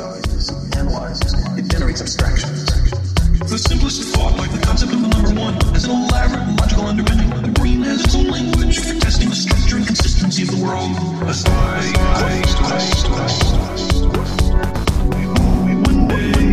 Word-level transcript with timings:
synthesizes, 0.00 0.76
analyzes, 0.76 1.34
it 1.58 1.68
generates 1.70 2.00
abstractions. 2.00 2.64
The 3.50 3.58
simplest 3.58 4.02
thought, 4.14 4.36
like 4.38 4.50
the 4.52 4.60
concept 4.60 4.92
of 4.92 5.02
the 5.02 5.08
number 5.08 5.34
one, 5.38 5.54
has 5.72 5.84
an 5.84 5.90
elaborate 5.90 6.56
logical 6.60 6.86
underpinning. 6.86 7.30
The 7.42 7.48
brain 7.48 7.82
has 7.82 8.04
its 8.04 8.14
own 8.14 8.28
language 8.28 8.78
for 8.78 8.98
testing 9.00 9.28
the 9.28 9.34
structure 9.34 9.76
and 9.76 9.86
consistency 9.86 10.42
of 10.42 10.50
the 10.50 10.64
world. 10.64 10.90
A 11.28 11.34
sky, 11.34 11.92
quest, 12.16 12.56
quest, 12.58 13.06
quest. 13.06 13.50
One 15.86 16.08
day, 16.08 16.49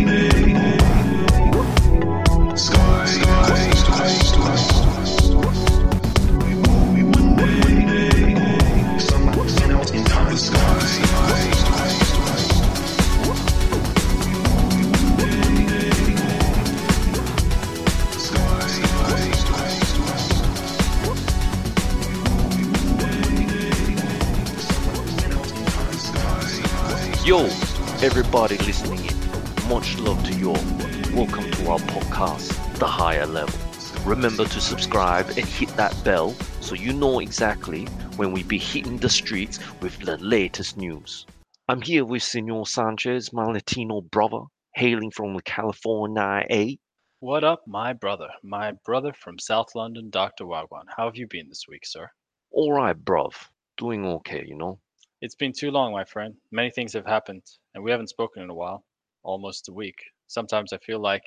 The 32.18 32.84
Higher 32.84 33.26
Level. 33.26 33.56
Remember 34.04 34.44
to 34.44 34.60
subscribe 34.60 35.28
and 35.28 35.46
hit 35.46 35.68
that 35.76 35.94
bell 36.02 36.34
so 36.60 36.74
you 36.74 36.92
know 36.92 37.20
exactly 37.20 37.84
when 38.16 38.32
we 38.32 38.42
be 38.42 38.58
hitting 38.58 38.96
the 38.96 39.08
streets 39.08 39.60
with 39.80 39.96
the 40.00 40.16
latest 40.16 40.76
news. 40.76 41.26
I'm 41.68 41.80
here 41.80 42.04
with 42.04 42.24
Senor 42.24 42.66
Sanchez, 42.66 43.32
my 43.32 43.44
Latino 43.44 44.00
brother, 44.00 44.40
hailing 44.74 45.12
from 45.12 45.34
the 45.34 45.42
California. 45.42 46.44
eh? 46.50 46.74
What 47.20 47.44
up, 47.44 47.62
my 47.68 47.92
brother? 47.92 48.30
My 48.42 48.72
brother 48.84 49.12
from 49.12 49.38
South 49.38 49.76
London, 49.76 50.10
Dr. 50.10 50.44
Wagwan. 50.44 50.86
How 50.96 51.04
have 51.04 51.14
you 51.14 51.28
been 51.28 51.48
this 51.48 51.66
week, 51.68 51.86
sir? 51.86 52.10
All 52.50 52.72
right, 52.72 52.96
bruv. 52.96 53.34
Doing 53.76 54.04
okay, 54.04 54.44
you 54.44 54.56
know. 54.56 54.80
It's 55.22 55.36
been 55.36 55.52
too 55.52 55.70
long, 55.70 55.92
my 55.92 56.04
friend. 56.04 56.34
Many 56.50 56.72
things 56.72 56.94
have 56.94 57.06
happened, 57.06 57.44
and 57.76 57.84
we 57.84 57.92
haven't 57.92 58.08
spoken 58.08 58.42
in 58.42 58.50
a 58.50 58.54
while. 58.54 58.84
Almost 59.22 59.68
a 59.68 59.72
week. 59.72 60.00
Sometimes 60.26 60.72
I 60.72 60.78
feel 60.78 60.98
like 60.98 61.22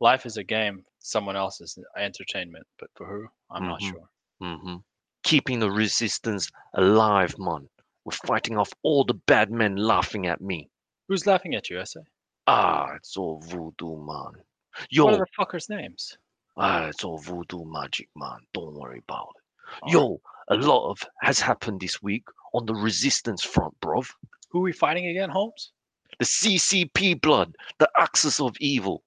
life 0.00 0.26
is 0.26 0.36
a 0.36 0.44
game, 0.44 0.84
someone 1.00 1.36
else's 1.36 1.78
entertainment, 1.96 2.66
but 2.78 2.90
for 2.94 3.06
who, 3.06 3.28
I'm 3.50 3.66
not 3.66 3.80
Mhm. 3.80 3.90
sure. 3.90 4.08
hmm 4.40 4.76
Keeping 5.22 5.58
the 5.58 5.70
resistance 5.70 6.50
alive, 6.74 7.34
man. 7.38 7.68
We're 8.04 8.12
fighting 8.26 8.58
off 8.58 8.70
all 8.82 9.04
the 9.04 9.14
bad 9.14 9.50
men 9.50 9.76
laughing 9.76 10.26
at 10.26 10.40
me. 10.42 10.68
Who's 11.08 11.26
laughing 11.26 11.54
at 11.54 11.70
you, 11.70 11.80
I 11.80 11.84
say? 11.84 12.00
Ah, 12.46 12.92
it's 12.94 13.16
all 13.16 13.40
voodoo, 13.40 13.96
man. 14.04 14.44
Yo, 14.90 15.04
What 15.06 15.14
are 15.14 15.18
the 15.24 15.30
fuckers' 15.38 15.70
names? 15.70 16.18
ah, 16.58 16.86
it's 16.88 17.04
all 17.04 17.16
voodoo 17.18 17.64
magic, 17.64 18.10
man. 18.14 18.40
Don't 18.52 18.74
worry 18.74 18.98
about 18.98 19.32
it. 19.36 19.42
Right. 19.84 19.92
Yo, 19.92 20.20
a 20.48 20.56
lot 20.56 20.90
of 20.90 21.02
has 21.22 21.40
happened 21.40 21.80
this 21.80 22.02
week 22.02 22.24
on 22.52 22.66
the 22.66 22.74
resistance 22.74 23.42
front, 23.42 23.80
bruv. 23.80 24.10
Who 24.50 24.58
are 24.58 24.62
we 24.62 24.72
fighting 24.72 25.06
again, 25.06 25.30
Holmes? 25.30 25.72
The 26.18 26.26
CCP 26.26 27.14
blood, 27.22 27.56
the 27.78 27.90
axis 27.96 28.40
of 28.40 28.54
evil. 28.60 29.02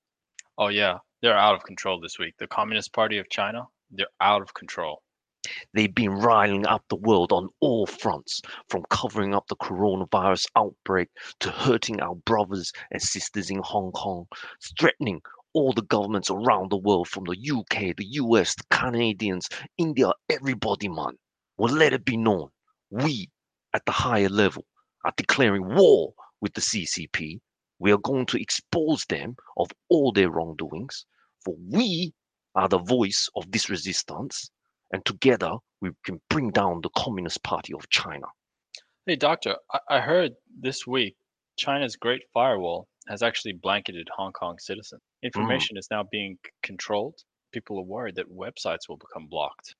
Oh, 0.59 0.69
yeah, 0.69 0.97
they're 1.21 1.37
out 1.37 1.53
of 1.53 1.63
control 1.63 1.99
this 1.99 2.17
week. 2.17 2.33
The 2.39 2.47
Communist 2.47 2.91
Party 2.91 3.19
of 3.19 3.29
China, 3.29 3.65
they're 3.91 4.07
out 4.19 4.41
of 4.41 4.55
control. 4.55 5.03
They've 5.73 5.93
been 5.93 6.09
riling 6.11 6.65
up 6.65 6.83
the 6.89 6.95
world 6.95 7.31
on 7.31 7.49
all 7.59 7.85
fronts, 7.85 8.41
from 8.67 8.83
covering 8.89 9.35
up 9.35 9.47
the 9.47 9.55
coronavirus 9.55 10.47
outbreak 10.55 11.09
to 11.41 11.51
hurting 11.51 12.01
our 12.01 12.15
brothers 12.15 12.73
and 12.91 12.99
sisters 12.99 13.51
in 13.51 13.61
Hong 13.63 13.91
Kong, 13.91 14.25
threatening 14.79 15.21
all 15.53 15.73
the 15.73 15.83
governments 15.83 16.31
around 16.31 16.71
the 16.71 16.77
world 16.77 17.07
from 17.07 17.25
the 17.25 17.37
UK, 17.37 17.95
the 17.95 18.07
US, 18.23 18.55
the 18.55 18.63
Canadians, 18.71 19.49
India, 19.77 20.11
everybody, 20.27 20.87
man. 20.89 21.13
Well, 21.57 21.73
let 21.73 21.93
it 21.93 22.03
be 22.03 22.17
known, 22.17 22.49
we 22.89 23.29
at 23.73 23.85
the 23.85 23.91
higher 23.91 24.29
level 24.29 24.65
are 25.05 25.13
declaring 25.17 25.75
war 25.75 26.13
with 26.41 26.55
the 26.55 26.61
CCP. 26.61 27.39
We 27.79 27.91
are 27.91 27.99
going 27.99 28.25
to 28.27 28.41
expose 28.41 29.05
them 29.05 29.35
of 29.57 29.69
all 29.89 30.11
their 30.11 30.29
wrongdoings, 30.29 31.05
for 31.43 31.55
we 31.69 32.13
are 32.55 32.67
the 32.67 32.79
voice 32.79 33.29
of 33.35 33.51
this 33.51 33.69
resistance 33.69 34.49
and 34.91 35.03
together 35.05 35.53
we 35.81 35.91
can 36.05 36.19
bring 36.29 36.51
down 36.51 36.81
the 36.81 36.89
Communist 36.97 37.43
Party 37.43 37.73
of 37.73 37.89
China. 37.89 38.25
Hey, 39.05 39.15
doctor, 39.15 39.55
I, 39.71 39.79
I 39.89 39.99
heard 39.99 40.33
this 40.59 40.87
week 40.87 41.15
China's 41.57 41.95
Great 41.95 42.23
Firewall 42.33 42.87
has 43.07 43.23
actually 43.23 43.53
blanketed 43.53 44.07
Hong 44.15 44.31
Kong 44.33 44.57
citizens. 44.59 45.01
Mm. 45.01 45.27
Information 45.27 45.77
is 45.77 45.87
now 45.91 46.03
being 46.11 46.37
controlled. 46.63 47.15
People 47.51 47.79
are 47.79 47.83
worried 47.83 48.15
that 48.15 48.29
websites 48.31 48.89
will 48.89 48.97
become 48.97 49.27
blocked. 49.27 49.75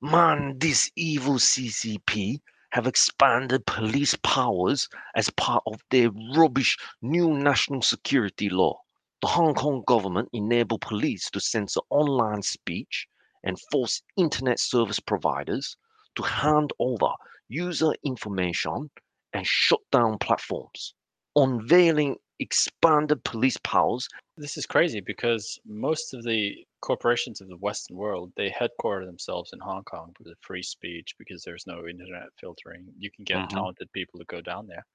Man, 0.00 0.58
this 0.58 0.90
evil 0.96 1.34
CCP 1.34 2.40
have 2.74 2.88
expanded 2.88 3.64
police 3.66 4.16
powers 4.24 4.88
as 5.14 5.30
part 5.30 5.62
of 5.64 5.80
their 5.92 6.10
rubbish 6.36 6.76
new 7.02 7.32
national 7.32 7.80
security 7.80 8.50
law. 8.50 8.76
The 9.22 9.28
Hong 9.28 9.54
Kong 9.54 9.84
government 9.86 10.28
enabled 10.32 10.80
police 10.80 11.30
to 11.30 11.38
censor 11.38 11.82
online 11.90 12.42
speech 12.42 13.06
and 13.44 13.56
force 13.70 14.02
internet 14.16 14.58
service 14.58 14.98
providers 14.98 15.76
to 16.16 16.24
hand 16.24 16.72
over 16.80 17.12
user 17.48 17.92
information 18.04 18.90
and 19.32 19.46
shut 19.46 19.78
down 19.92 20.18
platforms, 20.18 20.94
unveiling 21.36 22.16
expanded 22.40 23.22
police 23.24 23.56
powers 23.64 24.08
This 24.36 24.56
is 24.56 24.64
crazy 24.66 25.00
because 25.00 25.58
most 25.64 26.14
of 26.14 26.22
the 26.24 26.64
corporations 26.80 27.40
of 27.40 27.48
the 27.48 27.56
Western 27.56 27.96
world 27.96 28.32
they 28.36 28.48
headquarter 28.48 29.04
themselves 29.06 29.52
in 29.52 29.58
Hong 29.60 29.82
Kong 29.84 30.10
because 30.12 30.30
the 30.30 30.36
free 30.40 30.62
speech 30.62 31.14
because 31.18 31.42
there's 31.42 31.66
no 31.66 31.86
internet 31.86 32.28
filtering. 32.38 32.92
You 32.96 33.10
can 33.10 33.24
get 33.24 33.48
Mhm. 33.48 33.48
talented 33.48 33.90
people 33.92 34.18
to 34.20 34.24
go 34.26 34.40
down 34.40 34.66
there. 34.68 34.86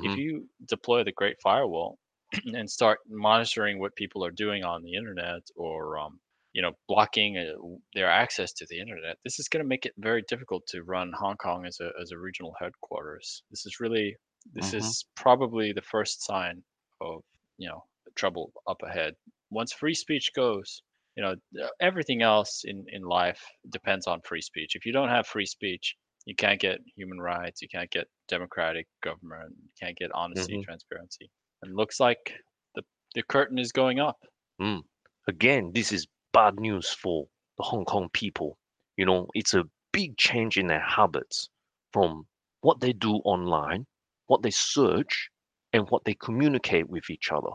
If 0.00 0.14
Mhm. 0.14 0.18
you 0.18 0.50
deploy 0.66 1.04
the 1.04 1.12
Great 1.12 1.38
Firewall 1.42 1.98
and 2.46 2.70
start 2.70 3.00
monitoring 3.08 3.80
what 3.80 3.96
people 3.96 4.24
are 4.24 4.30
doing 4.32 4.64
on 4.64 4.82
the 4.82 4.94
internet 4.94 5.42
or 5.56 5.98
um, 5.98 6.20
you 6.52 6.62
know 6.62 6.72
blocking 6.88 7.38
uh, 7.38 7.54
their 7.94 8.10
access 8.10 8.52
to 8.54 8.66
the 8.68 8.80
internet, 8.80 9.18
this 9.24 9.38
is 9.40 9.48
going 9.48 9.64
to 9.64 9.68
make 9.68 9.86
it 9.86 9.94
very 9.98 10.22
difficult 10.28 10.66
to 10.68 10.84
run 10.84 11.12
Hong 11.12 11.36
Kong 11.38 11.66
as 11.66 11.80
a 11.80 11.92
as 12.00 12.12
a 12.12 12.18
regional 12.18 12.54
headquarters. 12.60 13.42
This 13.50 13.66
is 13.66 13.80
really 13.80 14.16
this 14.52 14.72
Mhm. 14.72 14.74
is 14.74 15.06
probably 15.16 15.72
the 15.72 15.82
first 15.82 16.22
sign 16.24 16.64
of 17.00 17.22
you 17.58 17.68
know 17.68 17.84
trouble 18.14 18.52
up 18.68 18.82
ahead. 18.82 19.14
Once 19.50 19.72
free 19.72 19.94
speech 19.94 20.32
goes, 20.34 20.82
you 21.16 21.22
know 21.22 21.34
uh, 21.62 21.68
everything 21.80 22.22
else 22.22 22.62
in 22.64 22.84
in 22.88 23.02
life 23.02 23.42
depends 23.70 24.06
on 24.06 24.20
free 24.22 24.40
speech. 24.42 24.74
If 24.76 24.86
you 24.86 24.92
don't 24.92 25.08
have 25.08 25.26
free 25.26 25.46
speech, 25.46 25.96
you 26.26 26.34
can't 26.34 26.60
get 26.60 26.80
human 26.96 27.20
rights, 27.20 27.62
you 27.62 27.68
can't 27.68 27.90
get 27.90 28.06
democratic 28.28 28.86
government, 29.02 29.54
you 29.62 29.70
can't 29.80 29.96
get 29.96 30.10
honesty, 30.14 30.58
Mhm. 30.58 30.64
transparency. 30.64 31.30
And 31.62 31.74
looks 31.76 32.00
like 32.00 32.34
the 32.74 32.82
the 33.14 33.22
curtain 33.22 33.58
is 33.58 33.72
going 33.72 34.00
up. 34.00 34.18
Mm. 34.60 34.82
Again, 35.28 35.72
this 35.72 35.92
is 35.92 36.06
bad 36.32 36.58
news 36.60 36.90
for 36.90 37.26
the 37.58 37.62
Hong 37.64 37.84
Kong 37.84 38.08
people. 38.12 38.58
You 38.96 39.06
know, 39.06 39.28
it's 39.34 39.54
a 39.54 39.64
big 39.92 40.16
change 40.16 40.58
in 40.58 40.66
their 40.66 40.80
habits 40.80 41.48
from 41.92 42.26
what 42.60 42.80
they 42.80 42.92
do 42.92 43.14
online, 43.24 43.86
what 44.26 44.42
they 44.42 44.50
search, 44.50 45.30
and 45.74 45.90
what 45.90 46.04
they 46.06 46.14
communicate 46.14 46.88
with 46.88 47.10
each 47.10 47.30
other. 47.32 47.50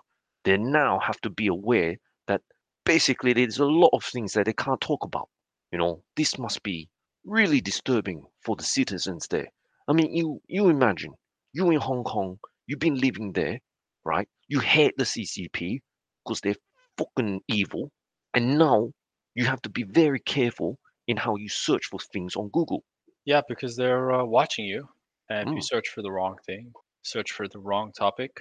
They 0.45 0.57
now 0.57 0.99
have 0.99 1.19
to 1.21 1.31
be 1.31 1.47
aware 1.47 1.97
that 2.27 2.43
basically 2.85 3.33
there's 3.33 3.59
a 3.59 3.65
lot 3.65 3.89
of 3.93 4.05
things 4.05 4.33
that 4.33 4.45
they 4.45 4.53
can't 4.53 4.81
talk 4.81 5.03
about. 5.05 5.29
You 5.71 5.79
know, 5.79 6.03
this 6.15 6.37
must 6.37 6.63
be 6.63 6.89
really 7.25 7.61
disturbing 7.61 8.27
for 8.45 8.55
the 8.55 8.63
citizens 8.63 9.27
there. 9.29 9.49
I 9.87 9.93
mean, 9.93 10.13
you 10.15 10.41
you 10.47 10.69
imagine 10.69 11.13
you 11.53 11.71
in 11.71 11.79
Hong 11.81 12.03
Kong, 12.03 12.39
you've 12.67 12.79
been 12.79 12.99
living 12.99 13.33
there, 13.33 13.59
right? 14.05 14.29
You 14.47 14.59
hate 14.59 14.95
the 14.97 15.05
CCP 15.05 15.81
because 16.23 16.41
they're 16.41 16.55
fucking 16.97 17.41
evil, 17.47 17.91
and 18.35 18.59
now 18.59 18.91
you 19.35 19.45
have 19.45 19.61
to 19.63 19.69
be 19.69 19.83
very 19.83 20.19
careful 20.19 20.79
in 21.07 21.17
how 21.17 21.35
you 21.37 21.49
search 21.49 21.85
for 21.87 21.99
things 21.99 22.35
on 22.35 22.49
Google. 22.49 22.83
Yeah, 23.25 23.41
because 23.47 23.77
they're 23.77 24.11
uh, 24.11 24.25
watching 24.25 24.65
you, 24.65 24.89
and 25.29 25.41
if 25.43 25.55
you 25.55 25.61
Mm. 25.61 25.61
search 25.61 25.87
for 25.89 26.01
the 26.01 26.11
wrong 26.11 26.37
thing, 26.45 26.73
search 27.09 27.31
for 27.31 27.47
the 27.47 27.59
wrong 27.59 27.91
topic, 27.91 28.31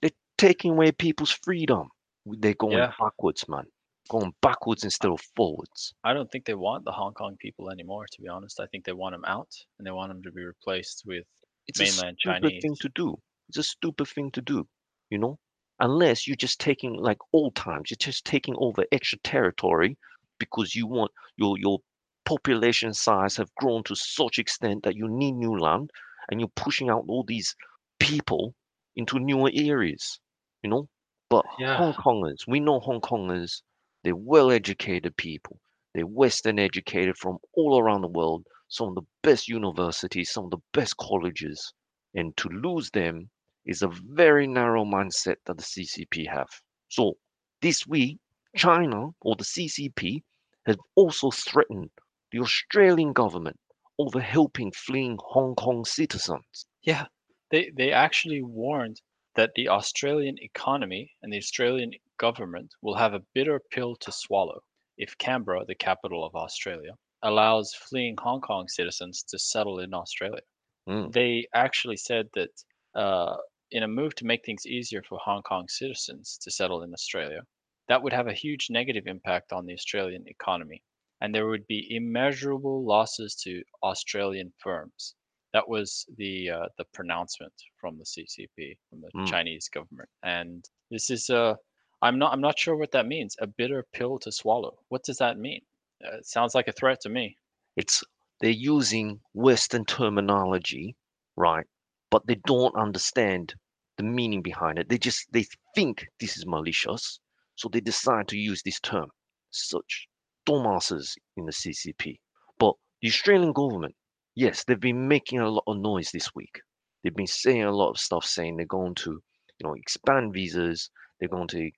They're 0.00 0.10
taking 0.38 0.72
away 0.72 0.92
people's 0.92 1.30
freedom. 1.44 1.88
They're 2.26 2.54
going 2.66 2.78
Yeah. 2.78 2.92
backwards, 2.98 3.48
man. 3.48 3.66
Going 4.10 4.32
backwards 4.40 4.84
instead 4.84 5.10
of 5.10 5.20
forwards. 5.36 5.94
I 6.04 6.12
don't 6.14 6.30
think 6.30 6.44
they 6.44 6.54
want 6.54 6.84
the 6.84 6.92
Hong 6.92 7.14
Kong 7.14 7.36
people 7.38 7.70
anymore. 7.70 8.06
To 8.12 8.22
be 8.22 8.28
honest, 8.28 8.60
I 8.60 8.66
think 8.66 8.84
they 8.84 8.92
want 8.92 9.14
them 9.14 9.24
out, 9.26 9.52
and 9.78 9.86
they 9.86 9.90
want 9.92 10.10
them 10.10 10.22
to 10.22 10.32
be 10.32 10.42
replaced 10.44 11.02
with 11.06 11.24
It's 11.66 11.80
mainland 11.80 12.16
a 12.26 12.34
stupid 12.34 12.60
thing 12.60 12.76
to 12.80 12.88
do. 12.90 13.08
It's 13.48 13.58
a 13.58 13.62
stupid 13.62 14.08
thing 14.08 14.30
to 14.32 14.42
do, 14.42 14.66
you 15.10 15.18
know? 15.18 15.38
Unless 15.80 16.26
you're 16.26 16.36
just 16.36 16.60
taking 16.60 16.94
like 16.94 17.18
old 17.32 17.54
times, 17.56 17.90
you're 17.90 17.96
just 18.10 18.24
taking 18.24 18.54
over 18.58 18.84
extra 18.92 19.18
territory 19.18 19.96
because 20.38 20.74
you 20.74 20.86
want 20.86 21.10
your 21.36 21.58
your 21.58 21.78
population 22.24 22.92
size 22.94 23.36
have 23.36 23.54
grown 23.56 23.82
to 23.84 23.94
such 23.94 24.38
extent 24.38 24.82
that 24.84 24.96
you 24.96 25.08
need 25.08 25.32
new 25.32 25.58
land 25.58 25.90
and 26.30 26.40
you're 26.40 26.56
pushing 26.56 26.88
out 26.90 27.04
all 27.08 27.24
these 27.24 27.54
people 27.98 28.54
into 28.96 29.18
newer 29.18 29.50
areas. 29.54 30.20
you 30.62 30.70
know. 30.70 30.88
But 31.28 31.44
Yeah. 31.58 31.76
Hong 31.76 31.92
Kongers, 31.94 32.46
we 32.46 32.58
know 32.60 32.80
Hong 32.80 33.00
Kongers, 33.00 33.62
they're 34.02 34.16
well 34.16 34.50
educated 34.50 35.16
people. 35.16 35.60
They're 35.94 36.06
Western 36.06 36.58
educated 36.58 37.16
from 37.18 37.38
all 37.54 37.78
around 37.78 38.02
the 38.02 38.08
world, 38.08 38.46
some 38.68 38.88
of 38.88 38.94
the 38.94 39.06
best 39.22 39.48
universities, 39.48 40.30
some 40.30 40.44
of 40.44 40.50
the 40.50 40.62
best 40.72 40.96
colleges. 40.96 41.72
And 42.14 42.36
to 42.38 42.48
lose 42.48 42.90
them 42.90 43.30
is 43.66 43.82
a 43.82 43.88
very 43.88 44.46
narrow 44.46 44.84
mindset 44.84 45.36
that 45.46 45.56
the 45.56 45.62
CCP 45.62 46.26
have. 46.28 46.48
So 46.88 47.14
this 47.60 47.86
week, 47.86 48.18
China 48.56 49.10
or 49.20 49.36
the 49.36 49.44
CCP 49.44 50.22
has 50.66 50.76
also 50.94 51.30
threatened 51.30 51.90
the 52.32 52.40
Australian 52.40 53.12
government 53.12 53.58
over 53.98 54.20
helping 54.20 54.72
fleeing 54.72 55.18
Hong 55.20 55.54
Kong 55.54 55.84
citizens. 55.84 56.66
Yeah, 56.82 57.06
they 57.50 57.70
they 57.76 57.92
actually 57.92 58.42
warned 58.42 59.00
that 59.34 59.52
the 59.54 59.68
Australian 59.68 60.38
economy 60.40 61.12
and 61.22 61.32
the 61.32 61.38
Australian 61.38 61.92
government 62.18 62.74
will 62.82 62.94
have 62.96 63.14
a 63.14 63.24
bitter 63.34 63.60
pill 63.70 63.96
to 63.96 64.12
swallow 64.12 64.60
if 64.96 65.18
Canberra, 65.18 65.64
the 65.66 65.74
capital 65.74 66.24
of 66.24 66.34
Australia, 66.34 66.96
allows 67.22 67.74
fleeing 67.74 68.16
Hong 68.18 68.40
Kong 68.40 68.68
citizens 68.68 69.22
to 69.24 69.38
settle 69.38 69.78
in 69.80 69.92
Australia. 69.94 70.42
Mm, 70.88 71.12
They 71.12 71.46
actually 71.54 71.96
said 71.96 72.28
that 72.34 72.50
uh, 72.94 73.36
in 73.70 73.82
a 73.82 73.88
move 73.88 74.14
to 74.16 74.24
make 74.26 74.44
things 74.44 74.66
easier 74.66 75.02
for 75.02 75.18
Hong 75.18 75.42
Kong 75.42 75.66
citizens 75.68 76.38
to 76.42 76.50
settle 76.50 76.82
in 76.82 76.92
Australia, 76.92 77.42
that 77.88 78.02
would 78.02 78.12
have 78.12 78.28
a 78.28 78.34
huge 78.34 78.70
negative 78.70 79.06
impact 79.06 79.52
on 79.52 79.66
the 79.66 79.74
Australian 79.74 80.26
economy, 80.28 80.82
and 81.20 81.34
there 81.34 81.46
would 81.48 81.66
be 81.66 81.94
immeasurable 81.94 82.84
losses 82.84 83.34
to 83.44 83.62
Australian 83.82 84.52
firms. 84.58 85.14
That 85.54 85.68
was 85.68 86.04
the 86.18 86.50
uh, 86.50 86.66
the 86.78 86.84
pronouncement 86.92 87.54
from 87.80 87.96
the 87.96 88.04
CCP, 88.04 88.76
from 88.90 89.00
the 89.00 89.10
Mm. 89.14 89.26
Chinese 89.26 89.68
government, 89.68 90.10
and 90.22 90.64
this 90.90 91.10
is 91.10 91.30
uh, 91.30 91.54
I'm 92.02 92.18
not 92.18 92.32
I'm 92.32 92.40
not 92.42 92.58
sure 92.58 92.76
what 92.76 92.90
that 92.92 93.06
means. 93.06 93.36
A 93.40 93.46
bitter 93.46 93.86
pill 93.92 94.18
to 94.20 94.32
swallow. 94.32 94.78
What 94.88 95.04
does 95.04 95.18
that 95.18 95.38
mean? 95.38 95.62
Uh, 96.04 96.18
it 96.18 96.26
sounds 96.26 96.54
like 96.54 96.68
a 96.68 96.72
threat 96.72 97.00
to 97.02 97.08
me. 97.08 97.38
It's 97.76 98.04
they're 98.40 98.50
using 98.50 99.20
Western 99.32 99.84
terminology, 99.86 100.96
right? 101.36 101.66
But 102.10 102.26
they 102.26 102.36
don't 102.46 102.74
understand 102.76 103.54
the 103.96 104.04
meaning 104.04 104.42
behind 104.42 104.78
it. 104.80 104.88
They 104.88 104.98
just 104.98 105.32
they 105.32 105.46
think 105.76 106.08
this 106.20 106.36
is 106.36 106.46
malicious, 106.46 107.20
so 107.54 107.68
they 107.68 107.80
decide 107.80 108.28
to 108.28 108.36
use 108.36 108.62
this 108.62 108.80
term. 108.80 109.08
Such 109.50 110.08
dumbasses 110.46 111.16
in 111.36 111.46
the 111.46 111.52
CCP. 111.52 112.18
But 112.58 112.74
the 113.00 113.08
Australian 113.08 113.52
government, 113.52 113.94
yes, 114.34 114.64
they've 114.64 114.80
been 114.80 115.08
making 115.08 115.40
a 115.40 115.48
lot 115.48 115.64
of 115.66 115.78
noise 115.78 116.10
this 116.12 116.34
week. 116.34 116.60
They've 117.02 117.14
been 117.14 117.26
saying 117.26 117.64
a 117.64 117.72
lot 117.72 117.90
of 117.90 117.98
stuff, 117.98 118.24
saying 118.24 118.56
they're 118.56 118.66
going 118.66 118.94
to, 118.96 119.10
you 119.10 119.66
know, 119.66 119.74
expand 119.74 120.32
visas. 120.32 120.90
They're 121.20 121.28
going 121.28 121.48
to 121.48 121.70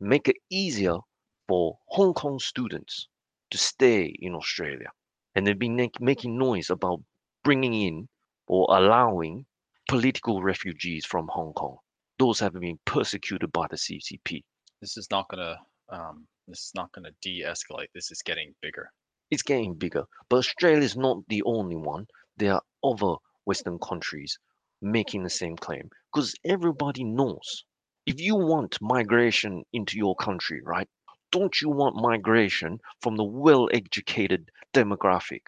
make 0.00 0.28
it 0.28 0.36
easier 0.50 0.96
for 1.48 1.78
Hong 1.88 2.14
Kong 2.14 2.38
students 2.38 3.08
to 3.50 3.58
stay 3.58 4.14
in 4.20 4.34
Australia. 4.34 4.90
And 5.34 5.46
they've 5.46 5.58
been 5.58 5.76
mak- 5.76 6.00
making 6.00 6.38
noise 6.38 6.70
about 6.70 7.00
bringing 7.44 7.74
in 7.74 8.08
or 8.46 8.66
allowing 8.70 9.46
political 9.88 10.42
refugees 10.42 11.06
from 11.06 11.28
Hong 11.28 11.52
Kong. 11.52 11.76
Those 12.18 12.40
have 12.40 12.54
been 12.54 12.78
persecuted 12.84 13.52
by 13.52 13.66
the 13.70 13.76
CCP. 13.76 14.42
This 14.80 14.96
is 14.96 15.08
not 15.10 15.28
gonna 15.28 15.56
um, 15.88 16.26
this 16.48 16.58
is 16.60 16.72
not 16.74 16.92
gonna 16.92 17.10
de-escalate. 17.22 17.88
This 17.94 18.10
is 18.10 18.22
getting 18.22 18.54
bigger. 18.60 18.90
It's 19.30 19.42
getting 19.42 19.74
bigger. 19.74 20.04
But 20.28 20.38
Australia 20.38 20.82
is 20.82 20.96
not 20.96 21.26
the 21.28 21.42
only 21.44 21.76
one. 21.76 22.06
There 22.36 22.54
are 22.54 22.62
other 22.84 23.16
Western 23.44 23.78
countries 23.78 24.38
making 24.82 25.22
the 25.22 25.30
same 25.30 25.56
claim 25.56 25.90
because 26.12 26.34
everybody 26.44 27.04
knows 27.04 27.64
if 28.06 28.20
you 28.20 28.34
want 28.36 28.78
migration 28.80 29.64
into 29.72 29.96
your 29.96 30.16
country, 30.16 30.60
right? 30.62 30.88
Don't 31.32 31.60
you 31.60 31.68
want 31.70 31.96
migration 31.96 32.80
from 33.02 33.16
the 33.16 33.24
well-educated 33.24 34.50
demographic? 34.74 35.42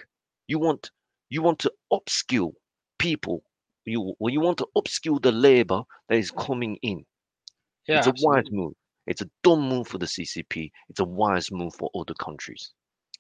You 0.47 0.59
want 0.59 0.91
you 1.29 1.43
want 1.43 1.59
to 1.61 1.73
upskill 1.93 2.53
people. 2.99 3.43
You 3.85 4.15
well, 4.19 4.33
you 4.33 4.41
want 4.41 4.59
to 4.59 4.69
upskill 4.77 5.21
the 5.21 5.33
labor 5.33 5.83
that 6.09 6.19
is 6.19 6.31
coming 6.31 6.77
in. 6.83 7.05
Yeah, 7.87 7.99
it's 7.99 8.07
a 8.07 8.11
absolutely. 8.11 8.37
wise 8.37 8.51
move. 8.53 8.75
It's 9.07 9.23
a 9.23 9.31
dumb 9.43 9.69
move 9.69 9.89
for 9.89 9.99
the 9.99 10.07
CCP. 10.07 10.71
It's 10.89 11.01
a 11.01 11.05
wise 11.05 11.51
move 11.51 11.75
for 11.75 11.91
other 11.95 12.15
countries. 12.15 12.73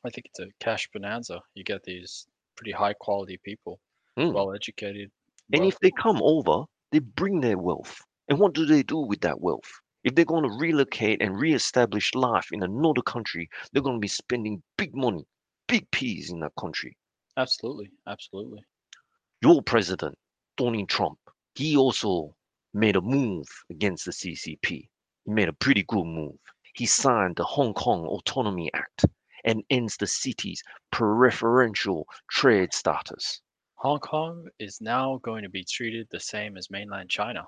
I 0.04 0.10
think 0.10 0.26
it's 0.26 0.40
a 0.40 0.49
cash 0.60 0.88
bonanza. 0.93 1.40
You 1.54 1.64
get 1.64 1.82
these 1.84 2.26
pretty 2.56 2.72
high 2.72 2.94
quality 2.94 3.38
people, 3.44 3.81
Mm. 4.19 4.32
well 4.34 4.52
educated. 4.54 5.10
And 5.52 5.64
if 5.64 5.78
they 5.81 5.90
come 5.90 6.20
over, 6.22 6.64
they 6.90 6.99
bring 6.99 7.40
their 7.40 7.58
wealth. 7.58 7.99
And 8.28 8.38
what 8.38 8.52
do 8.54 8.66
they 8.66 8.82
do 8.82 8.99
with 8.99 9.20
that 9.22 9.40
wealth? 9.40 9.70
If 10.04 10.14
they're 10.14 10.25
going 10.25 10.44
to 10.44 10.56
relocate 10.58 11.22
and 11.22 11.38
re-establish 11.38 12.14
life 12.14 12.49
in 12.52 12.62
another 12.62 13.02
country, 13.02 13.49
they're 13.72 13.82
going 13.82 13.96
to 13.96 14.00
be 14.00 14.08
spending 14.08 14.62
big 14.76 14.94
money, 14.94 15.25
big 15.69 15.90
peas 15.90 16.31
in 16.31 16.40
that 16.40 16.52
country. 16.58 16.96
absolutely, 17.37 17.90
absolutely. 18.06 18.60
Your 19.40 19.62
president, 19.62 20.16
Donald 20.56 20.88
Trump, 20.88 21.19
he 21.54 21.76
also 21.76 22.34
made 22.75 22.96
a 22.96 23.00
move 23.00 23.46
against 23.70 24.04
the 24.04 24.12
CCP. 24.12 24.88
He 25.25 25.31
made 25.31 25.49
a 25.49 25.52
pretty 25.54 25.84
good 25.84 26.04
move. 26.04 26.38
He 26.75 26.87
signed 26.87 27.37
the 27.37 27.44
Hong 27.44 27.72
Kong 27.75 28.04
Autonomy 28.06 28.70
Act 28.75 29.06
and 29.44 29.62
ends 29.71 29.97
the 29.97 30.06
city's 30.06 30.62
preferential 30.91 32.06
trade 32.31 32.73
status. 32.73 33.41
Hong 33.77 33.99
Kong 33.99 34.47
is 34.61 34.79
now 34.81 35.19
going 35.23 35.43
to 35.43 35.49
be 35.49 35.65
treated 35.65 36.06
the 36.11 36.21
same 36.21 36.56
as 36.56 36.71
mainland 36.71 37.11
China. 37.11 37.44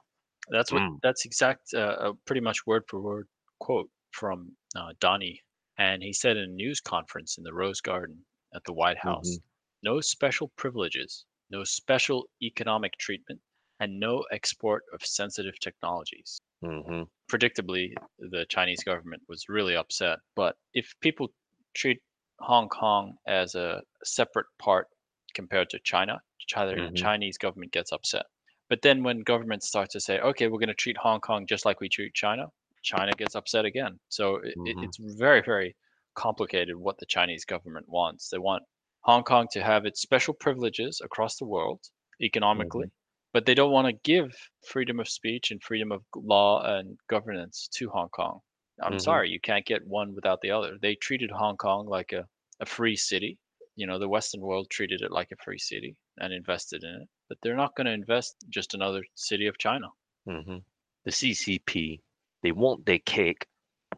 That's 0.50 0.72
what. 0.72 0.82
Mm. 0.82 0.98
That's 1.02 1.24
exact. 1.24 1.72
Uh, 1.72 1.78
uh, 1.78 2.12
pretty 2.26 2.40
much 2.40 2.66
word 2.66 2.82
for 2.88 3.00
word 3.00 3.28
quote 3.60 3.88
from 4.10 4.50
uh, 4.76 4.92
Donnie, 5.00 5.40
and 5.78 6.02
he 6.02 6.12
said 6.12 6.36
in 6.36 6.44
a 6.44 6.52
news 6.52 6.80
conference 6.80 7.38
in 7.38 7.44
the 7.44 7.54
Rose 7.54 7.80
Garden 7.80 8.18
at 8.54 8.62
the 8.64 8.72
White 8.72 8.98
House, 8.98 9.38
no 9.82 10.00
special 10.00 10.52
privileges, 10.56 11.24
no 11.50 11.64
special 11.64 12.26
economic 12.42 12.92
treatment, 12.98 13.40
and 13.80 13.98
no 13.98 14.24
export 14.32 14.82
of 14.92 15.04
sensitive 15.04 15.58
technologies. 15.60 16.38
hmm 16.62 17.04
predictably 17.30 17.92
the 18.18 18.44
Chinese 18.48 18.82
government 18.84 19.22
was 19.28 19.48
really 19.48 19.76
upset. 19.76 20.18
But 20.36 20.56
if 20.74 20.92
people 21.00 21.28
treat 21.74 22.02
Hong 22.40 22.68
Kong 22.68 23.16
as 23.26 23.54
a 23.54 23.82
separate 24.04 24.46
part 24.58 24.88
compared 25.34 25.70
to 25.70 25.78
China, 25.80 26.20
China 26.38 26.76
Mhm. 26.76 26.94
Chinese 26.94 27.38
government 27.38 27.72
gets 27.72 27.92
upset. 27.92 28.26
But 28.68 28.82
then 28.82 29.02
when 29.02 29.20
governments 29.20 29.68
start 29.68 29.90
to 29.90 30.00
say, 30.00 30.18
okay, 30.20 30.48
we're 30.48 30.58
going 30.58 30.68
to 30.68 30.74
treat 30.74 30.96
Hong 30.98 31.20
Kong 31.20 31.46
just 31.46 31.64
like 31.64 31.80
we 31.80 31.88
treat 31.88 32.14
China, 32.14 32.48
China 32.82 33.12
gets 33.14 33.34
upset 33.34 33.64
again. 33.64 34.00
So 34.08 34.36
it, 34.36 34.58
Mhm. 34.58 34.74
it's 34.80 34.98
very, 34.98 35.42
very 35.42 35.76
complicated 36.14 36.76
what 36.76 36.98
the 36.98 37.06
Chinese 37.06 37.44
government 37.44 37.88
wants. 37.88 38.28
They 38.28 38.38
want 38.38 38.64
Hong 39.02 39.24
Kong 39.24 39.48
to 39.52 39.62
have 39.62 39.86
its 39.86 40.00
special 40.02 40.34
privileges 40.34 41.00
across 41.04 41.36
the 41.36 41.46
world 41.46 41.80
economically, 42.20 42.90
but 43.32 43.46
they 43.46 43.54
don't 43.54 43.72
want 43.72 43.86
to 43.86 43.92
give 43.92 44.36
freedom 44.66 45.00
of 45.00 45.08
speech 45.08 45.50
and 45.50 45.62
freedom 45.62 45.92
of 45.92 46.04
law 46.14 46.62
and 46.64 46.98
governance 47.08 47.68
to 47.76 47.88
Hong 47.90 48.08
Kong. 48.10 48.40
I'm 48.82 48.98
Mhm. 48.98 49.00
sorry, 49.00 49.30
you 49.30 49.40
can't 49.40 49.66
get 49.66 49.86
one 49.86 50.14
without 50.14 50.40
the 50.40 50.50
other. 50.52 50.78
They 50.78 50.94
treated 50.94 51.30
Hong 51.30 51.56
Kong 51.56 51.86
like 51.86 52.12
a, 52.12 52.28
a 52.60 52.66
free 52.66 52.96
city. 52.96 53.38
You 53.76 53.86
know, 53.86 53.98
the 53.98 54.08
Western 54.08 54.40
world 54.42 54.70
treated 54.70 55.02
it 55.02 55.10
like 55.10 55.32
a 55.32 55.42
free 55.42 55.58
city 55.58 55.96
and 56.18 56.32
invested 56.32 56.84
in 56.84 57.02
it, 57.02 57.08
but 57.28 57.38
they're 57.42 57.56
not 57.56 57.74
going 57.76 57.86
to 57.86 57.92
invest 57.92 58.36
just 58.48 58.74
another 58.74 59.04
city 59.14 59.46
of 59.48 59.58
China. 59.58 59.88
hmm 60.26 60.58
The 61.04 61.10
CCP, 61.12 62.00
they 62.42 62.52
want 62.52 62.86
their 62.86 62.98
cake 63.00 63.48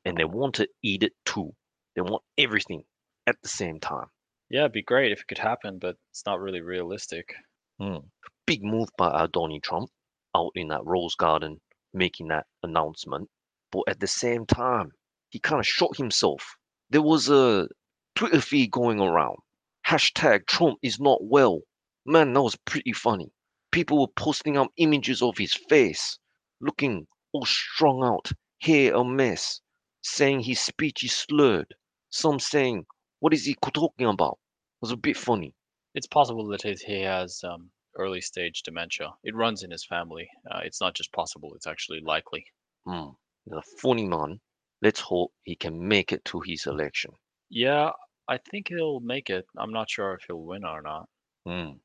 and 0.04 0.18
they 0.18 0.25
want 0.25 0.56
to 0.56 0.68
eat 0.83 1.02
it 1.04 1.14
too. 1.25 1.56
They 1.97 2.02
want 2.02 2.25
everything 2.38 2.85
at 3.26 3.42
the 3.42 3.49
same 3.49 3.80
time. 3.80 4.09
Yeah, 4.50 4.62
it'd 4.62 4.73
be 4.73 4.83
great 4.83 5.12
if 5.12 5.21
it 5.21 5.28
could 5.28 5.38
happen, 5.38 5.78
but 5.78 5.99
it's 6.11 6.26
not 6.26 6.40
really 6.40 6.61
realistic. 6.61 7.37
Mm. 7.80 8.11
Big 8.47 8.62
move 8.62 8.90
by 8.99 9.06
uh, 9.09 9.26
Donald 9.28 9.62
Trump 9.62 9.90
out 10.35 10.52
in 10.54 10.68
that 10.68 10.85
Rose 10.85 11.14
Garden 11.14 11.62
making 11.95 12.28
that 12.28 12.47
announcement. 12.62 13.30
But 13.73 13.85
at 13.88 14.00
the 14.00 14.06
same 14.06 14.46
time, 14.46 14.92
he 15.30 15.38
kind 15.38 15.61
of 15.61 15.66
shot 15.66 15.96
himself. 15.96 16.56
There 16.90 17.02
was 17.02 17.28
a 17.28 17.68
Twitter 18.14 18.40
feed 18.40 18.70
going 18.70 19.00
around. 19.00 19.37
Hashtag 19.87 20.46
Trump 20.46 20.78
is 20.82 20.99
not 20.99 21.23
well. 21.23 21.61
Man, 22.04 22.32
that 22.32 22.42
was 22.42 22.56
pretty 22.64 22.92
funny. 22.92 23.32
People 23.73 24.00
were 24.00 24.12
posting 24.16 24.56
up 24.56 24.68
images 24.76 25.20
of 25.20 25.37
his 25.37 25.54
face, 25.54 26.18
looking 26.61 27.06
all 27.32 27.44
strung 27.44 28.02
out, 28.02 28.30
hair 28.61 28.94
a 28.94 29.04
mess, 29.04 29.61
saying 30.02 30.40
his 30.40 30.61
speech 30.61 31.04
is 31.04 31.12
slurred. 31.12 31.75
Some 32.11 32.38
saying, 32.38 32.87
what 33.20 33.35
is 33.35 33.44
he 33.44 33.56
talking 33.75 34.06
about? 34.06 34.38
It 34.76 34.82
was 34.82 34.92
a 34.92 34.96
bit 34.96 35.16
funny. 35.16 35.54
It's 35.94 36.06
possible 36.06 36.46
that 36.49 36.62
he 36.62 37.00
has 37.02 37.42
um, 37.44 37.70
early 37.96 38.20
stage 38.20 38.62
dementia. 38.62 39.11
It 39.25 39.35
runs 39.35 39.62
in 39.62 39.70
his 39.70 39.85
family. 39.85 40.28
Uh, 40.50 40.61
it's 40.62 40.80
not 40.80 40.94
just 40.94 41.12
possible, 41.12 41.52
it's 41.54 41.66
actually 41.66 42.00
likely. 42.00 42.46
Hmm. 42.87 43.11
A 43.52 43.62
funny 43.80 44.06
man. 44.08 44.40
Let's 44.82 45.00
hope 45.00 45.32
he 45.44 45.56
can 45.56 45.86
make 45.86 46.12
it 46.12 46.24
to 46.26 46.40
his 46.40 46.66
election. 46.66 47.12
Yeah, 47.48 47.92
I 48.28 48.38
think 48.38 48.68
he'll 48.68 49.00
make 49.00 49.30
it. 49.30 49.46
I'm 49.56 49.72
not 49.72 49.88
sure 49.88 50.14
if 50.14 50.24
he'll 50.26 50.42
win 50.42 50.64
or 50.64 50.82
not. 50.82 51.08
Hmm. 51.46 51.78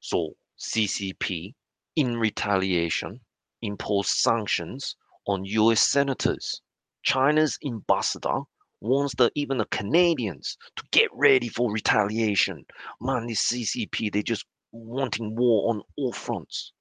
So 0.00 0.34
CCP, 0.58 1.54
in 1.96 2.16
retaliation, 2.16 3.20
imposed 3.62 4.10
sanctions 4.10 4.96
on 5.26 5.44
US 5.44 5.82
senators. 5.82 6.62
China's 7.02 7.58
ambassador 7.64 8.40
wants 8.80 9.14
the 9.16 9.30
even 9.34 9.58
the 9.58 9.66
Canadians 9.66 10.56
to 10.76 10.84
get 10.90 11.10
ready 11.12 11.48
for 11.48 11.70
retaliation. 11.70 12.64
Man, 13.00 13.26
this 13.26 13.52
CCP, 13.52 14.12
they 14.12 14.22
just 14.22 14.46
wanting 14.72 15.36
war 15.36 15.70
on 15.70 15.82
all 15.96 16.12
fronts. 16.12 16.72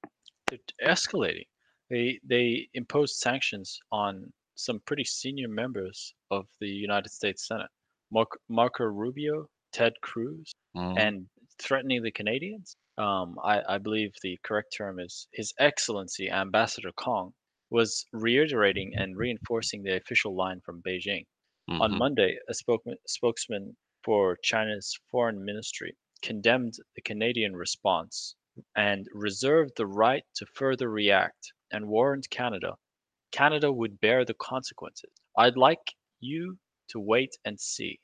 They're 0.47 0.59
escalating. 0.85 1.47
They 1.89 2.19
they 2.24 2.69
imposed 2.74 3.15
sanctions 3.17 3.79
on 3.91 4.34
some 4.55 4.79
pretty 4.81 5.03
senior 5.05 5.48
members 5.48 6.13
of 6.31 6.48
the 6.60 6.67
United 6.69 7.10
States 7.10 7.48
Senate. 7.48 7.69
Mark, 8.12 8.39
Marco 8.50 8.84
Rubio, 8.86 9.48
Ted 9.72 9.93
Cruz, 10.01 10.51
Mhm. 10.75 10.96
and 10.98 11.29
threatening 11.62 12.01
the 12.03 12.12
Canadians. 12.12 12.75
Um, 12.98 13.38
I, 13.43 13.75
I 13.75 13.77
believe 13.77 14.12
the 14.22 14.38
correct 14.43 14.74
term 14.77 15.00
is 15.00 15.27
His 15.34 15.53
Excellency 15.60 16.29
Ambassador 16.29 16.91
Cong 16.93 17.34
was 17.69 18.05
reiterating 18.12 18.93
and 18.96 19.15
reinforcing 19.17 19.84
the 19.84 19.96
official 19.96 20.36
line 20.36 20.60
from 20.62 20.81
Beijing. 20.81 21.25
On 21.79 21.91
Mhm. 21.91 21.98
Monday, 21.98 22.38
a 22.50 22.53
spokesman, 22.53 22.98
spokesman 23.08 23.77
for 24.03 24.38
China's 24.43 24.98
foreign 25.12 25.43
ministry 25.46 25.96
condemned 26.22 26.74
the 26.96 27.01
Canadian 27.01 27.55
response 27.55 28.36
and 28.75 29.08
reserved 29.13 29.72
the 29.77 29.88
right 29.88 30.24
to 30.36 30.46
further 30.46 30.89
react 30.89 31.53
and 31.71 31.88
warned 31.88 32.29
Canada 32.29 32.75
Canada 33.31 33.71
would 33.71 33.99
bear 33.99 34.25
the 34.25 34.33
consequences. 34.35 35.11
I'd 35.38 35.57
like 35.57 35.93
you 36.19 36.57
to 36.89 36.99
wait 36.99 37.35
and 37.45 37.59
see. 37.59 37.99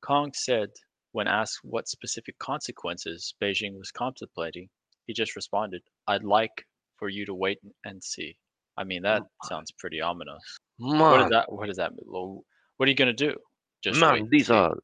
Cong 0.00 0.32
said 0.34 0.70
when 1.12 1.28
asked 1.28 1.60
what 1.62 1.88
specific 1.88 2.38
consequences 2.38 3.34
Beijing 3.42 3.78
was 3.78 3.90
contemplating, 3.90 4.68
he 5.06 5.12
just 5.12 5.36
responded, 5.36 5.82
I'd 6.08 6.24
like 6.24 6.66
for 6.96 7.08
you 7.08 7.26
to 7.26 7.34
wait 7.34 7.58
and 7.84 8.02
see. 8.02 8.36
I 8.78 8.84
mean, 8.84 9.02
that 9.02 9.22
sounds 9.44 9.70
pretty 9.72 10.00
ominous. 10.00 10.42
What 10.78 11.20
Man, 11.20 11.30
that, 11.30 11.52
what 11.52 11.66
does 11.66 11.76
that 11.76 11.92
mean? 11.92 12.42
What 12.78 12.86
are 12.86 12.90
you 12.90 12.96
going 12.96 13.14
to 13.14 13.30
do? 13.30 13.36
Just 13.82 14.00
man, 14.00 14.28
these 14.30 14.48
are 14.48 14.74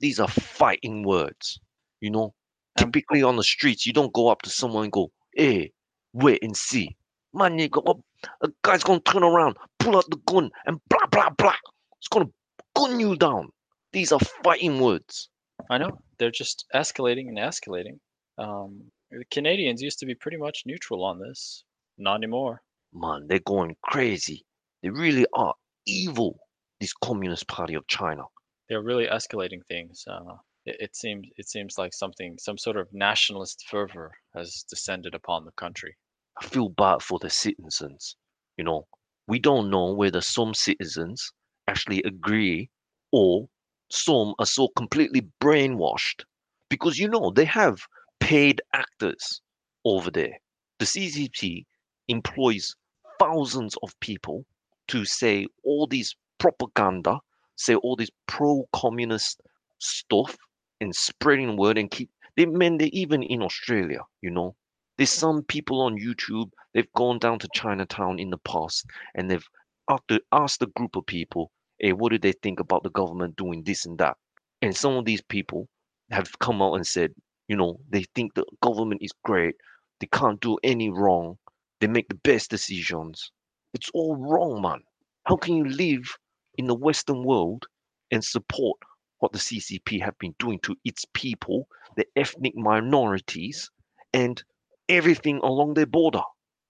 these 0.00 0.20
are 0.20 0.28
fighting 0.28 1.04
words. 1.04 1.60
You 2.00 2.10
know, 2.10 2.34
typically 2.76 3.22
on 3.22 3.36
the 3.36 3.42
streets, 3.42 3.86
you 3.86 3.92
don't 3.92 4.12
go 4.12 4.28
up 4.28 4.42
to 4.42 4.50
someone 4.50 4.84
and 4.84 4.92
go, 4.92 5.10
"Hey, 5.34 5.72
wait 6.12 6.42
and 6.42 6.56
see." 6.56 6.96
Man, 7.34 7.58
you 7.58 7.68
go 7.68 7.80
up, 7.82 8.00
a 8.42 8.48
guy's 8.62 8.82
gonna 8.82 9.00
turn 9.00 9.22
around, 9.22 9.56
pull 9.78 9.96
out 9.96 10.08
the 10.10 10.20
gun, 10.26 10.50
and 10.66 10.80
blah 10.88 11.06
blah 11.10 11.30
blah. 11.30 11.54
It's 11.98 12.08
gonna 12.08 12.30
gun 12.74 12.98
you 13.00 13.16
down. 13.16 13.50
These 13.92 14.12
are 14.12 14.20
fighting 14.42 14.80
words. 14.80 15.28
I 15.70 15.78
know 15.78 15.98
they're 16.18 16.30
just 16.30 16.66
escalating 16.74 17.28
and 17.28 17.38
escalating. 17.38 17.98
Um, 18.38 18.90
the 19.10 19.24
Canadians 19.30 19.82
used 19.82 19.98
to 20.00 20.06
be 20.06 20.14
pretty 20.14 20.36
much 20.36 20.62
neutral 20.66 21.04
on 21.04 21.18
this. 21.18 21.64
Not 21.98 22.16
anymore. 22.16 22.62
Man, 22.92 23.26
they're 23.26 23.40
going 23.40 23.76
crazy. 23.82 24.44
They 24.82 24.90
really 24.90 25.26
are 25.34 25.54
evil. 25.86 26.38
This 26.80 26.92
Communist 26.92 27.48
Party 27.48 27.74
of 27.74 27.86
China. 27.88 28.22
They're 28.68 28.82
really 28.82 29.06
escalating 29.06 29.64
things. 29.66 30.04
Uh, 30.06 30.36
it, 30.64 30.76
it 30.80 30.96
seems 30.96 31.26
it 31.36 31.48
seems 31.48 31.76
like 31.76 31.92
something, 31.92 32.36
some 32.38 32.56
sort 32.56 32.76
of 32.76 32.92
nationalist 32.92 33.66
fervor 33.68 34.12
has 34.34 34.64
descended 34.70 35.14
upon 35.14 35.44
the 35.44 35.50
country. 35.52 35.96
I 36.40 36.46
feel 36.46 36.68
bad 36.68 37.02
for 37.02 37.18
the 37.18 37.30
citizens. 37.30 38.16
You 38.56 38.64
know, 38.64 38.86
we 39.26 39.38
don't 39.38 39.70
know 39.70 39.92
whether 39.92 40.20
some 40.20 40.54
citizens 40.54 41.32
actually 41.66 42.02
agree 42.02 42.70
or 43.12 43.48
some 43.90 44.34
are 44.38 44.46
so 44.46 44.68
completely 44.68 45.22
brainwashed 45.40 46.24
because 46.68 46.98
you 46.98 47.08
know 47.08 47.30
they 47.30 47.44
have 47.44 47.78
paid 48.20 48.62
actors 48.72 49.40
over 49.84 50.10
there. 50.10 50.38
The 50.78 50.86
CCP 50.86 51.66
employs 52.08 52.74
thousands 53.18 53.76
of 53.82 53.98
people 54.00 54.44
to 54.88 55.04
say 55.04 55.46
all 55.64 55.86
these 55.86 56.14
propaganda, 56.38 57.20
say 57.56 57.74
all 57.74 57.96
this 57.96 58.10
pro-communist 58.26 59.40
stuff 59.78 60.36
and 60.80 60.94
spreading 60.94 61.56
word 61.56 61.78
and 61.78 61.90
keep 61.90 62.10
they 62.36 62.46
mean 62.46 62.78
they 62.78 62.86
even 62.86 63.22
in 63.22 63.42
Australia, 63.42 64.02
you 64.22 64.30
know. 64.30 64.54
There's 64.98 65.10
some 65.10 65.44
people 65.44 65.80
on 65.80 65.96
YouTube, 65.96 66.50
they've 66.74 66.92
gone 66.94 67.20
down 67.20 67.38
to 67.38 67.48
Chinatown 67.54 68.18
in 68.18 68.30
the 68.30 68.38
past 68.38 68.84
and 69.14 69.30
they've 69.30 69.48
after 69.88 70.18
asked 70.32 70.60
a 70.60 70.66
group 70.66 70.96
of 70.96 71.06
people, 71.06 71.52
hey, 71.78 71.92
what 71.92 72.10
do 72.10 72.18
they 72.18 72.32
think 72.32 72.60
about 72.60 72.82
the 72.82 72.90
government 72.90 73.36
doing 73.36 73.62
this 73.62 73.86
and 73.86 73.96
that? 73.98 74.16
And 74.60 74.76
some 74.76 74.94
of 74.94 75.04
these 75.04 75.22
people 75.22 75.68
have 76.10 76.38
come 76.40 76.60
out 76.60 76.74
and 76.74 76.86
said, 76.86 77.12
you 77.46 77.56
know, 77.56 77.78
they 77.88 78.04
think 78.14 78.34
the 78.34 78.44
government 78.60 79.00
is 79.02 79.12
great, 79.24 79.54
they 80.00 80.08
can't 80.08 80.40
do 80.40 80.58
any 80.62 80.90
wrong, 80.90 81.38
they 81.80 81.86
make 81.86 82.08
the 82.08 82.16
best 82.16 82.50
decisions. 82.50 83.30
It's 83.74 83.90
all 83.94 84.16
wrong, 84.16 84.60
man. 84.60 84.80
How 85.24 85.36
can 85.36 85.54
you 85.54 85.64
live 85.64 86.16
in 86.56 86.66
the 86.66 86.74
Western 86.74 87.24
world 87.24 87.66
and 88.10 88.24
support 88.24 88.78
what 89.20 89.32
the 89.32 89.38
CCP 89.38 90.02
have 90.02 90.18
been 90.18 90.34
doing 90.38 90.58
to 90.64 90.74
its 90.84 91.04
people, 91.14 91.68
the 91.96 92.06
ethnic 92.16 92.56
minorities, 92.56 93.70
and 94.12 94.42
everything 94.88 95.38
along 95.38 95.74
their 95.74 95.86
border? 95.86 96.22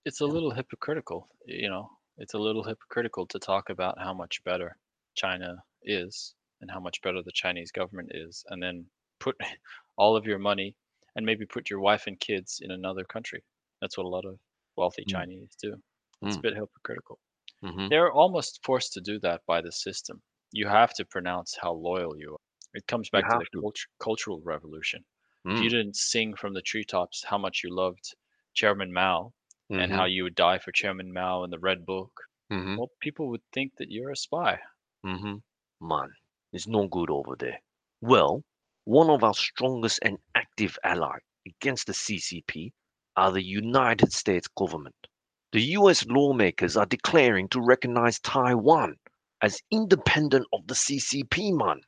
It's 0.04 0.20
a 0.20 0.26
little 0.26 0.50
hypocritical, 0.50 1.28
you 1.46 1.70
know. 1.70 1.88
It's 2.16 2.34
a 2.34 2.38
little 2.38 2.64
hypocritical 2.64 3.28
to 3.28 3.38
talk 3.38 3.70
about 3.70 4.00
how 4.00 4.12
much 4.12 4.42
better 4.42 4.76
China 5.14 5.62
is 5.82 6.34
and 6.60 6.68
how 6.68 6.80
much 6.80 7.00
better 7.00 7.22
the 7.22 7.30
Chinese 7.32 7.70
government 7.70 8.10
is, 8.12 8.44
and 8.48 8.60
then 8.60 8.90
put 9.20 9.36
all 9.96 10.16
of 10.16 10.26
your 10.26 10.40
money 10.40 10.76
and 11.14 11.24
maybe 11.24 11.46
put 11.46 11.70
your 11.70 11.78
wife 11.78 12.08
and 12.08 12.18
kids 12.18 12.58
in 12.60 12.72
another 12.72 13.04
country. 13.04 13.44
That's 13.80 13.96
what 13.96 14.04
a 14.06 14.08
lot 14.08 14.24
of 14.24 14.40
wealthy 14.76 15.04
Mm. 15.06 15.22
Chinese 15.22 15.54
do. 15.62 15.80
It's 16.24 16.36
a 16.36 16.40
Mm. 16.40 16.42
bit 16.42 16.54
hypocritical. 16.56 17.20
hmm 17.62 17.88
They're 17.90 18.12
almost 18.12 18.60
forced 18.64 18.94
to 18.94 19.00
do 19.02 19.20
that 19.20 19.42
by 19.46 19.62
the 19.62 19.72
system. 19.72 20.22
You 20.52 20.68
have 20.68 20.94
to 20.94 21.04
pronounce 21.06 21.56
how 21.60 21.74
loyal 21.74 22.18
you 22.18 22.34
are. 22.34 22.40
It 22.74 22.86
comes 22.88 23.10
back 23.10 23.28
to 23.30 23.38
the 23.38 23.46
to. 23.52 23.62
culture, 23.62 23.88
cultural 24.00 24.40
revolution. 24.42 25.04
If 25.50 25.60
Mm. 25.60 25.62
you 25.62 25.70
didn't 25.70 25.96
sing 25.96 26.36
from 26.36 26.54
the 26.54 26.62
treetops 26.62 27.24
how 27.24 27.38
much 27.38 27.64
you 27.64 27.70
loved 27.74 28.16
Chairman 28.54 28.92
Mao 28.92 29.34
and 29.76 29.90
Mm-hmm. 29.90 29.94
how 29.94 30.04
you 30.06 30.24
would 30.24 30.34
die 30.34 30.58
for 30.58 30.72
Chairman 30.72 31.12
Mao 31.12 31.44
in 31.44 31.50
the 31.50 31.58
Red 31.58 31.86
Book, 31.86 32.22
hmm 32.50 32.78
well, 32.78 32.92
people 33.00 33.28
would 33.28 33.44
think 33.52 33.76
that 33.76 33.90
you're 33.90 34.10
a 34.12 34.16
spy. 34.16 34.60
hmm 35.02 35.38
Man, 35.80 36.12
it's 36.52 36.68
no 36.68 36.86
good 36.86 37.10
over 37.10 37.34
there. 37.34 37.58
Well, 38.00 38.44
one 38.84 39.10
of 39.10 39.24
our 39.24 39.34
strongest 39.34 39.98
and 40.02 40.18
active 40.36 40.78
ally 40.84 41.18
against 41.44 41.88
the 41.88 41.94
CCP 41.94 42.72
are 43.16 43.32
the 43.32 43.42
United 43.42 44.12
States 44.12 44.46
government. 44.46 45.08
The 45.50 45.62
US 45.72 46.06
lawmakers 46.06 46.76
are 46.76 46.86
declaring 46.86 47.48
to 47.48 47.60
recognize 47.60 48.20
Taiwan 48.20 49.00
as 49.42 49.60
independent 49.72 50.46
of 50.52 50.68
the 50.68 50.76
CCP, 50.76 51.50
man. 51.50 51.80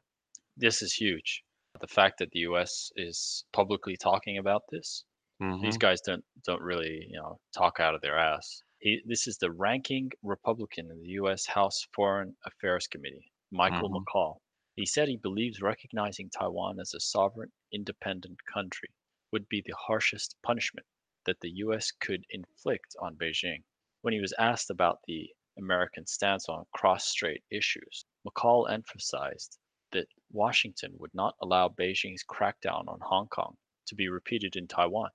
This 0.56 0.80
is 0.80 0.92
huge. 0.92 1.42
The 1.80 1.88
fact 1.88 2.18
that 2.18 2.30
the 2.30 2.40
U.S. 2.40 2.92
is 2.96 3.44
publicly 3.52 3.96
talking 3.96 4.38
about 4.38 4.62
this, 4.70 5.04
Mhm. 5.40 5.60
these 5.60 5.78
guys 5.78 6.00
don't 6.02 6.24
don't 6.44 6.62
really 6.62 7.06
you 7.08 7.18
know 7.18 7.40
talk 7.56 7.80
out 7.80 7.94
of 7.94 8.02
their 8.02 8.18
ass. 8.18 8.62
He, 8.80 9.02
this 9.06 9.26
is 9.28 9.38
the 9.38 9.52
ranking 9.52 10.10
Republican 10.22 10.90
in 10.90 11.00
the 11.02 11.10
U.S. 11.20 11.46
House 11.46 11.86
Foreign 11.94 12.36
Affairs 12.46 12.86
Committee, 12.88 13.32
Michael 13.52 13.90
Mhm. 13.90 13.92
McCaul. 13.92 14.40
He 14.76 14.86
said 14.86 15.08
he 15.08 15.16
believes 15.18 15.62
recognizing 15.62 16.30
Taiwan 16.30 16.80
as 16.80 16.94
a 16.94 17.00
sovereign, 17.00 17.52
independent 17.72 18.44
country 18.46 18.90
would 19.32 19.48
be 19.48 19.62
the 19.62 19.76
harshest 19.76 20.36
punishment 20.42 20.86
that 21.26 21.40
the 21.40 21.50
U.S. 21.56 21.92
could 21.92 22.24
inflict 22.30 22.96
on 23.00 23.16
Beijing. 23.16 23.64
When 24.02 24.12
he 24.14 24.20
was 24.20 24.34
asked 24.38 24.70
about 24.70 25.00
the 25.06 25.34
American 25.58 26.06
stance 26.06 26.48
on 26.48 26.66
cross-strait 26.74 27.44
issues, 27.50 28.04
McCaul 28.26 28.70
emphasized 28.70 29.58
that 29.92 30.08
Washington 30.30 30.96
would 30.98 31.14
not 31.14 31.36
allow 31.42 31.68
Beijing's 31.68 32.24
crackdown 32.24 32.88
on 32.88 33.00
Hong 33.02 33.28
Kong 33.28 33.56
to 33.86 33.94
be 33.94 34.08
repeated 34.08 34.56
in 34.56 34.68
Taiwan. 34.68 35.10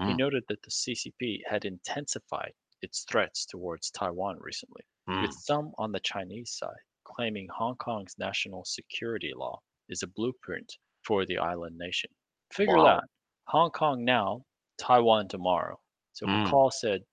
He 0.00 0.14
Mm, 0.14 0.16
noted 0.16 0.44
that 0.48 0.62
the 0.62 0.70
CCP 0.70 1.42
had 1.46 1.66
intensified 1.66 2.54
its 2.80 3.04
threats 3.04 3.44
towards 3.44 3.90
Taiwan 3.90 4.38
recently, 4.40 4.84
mm, 5.06 5.16
with 5.18 5.34
some 5.34 5.74
on 5.76 5.92
the 5.92 6.00
Chinese 6.00 6.52
side 6.56 6.80
claiming 7.04 7.48
Hong 7.48 7.76
Kong's 7.76 8.16
national 8.16 8.64
security 8.64 9.34
law 9.34 9.60
is 9.88 10.02
a 10.02 10.06
blueprint 10.06 10.78
for 11.04 11.26
the 11.26 11.36
island 11.36 11.76
nation. 11.76 12.14
Figure 12.50 12.80
Wow. 12.80 12.84
that 12.84 13.04
Hong 13.48 13.70
Kong 13.70 14.02
now, 14.02 14.46
Taiwan 14.78 15.28
tomorrow. 15.28 15.82
So 16.14 16.26
Mm. 16.26 16.56
McCaul 16.56 16.72
said 16.72 17.04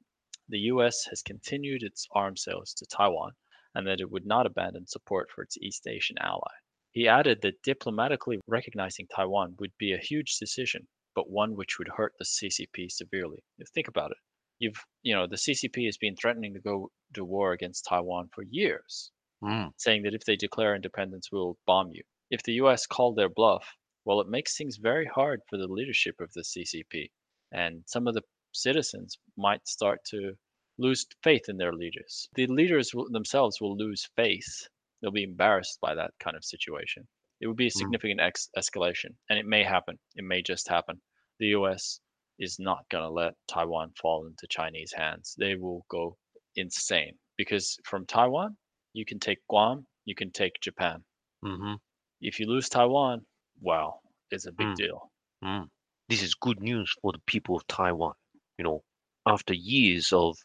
the 0.48 0.60
US 0.60 1.06
has 1.08 1.22
continued 1.22 1.84
its 1.84 2.08
arms 2.12 2.44
sales 2.44 2.74
to 2.76 2.86
Taiwan 2.86 3.34
and 3.76 3.86
that 3.88 4.00
it 4.00 4.10
would 4.10 4.26
not 4.26 4.46
abandon 4.46 4.88
support 4.88 5.30
for 5.32 5.44
its 5.44 5.58
East 5.58 5.86
Asian 5.88 6.18
ally. 6.20 6.54
He 6.94 7.08
added 7.08 7.42
that 7.42 7.62
diplomatically 7.64 8.40
recognizing 8.48 9.08
Taiwan 9.08 9.56
would 9.60 9.76
be 9.80 9.94
a 9.94 9.98
huge 9.98 10.38
decision, 10.38 10.88
but 11.16 11.30
one 11.30 11.56
which 11.56 11.80
would 11.80 11.88
hurt 11.88 12.14
the 12.20 12.26
CCP 12.26 12.92
severely. 12.92 13.44
Think 13.74 13.88
about 13.88 14.12
it. 14.12 14.18
You've, 14.60 14.86
you 15.02 15.16
know, 15.16 15.26
the 15.26 15.36
CCP 15.36 15.86
has 15.86 15.98
been 15.98 16.16
threatening 16.16 16.54
to 16.54 16.60
go 16.60 16.92
to 17.16 17.26
war 17.26 17.52
against 17.52 17.86
Taiwan 17.86 18.30
for 18.34 18.44
years, 18.44 19.12
mm. 19.44 19.72
saying 19.78 20.04
that 20.04 20.14
if 20.14 20.24
they 20.26 20.36
declare 20.36 20.76
independence, 20.76 21.32
we'll 21.32 21.58
bomb 21.66 21.90
you. 21.92 22.04
If 22.30 22.44
the 22.44 22.54
US 22.62 22.86
called 22.86 23.16
their 23.16 23.30
bluff, 23.30 23.76
well, 24.06 24.22
it 24.22 24.30
makes 24.30 24.56
things 24.56 24.78
very 24.78 25.08
hard 25.08 25.42
for 25.50 25.58
the 25.58 25.68
leadership 25.68 26.16
of 26.20 26.32
the 26.34 26.44
CCP. 26.44 27.10
And 27.52 27.84
some 27.88 28.08
of 28.08 28.14
the 28.14 28.24
citizens 28.52 29.18
might 29.36 29.68
start 29.68 30.00
to 30.12 30.38
lose 30.78 31.06
faith 31.24 31.50
in 31.50 31.58
their 31.58 31.74
leaders. 31.74 32.30
The 32.36 32.48
leaders 32.48 32.94
will, 32.94 33.10
themselves 33.10 33.60
will 33.60 33.76
lose 33.76 34.10
faith. 34.16 34.68
They'll 35.04 35.12
be 35.12 35.24
embarrassed 35.24 35.80
by 35.82 35.96
that 35.96 36.16
kind 36.20 36.38
of 36.38 36.46
situation. 36.46 37.08
It 37.42 37.48
would 37.48 37.58
be 37.58 37.68
a 37.68 37.72
Mm. 37.76 37.80
significant 37.80 38.22
ex- 38.22 38.50
escalation, 38.58 39.18
and 39.30 39.38
it 39.38 39.46
may 39.46 39.64
happen. 39.64 40.00
It 40.16 40.24
may 40.24 40.42
just 40.42 40.68
happen. 40.70 41.04
The 41.40 41.48
U.S. 41.50 42.00
is 42.40 42.58
not 42.60 42.90
going 42.90 43.04
to 43.04 43.10
let 43.12 43.36
Taiwan 43.48 43.94
fall 44.02 44.26
into 44.28 44.48
Chinese 44.48 44.94
hands. 44.94 45.36
They 45.38 45.56
will 45.56 45.86
go 45.90 46.18
insane 46.56 47.20
because 47.38 47.78
from 47.86 48.06
Taiwan, 48.08 48.58
you 48.94 49.06
can 49.06 49.20
take 49.20 49.46
Guam, 49.50 49.88
you 50.06 50.16
can 50.16 50.32
take 50.32 50.60
Japan. 50.62 51.04
hmm 51.44 51.76
If 52.22 52.40
you 52.40 52.48
lose 52.48 52.70
Taiwan, 52.70 53.26
wow, 53.62 54.00
it's 54.32 54.46
a 54.48 54.52
big 54.52 54.68
Mm. 54.68 54.76
deal. 54.76 55.12
Mm. 55.44 55.70
This 56.10 56.22
is 56.24 56.34
good 56.36 56.62
news 56.62 56.94
for 57.02 57.12
the 57.12 57.20
people 57.28 57.56
of 57.58 57.68
Taiwan. 57.68 58.16
You 58.58 58.64
know, 58.64 58.84
after 59.26 59.54
years 59.54 60.14
of, 60.14 60.38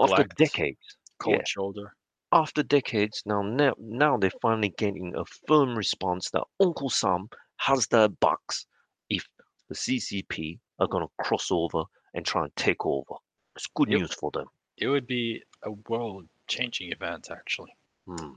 after 0.00 0.24
decades, 0.24 0.98
cold 1.18 1.38
yeah. 1.38 1.44
shoulder. 1.46 1.96
After 2.34 2.64
decades, 2.64 3.22
now, 3.24 3.42
now, 3.42 3.74
now 3.78 4.16
they're 4.16 4.30
finally 4.42 4.74
getting 4.76 5.14
a 5.14 5.24
firm 5.46 5.76
response 5.76 6.30
that 6.30 6.42
Uncle 6.58 6.90
Sam 6.90 7.28
has 7.58 7.86
their 7.86 8.08
backs 8.08 8.66
if 9.08 9.28
the 9.68 9.76
CCP 9.76 10.58
are 10.80 10.88
going 10.88 11.06
to 11.06 11.24
cross 11.24 11.52
over 11.52 11.84
and 12.12 12.26
try 12.26 12.42
and 12.42 12.56
take 12.56 12.84
over. 12.84 13.14
It's 13.54 13.68
good 13.68 13.88
Yep. 13.88 14.00
news 14.00 14.14
for 14.14 14.32
them. 14.32 14.46
It 14.76 14.88
would 14.88 15.06
be 15.06 15.44
a 15.62 15.70
world-changing 15.70 16.90
event, 16.90 17.30
actually. 17.30 17.76
Hmm. 18.06 18.32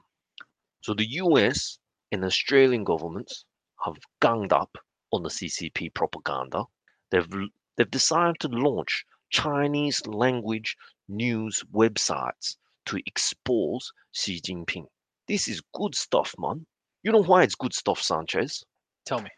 So 0.81 0.93
the 0.93 1.07
US 1.23 1.79
and 2.11 2.23
Australian 2.23 2.83
governments 2.83 3.45
have 3.83 3.95
ganged 4.21 4.53
up 4.53 4.77
on 5.11 5.23
the 5.23 5.29
CCP 5.29 5.89
propaganda. 5.93 6.65
They've 7.09 7.27
they've 7.75 7.89
decided 7.89 8.41
to 8.41 8.47
launch 8.49 9.05
Chinese 9.31 10.05
language 10.05 10.77
news 11.07 11.63
websites 11.73 12.57
to 12.87 12.99
expose 13.05 13.91
Xi 14.11 14.41
Jinping. 14.41 14.85
This 15.27 15.47
is 15.47 15.61
good 15.73 15.95
stuff, 15.95 16.33
man. 16.37 16.65
You 17.03 17.11
know 17.11 17.23
why 17.23 17.43
it's 17.43 17.55
good 17.55 17.73
stuff, 17.73 18.01
Sanchez? 18.01 18.63
Tell 19.05 19.21
me. 19.21 19.29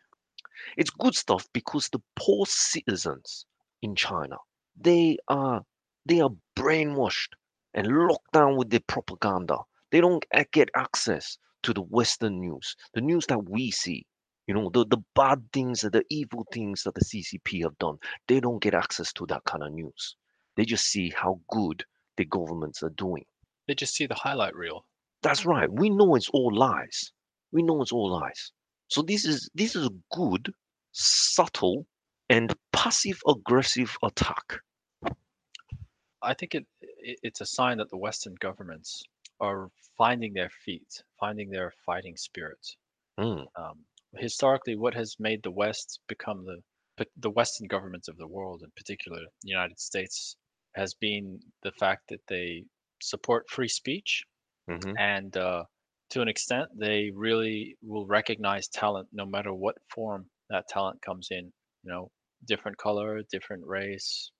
It's 0.78 0.90
good 0.90 1.16
stuff 1.16 1.48
because 1.54 1.90
the 1.90 2.02
poor 2.16 2.46
citizens 2.46 3.46
in 3.82 3.96
China, 3.96 4.38
they 4.76 5.18
are 5.28 5.64
they 6.06 6.22
are 6.22 6.32
brainwashed 6.56 7.34
and 7.74 7.88
locked 7.88 8.32
down 8.34 8.58
with 8.58 8.70
their 8.70 8.82
propaganda. 8.88 9.60
They 9.92 10.02
don't 10.02 10.26
get 10.52 10.70
access 10.76 11.38
to 11.64 11.74
the 11.74 11.82
Western 11.82 12.40
news, 12.40 12.76
the 12.94 13.02
news 13.02 13.26
that 13.28 13.50
we 13.50 13.72
see. 13.72 14.06
You 14.48 14.56
know, 14.56 14.70
the, 14.70 14.86
the 14.86 15.04
bad 15.16 15.44
things, 15.54 15.82
the 15.82 16.04
evil 16.10 16.46
things 16.52 16.84
that 16.84 16.96
the 16.96 17.06
CCP 17.06 17.62
have 17.64 17.78
done. 17.78 17.98
They 18.28 18.40
don't 18.40 18.62
get 18.62 18.74
access 18.74 19.14
to 19.14 19.26
that 19.28 19.44
kind 19.46 19.64
of 19.64 19.72
news. 19.74 20.16
They 20.56 20.66
just 20.66 20.86
see 20.86 21.12
how 21.16 21.40
good 21.50 21.86
the 22.18 22.26
governments 22.26 22.82
are 22.82 22.90
doing. 22.90 23.26
They 23.70 23.76
just 23.76 23.94
see 23.94 24.08
the 24.08 24.16
highlight 24.16 24.56
reel. 24.56 24.84
That's 25.22 25.46
right. 25.46 25.72
We 25.72 25.92
know 25.92 26.16
it's 26.16 26.30
all 26.32 26.52
lies. 26.52 27.12
We 27.52 27.62
know 27.62 27.84
it's 27.84 27.92
all 27.92 28.10
lies. 28.10 28.52
So 28.88 29.04
this 29.04 29.26
is 29.26 29.48
this 29.54 29.76
is 29.76 29.86
a 29.86 29.92
good, 30.12 30.52
subtle, 30.92 31.86
and 32.30 32.52
passive 32.74 33.22
aggressive 33.28 33.96
attack. 34.02 34.58
I 36.24 36.34
think 36.34 36.56
it, 36.56 36.66
it 36.82 37.20
it's 37.22 37.42
a 37.42 37.46
sign 37.46 37.78
that 37.78 37.92
the 37.92 37.98
Western 37.98 38.34
governments 38.40 39.04
are 39.40 39.70
finding 40.00 40.34
their 40.34 40.50
feet, 40.66 41.04
finding 41.20 41.52
their 41.52 41.72
fighting 41.86 42.18
spirit. 42.18 42.66
Mm, 43.20 43.46
Um, 43.56 43.86
historically, 44.18 44.78
what 44.78 44.96
has 44.96 45.16
made 45.20 45.44
the 45.44 45.52
West 45.52 46.00
become 46.08 46.44
the 46.44 46.60
the 47.18 47.30
Western 47.30 47.68
governments 47.68 48.08
of 48.08 48.18
the 48.18 48.28
world, 48.36 48.64
in 48.64 48.72
particular 48.72 49.20
the 49.44 49.50
United 49.58 49.80
States, 49.80 50.38
has 50.74 50.96
been 50.96 51.40
the 51.62 51.72
fact 51.74 52.10
that 52.10 52.26
they 52.28 52.66
support 53.02 53.50
free 53.50 53.68
speech 53.68 54.24
mhm, 54.68 54.98
and 54.98 55.36
uh, 55.38 55.64
to 56.12 56.22
an 56.22 56.28
extent 56.28 56.70
they 56.78 57.12
really 57.14 57.78
will 57.82 58.06
recognize 58.08 58.68
talent 58.68 59.08
no 59.12 59.26
matter 59.26 59.54
what 59.54 59.76
form 59.94 60.30
that 60.50 60.68
talent 60.68 61.02
comes 61.02 61.28
in 61.32 61.46
you 61.84 61.92
know 61.92 62.12
different 62.46 62.78
color 62.78 63.22
different 63.32 63.66
race. 63.66 64.32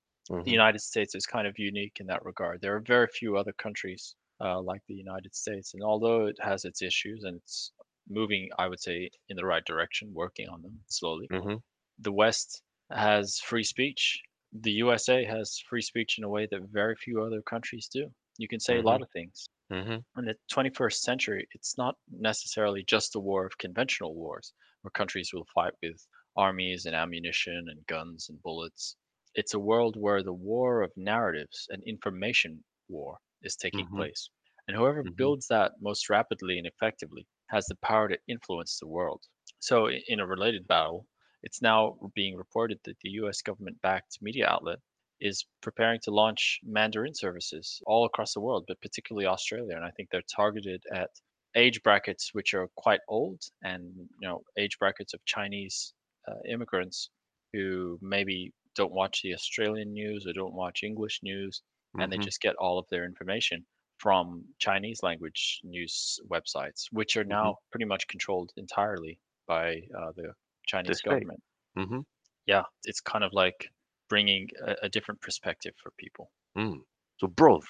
The 0.46 0.52
mhm, 0.52 0.52
united 0.52 0.80
states 0.82 1.16
is 1.16 1.26
kind 1.26 1.48
of 1.48 1.56
unique 1.58 1.98
in 2.00 2.08
that 2.08 2.26
regard. 2.26 2.62
There 2.62 2.76
are 2.76 2.82
very 2.82 3.08
few 3.08 3.38
other 3.38 3.54
countries 3.54 4.16
uh, 4.42 4.62
like 4.62 4.82
the 4.88 4.96
united 4.96 5.36
states 5.36 5.74
and 5.74 5.84
although 5.84 6.26
it 6.28 6.38
has 6.42 6.66
its 6.66 6.82
issues 6.82 7.24
and 7.26 7.38
it's 7.38 7.72
moving 8.10 8.50
i 8.58 8.68
would 8.68 8.80
say 8.80 9.10
in 9.30 9.36
the 9.38 9.46
right 9.46 9.66
direction 9.66 10.14
working 10.14 10.48
on 10.50 10.62
them 10.62 10.80
slowly 10.88 11.30
mhm, 11.30 11.60
the 12.00 12.12
west 12.12 12.64
has 12.92 13.40
free 13.40 13.64
speech. 13.64 14.22
The 14.54 14.72
usa 14.72 15.24
has 15.26 15.60
free 15.70 15.82
speech 15.82 16.18
in 16.18 16.24
a 16.24 16.30
way 16.30 16.48
that 16.50 16.62
very 16.72 16.96
few 16.96 17.22
other 17.24 17.42
countries 17.44 17.88
do 17.88 18.12
you 18.40 18.50
can 18.50 18.60
say 18.62 18.78
a 18.80 18.84
lot 18.84 19.04
of 19.04 19.12
things 19.12 19.50
mhm, 19.70 20.04
in 20.18 20.26
the 20.26 20.36
21st 20.52 21.02
century, 21.02 21.48
it's 21.54 21.78
not 21.78 21.96
necessarily 22.12 22.84
just 22.84 23.16
a 23.16 23.20
war 23.20 23.46
of 23.48 23.58
conventional 23.58 24.16
wars 24.16 24.54
where 24.82 24.92
countries 24.92 25.32
will 25.34 25.48
fight 25.56 25.74
with 25.82 26.08
armies 26.36 26.86
and 26.86 26.96
ammunition 26.96 27.66
and 27.70 27.88
guns 27.88 28.30
and 28.30 28.42
bullets. 28.44 28.98
It's 29.34 29.56
a 29.56 29.60
world 29.60 29.96
where 29.98 30.22
the 30.22 30.34
war 30.34 30.84
of 30.84 30.92
narratives 30.96 31.68
and 31.72 31.84
information 31.86 32.64
war 32.88 33.20
is 33.42 33.56
taking 33.56 33.90
Mhm. 33.90 33.96
place. 33.96 34.30
And 34.68 34.78
whoever 34.78 35.04
Mhm. 35.04 35.14
builds 35.18 35.48
that 35.48 35.74
most 35.82 36.10
rapidly 36.10 36.60
and 36.60 36.68
effectively 36.68 37.28
has 37.50 37.66
the 37.66 37.76
power 37.78 38.08
to 38.10 38.20
influence 38.28 38.78
the 38.80 38.88
world. 38.88 39.24
So, 39.60 39.90
in 39.90 40.20
a 40.20 40.28
related 40.28 40.68
battle, 40.68 41.08
it's 41.42 41.62
now 41.62 41.98
being 42.14 42.36
reported 42.36 42.80
that 42.84 43.00
the 43.02 43.10
US 43.12 43.42
government 43.42 43.82
backed 43.82 44.20
media 44.22 44.48
outlet 44.48 44.80
is 45.22 45.46
preparing 45.62 46.00
to 46.02 46.12
launch 46.12 46.60
Mandarin 46.64 47.14
services 47.16 47.82
all 47.86 48.06
across 48.06 48.34
the 48.34 48.42
world, 48.42 48.66
but 48.68 48.82
particularly 48.82 49.26
Australia. 49.28 49.76
And 49.76 49.86
I 49.86 49.92
think 49.92 50.10
they're 50.12 50.22
targeted 50.36 50.84
at 50.92 51.10
age 51.56 51.82
brackets 51.84 52.34
which 52.34 52.54
are 52.54 52.68
quite 52.78 53.00
old 53.08 53.42
and 53.64 53.84
you 54.22 54.28
know 54.28 54.44
age 54.58 54.78
brackets 54.80 55.14
of 55.14 55.24
Chinese 55.26 55.94
uh, 56.28 56.36
immigrants 56.48 57.10
who 57.54 57.98
maybe 58.02 58.54
don't 58.76 58.92
watch 58.94 59.22
the 59.24 59.34
Australian 59.34 59.92
news 59.94 60.26
or 60.28 60.34
don't 60.34 60.54
watch 60.54 60.84
English 60.84 61.20
news, 61.24 61.62
and 61.98 62.12
they 62.12 62.18
mhm, 62.18 62.30
just 62.30 62.42
get 62.42 62.56
all 62.58 62.78
of 62.80 62.86
their 62.90 63.04
information 63.06 63.66
from 63.98 64.46
Chinese 64.60 65.02
language 65.04 65.60
news 65.64 66.20
websites, 66.32 66.84
which 66.92 67.18
are 67.18 67.24
now 67.26 67.58
pretty 67.72 67.86
much 67.86 68.08
controlled 68.08 68.52
entirely 68.58 69.20
by 69.48 69.82
uh, 69.98 70.12
the 70.16 70.34
Chinese 70.68 71.02
state. 71.02 71.02
government 71.02 71.42
mhm, 71.78 72.06
yeah, 72.46 72.64
it's 72.84 73.02
kind 73.02 73.24
of 73.24 73.34
like 73.34 73.70
bringing 74.10 74.50
a, 74.66 74.76
a 74.84 74.90
different 74.90 75.22
perspective 75.22 75.74
for 75.82 75.92
people. 75.98 76.32
mm. 76.58 76.80
So, 77.20 77.28
bruv, 77.28 77.64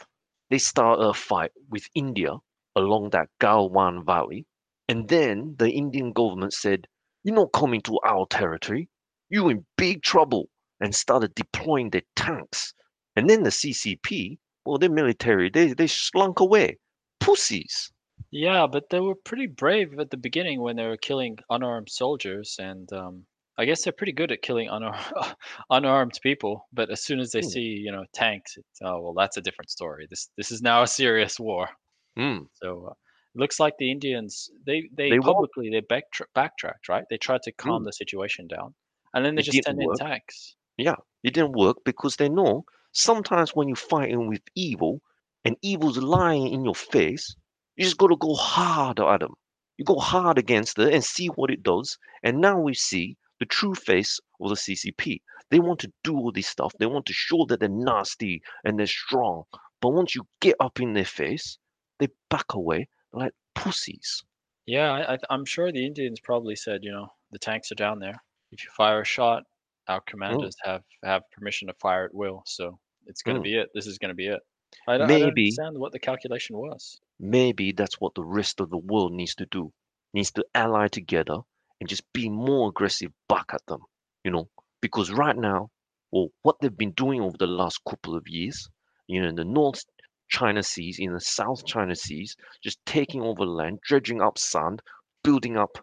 they 0.50 0.58
start 0.58 1.00
a 1.02 1.14
fight 1.14 1.52
with 1.70 1.88
India 1.94 2.38
along 2.76 3.12
that 3.12 3.30
Galwan 3.40 4.06
Valley, 4.06 4.46
and 4.88 5.08
then 5.08 5.56
the 5.60 5.70
Indian 5.72 6.12
government 6.14 6.54
said, 6.54 6.88
"You're 7.24 7.36
not 7.36 7.54
coming 7.54 7.82
to 7.82 8.00
our 8.06 8.26
territory. 8.28 8.90
You're 9.30 9.52
in 9.52 9.66
big 9.78 10.02
trouble," 10.02 10.50
and 10.80 10.96
started 10.96 11.36
deploying 11.36 11.92
their 11.92 12.04
tanks. 12.16 12.74
And 13.16 13.30
then 13.30 13.44
the 13.44 13.52
CCP, 13.52 14.40
well, 14.66 14.78
their 14.78 14.90
military, 14.90 15.50
they 15.50 15.74
they 15.74 15.88
slunk 15.88 16.40
away. 16.40 16.80
Pussies. 17.20 17.92
Yeah, 18.32 18.68
but 18.68 18.90
they 18.90 19.00
were 19.00 19.16
pretty 19.16 19.48
brave 19.48 20.00
at 20.00 20.10
the 20.10 20.18
beginning 20.18 20.62
when 20.62 20.76
they 20.76 20.86
were 20.88 20.98
killing 20.98 21.40
unarmed 21.50 21.90
soldiers, 21.90 22.58
and 22.60 22.92
um, 22.94 23.26
I 23.60 23.66
guess 23.66 23.84
they're 23.84 24.00
pretty 24.00 24.14
good 24.14 24.32
at 24.32 24.42
killing 24.42 24.70
unar- 24.70 25.36
unarmed 25.70 26.18
people. 26.24 26.54
But 26.72 26.90
as 26.90 27.04
soon 27.04 27.20
as 27.20 27.32
they 27.32 27.42
Mm. 27.42 27.52
see, 27.54 27.70
you 27.86 27.92
know, 27.92 28.06
tanks, 28.14 28.52
it's, 28.58 28.80
oh 28.82 29.02
well, 29.02 29.14
that's 29.14 29.38
a 29.38 29.42
different 29.48 29.70
story. 29.70 30.08
This 30.10 30.30
this 30.38 30.52
is 30.52 30.62
now 30.62 30.82
a 30.84 30.88
serious 30.88 31.40
war. 31.40 31.70
Mm, 32.18 32.48
So 32.62 32.70
uh, 32.90 32.96
it 33.36 33.40
looks 33.42 33.60
like 33.60 33.76
the 33.78 33.92
Indians 33.92 34.50
they 34.66 34.80
they, 34.98 35.10
They 35.12 35.20
publicly 35.20 35.70
they 35.70 35.82
backtra- 35.82 36.32
backtracked, 36.34 36.88
right? 36.90 37.06
They 37.10 37.18
tried 37.18 37.44
to 37.44 37.52
calm 37.52 37.82
Mm. 37.84 37.86
the 37.88 37.94
situation 37.94 38.48
down, 38.48 38.74
and 39.14 39.26
then 39.26 39.36
they 39.36 39.42
It 39.42 39.52
just 39.52 39.66
didn't 39.68 39.82
in 39.82 39.94
tanks. 39.96 40.56
Yeah, 40.78 40.96
it 41.24 41.34
didn't 41.34 41.58
work 41.66 41.78
because 41.86 42.16
they 42.16 42.30
know 42.30 42.64
sometimes 42.94 43.52
when 43.56 43.68
you're 43.68 43.76
fighting 43.94 44.28
with 44.30 44.42
evil 44.56 45.02
and 45.46 45.56
evil's 45.62 45.98
lying 45.98 46.48
in 46.56 46.64
your 46.64 46.76
face, 46.76 47.36
you 47.76 47.84
just 47.84 47.98
got 47.98 48.08
to 48.08 48.18
go 48.18 48.34
hard 48.36 49.00
at 49.00 49.20
them. 49.20 49.36
You 49.78 49.86
go 49.86 50.00
hard 50.00 50.38
against 50.38 50.80
it 50.80 50.94
and 50.94 51.04
see 51.04 51.28
what 51.28 51.52
it 51.52 51.64
does. 51.64 51.98
And 52.24 52.40
now 52.42 52.58
we 52.60 52.74
see 52.74 53.18
the 53.40 53.46
true 53.46 53.74
face 53.76 54.20
of 54.42 54.50
the 54.50 54.56
CCP. 54.56 55.22
They 55.52 55.60
want 55.60 55.80
to 55.80 55.92
do 56.04 56.16
all 56.16 56.32
this 56.32 56.48
stuff. 56.48 56.74
They 56.80 56.86
want 56.86 57.06
to 57.08 57.14
show 57.14 57.46
that 57.48 57.60
they're 57.60 57.70
nasty 57.70 58.42
and 58.64 58.78
they're 58.78 58.88
strong. 58.88 59.44
But 59.82 59.90
once 59.94 60.14
you 60.16 60.24
get 60.42 60.56
up 60.60 60.80
in 60.80 60.94
their 60.94 61.06
face, 61.06 61.58
they 62.00 62.08
back 62.30 62.54
away 62.54 62.88
like 63.14 63.32
pussies. 63.56 64.24
Yeah, 64.66 64.92
I, 64.92 65.14
I, 65.14 65.18
I'm 65.30 65.46
sure 65.46 65.72
the 65.72 65.86
Indians 65.86 66.20
probably 66.20 66.56
said, 66.56 66.82
you 66.84 66.92
know, 66.92 67.08
the 67.32 67.40
tanks 67.40 67.72
are 67.72 67.76
down 67.76 68.00
there. 68.00 68.22
If 68.52 68.64
you 68.64 68.70
fire 68.76 69.02
a 69.02 69.06
shot, 69.06 69.44
our 69.88 70.02
commanders 70.02 70.56
have 70.64 70.82
have 71.04 71.24
permission 71.32 71.68
to 71.70 71.74
fire 71.82 72.06
at 72.06 72.14
will. 72.14 72.44
So 72.46 72.78
it's 73.08 73.24
going 73.24 73.36
to 73.36 73.42
Mm. 73.42 73.44
be 73.44 73.56
it. 73.56 73.70
This 73.74 73.88
is 73.88 73.98
going 73.98 74.10
to 74.10 74.16
be 74.16 74.28
it. 74.28 74.40
I, 74.88 74.98
don't- 74.98 75.10
I 75.10 75.18
don't 75.20 75.30
understand 75.30 75.78
what 75.80 75.92
the 75.94 76.00
calculation 76.00 76.58
was. 76.58 77.00
maybe 77.20 77.72
that's 77.72 77.96
what 78.00 78.14
the 78.16 78.24
rest 78.24 78.60
of 78.60 78.70
the 78.70 78.78
world 78.78 79.14
needs 79.14 79.34
to 79.36 79.46
do 79.48 79.72
needs 80.14 80.32
to 80.34 80.46
ally 80.54 80.88
together 80.88 81.40
and 81.80 81.90
just 81.90 82.04
be 82.14 82.30
more 82.30 82.70
aggressive 82.70 83.12
back 83.28 83.46
at 83.54 83.66
them 83.68 83.82
you 84.24 84.32
know 84.32 84.48
because 84.82 85.12
right 85.12 85.38
now 85.38 85.70
well 86.12 86.30
what 86.44 86.56
they've 86.62 86.78
been 86.78 86.92
doing 86.92 87.22
over 87.22 87.38
the 87.38 87.48
last 87.48 87.80
couple 87.88 88.16
of 88.16 88.28
years 88.28 88.70
you 89.08 89.22
know, 89.22 89.30
in 89.30 89.36
the 89.36 89.44
North 89.44 89.84
China 90.30 90.62
Seas, 90.62 91.00
in 91.00 91.14
the 91.14 91.20
South 91.20 91.66
China 91.66 91.96
Seas, 91.96 92.36
just 92.64 92.80
taking 92.86 93.22
over 93.24 93.46
land, 93.46 93.80
dredging 93.82 94.22
up 94.22 94.38
sand, 94.38 94.82
building 95.24 95.58
up 95.58 95.78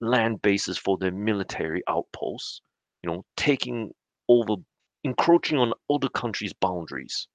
land 0.00 0.40
bases 0.42 0.78
for 0.78 0.96
their 0.98 1.10
military 1.10 1.82
outposts, 1.88 2.60
you 3.02 3.10
know, 3.10 3.24
taking 3.36 3.92
over, 4.28 4.54
encroaching 5.04 5.58
on 5.58 5.72
other 5.90 6.08
countries' 6.08 6.52
boundaries. 6.52 7.26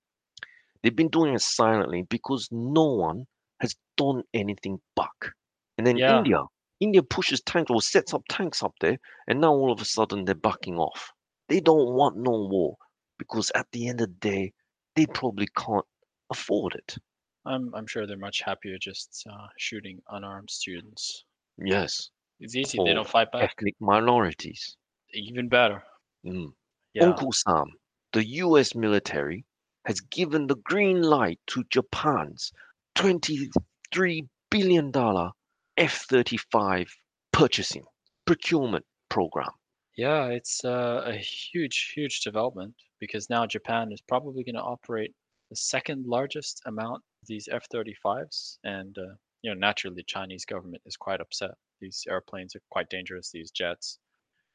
They've 0.82 0.96
been 0.96 1.10
doing 1.10 1.34
it 1.36 1.42
silently 1.42 2.04
because 2.04 2.48
no 2.52 2.86
one 2.86 3.28
has 3.60 3.76
done 3.98 4.24
anything 4.34 4.80
back. 4.96 5.34
And 5.78 5.86
then 5.86 5.98
Yeah. 5.98 6.08
India, 6.08 6.44
India 6.80 7.02
pushes 7.04 7.42
tanks 7.42 7.72
or 7.72 7.82
sets 7.82 8.14
up 8.14 8.24
tanks 8.30 8.62
up 8.62 8.74
there, 8.82 9.00
and 9.28 9.42
now 9.42 9.52
all 9.52 9.72
of 9.72 9.82
a 9.82 9.86
sudden 9.86 10.26
they're 10.26 10.36
backing 10.36 10.78
off. 10.78 11.12
They 11.50 11.60
don't 11.60 11.94
want 11.94 12.18
no 12.18 12.32
war 12.32 12.78
because 13.18 13.52
at 13.56 13.68
the 13.72 13.88
end 13.88 14.02
of 14.02 14.10
the 14.10 14.16
day, 14.30 14.54
they 14.96 15.06
probably 15.08 15.48
can't 15.58 15.86
afford 16.30 16.76
it. 16.76 16.98
I'm 17.46 17.74
I'm 17.74 17.88
sure 17.88 18.06
they're 18.06 18.18
much 18.18 18.42
happier 18.42 18.78
just 18.80 19.26
uh, 19.32 19.48
shooting 19.58 20.00
unarmed 20.10 20.50
students. 20.50 21.24
Yes, 21.58 22.10
It's 22.40 22.56
easy. 22.56 22.78
Or 22.78 22.86
They 22.86 22.94
don't 22.94 23.08
fight 23.08 23.32
back. 23.32 23.44
ethnic 23.58 23.76
minorities. 23.80 24.76
Even 25.14 25.48
better. 25.48 25.82
Mm. 26.26 26.52
Yeah. 26.94 27.06
Uncle 27.06 27.32
Sam, 27.32 27.66
the 28.14 28.26
US 28.44 28.76
military 28.76 29.46
has 29.86 30.02
given 30.02 30.48
the 30.48 30.58
green 30.58 31.02
light 31.02 31.40
to 31.48 31.64
Japan's 31.70 32.52
$23 32.96 34.28
billion 34.52 34.92
F 35.78 36.06
35 36.10 36.94
purchasing 37.32 37.84
procurement 38.26 38.86
program. 39.10 39.52
Yeah, 39.96 40.28
it's 40.28 40.64
uh, 40.64 41.04
a 41.06 41.16
huge, 41.18 41.92
huge 41.96 42.22
development 42.22 42.74
because 43.00 43.30
now 43.30 43.46
Japan 43.46 43.92
is 43.92 44.02
probably 44.02 44.44
going 44.44 44.56
to 44.56 44.62
operate 44.62 45.14
the 45.50 45.56
second 45.56 46.06
largest 46.06 46.62
amount 46.66 46.98
of 46.98 47.28
these 47.28 47.48
F-35s, 47.52 48.58
and 48.64 48.98
uh, 48.98 49.16
you 49.42 49.54
know, 49.54 49.60
naturally, 49.60 49.96
the 49.96 50.04
Chinese 50.04 50.46
government 50.46 50.82
is 50.86 50.98
quite 50.98 51.22
upset. 51.22 51.52
These 51.80 52.04
airplanes 52.10 52.56
are 52.56 52.62
quite 52.70 52.90
dangerous. 52.90 53.32
These 53.32 53.52
jets, 53.52 54.00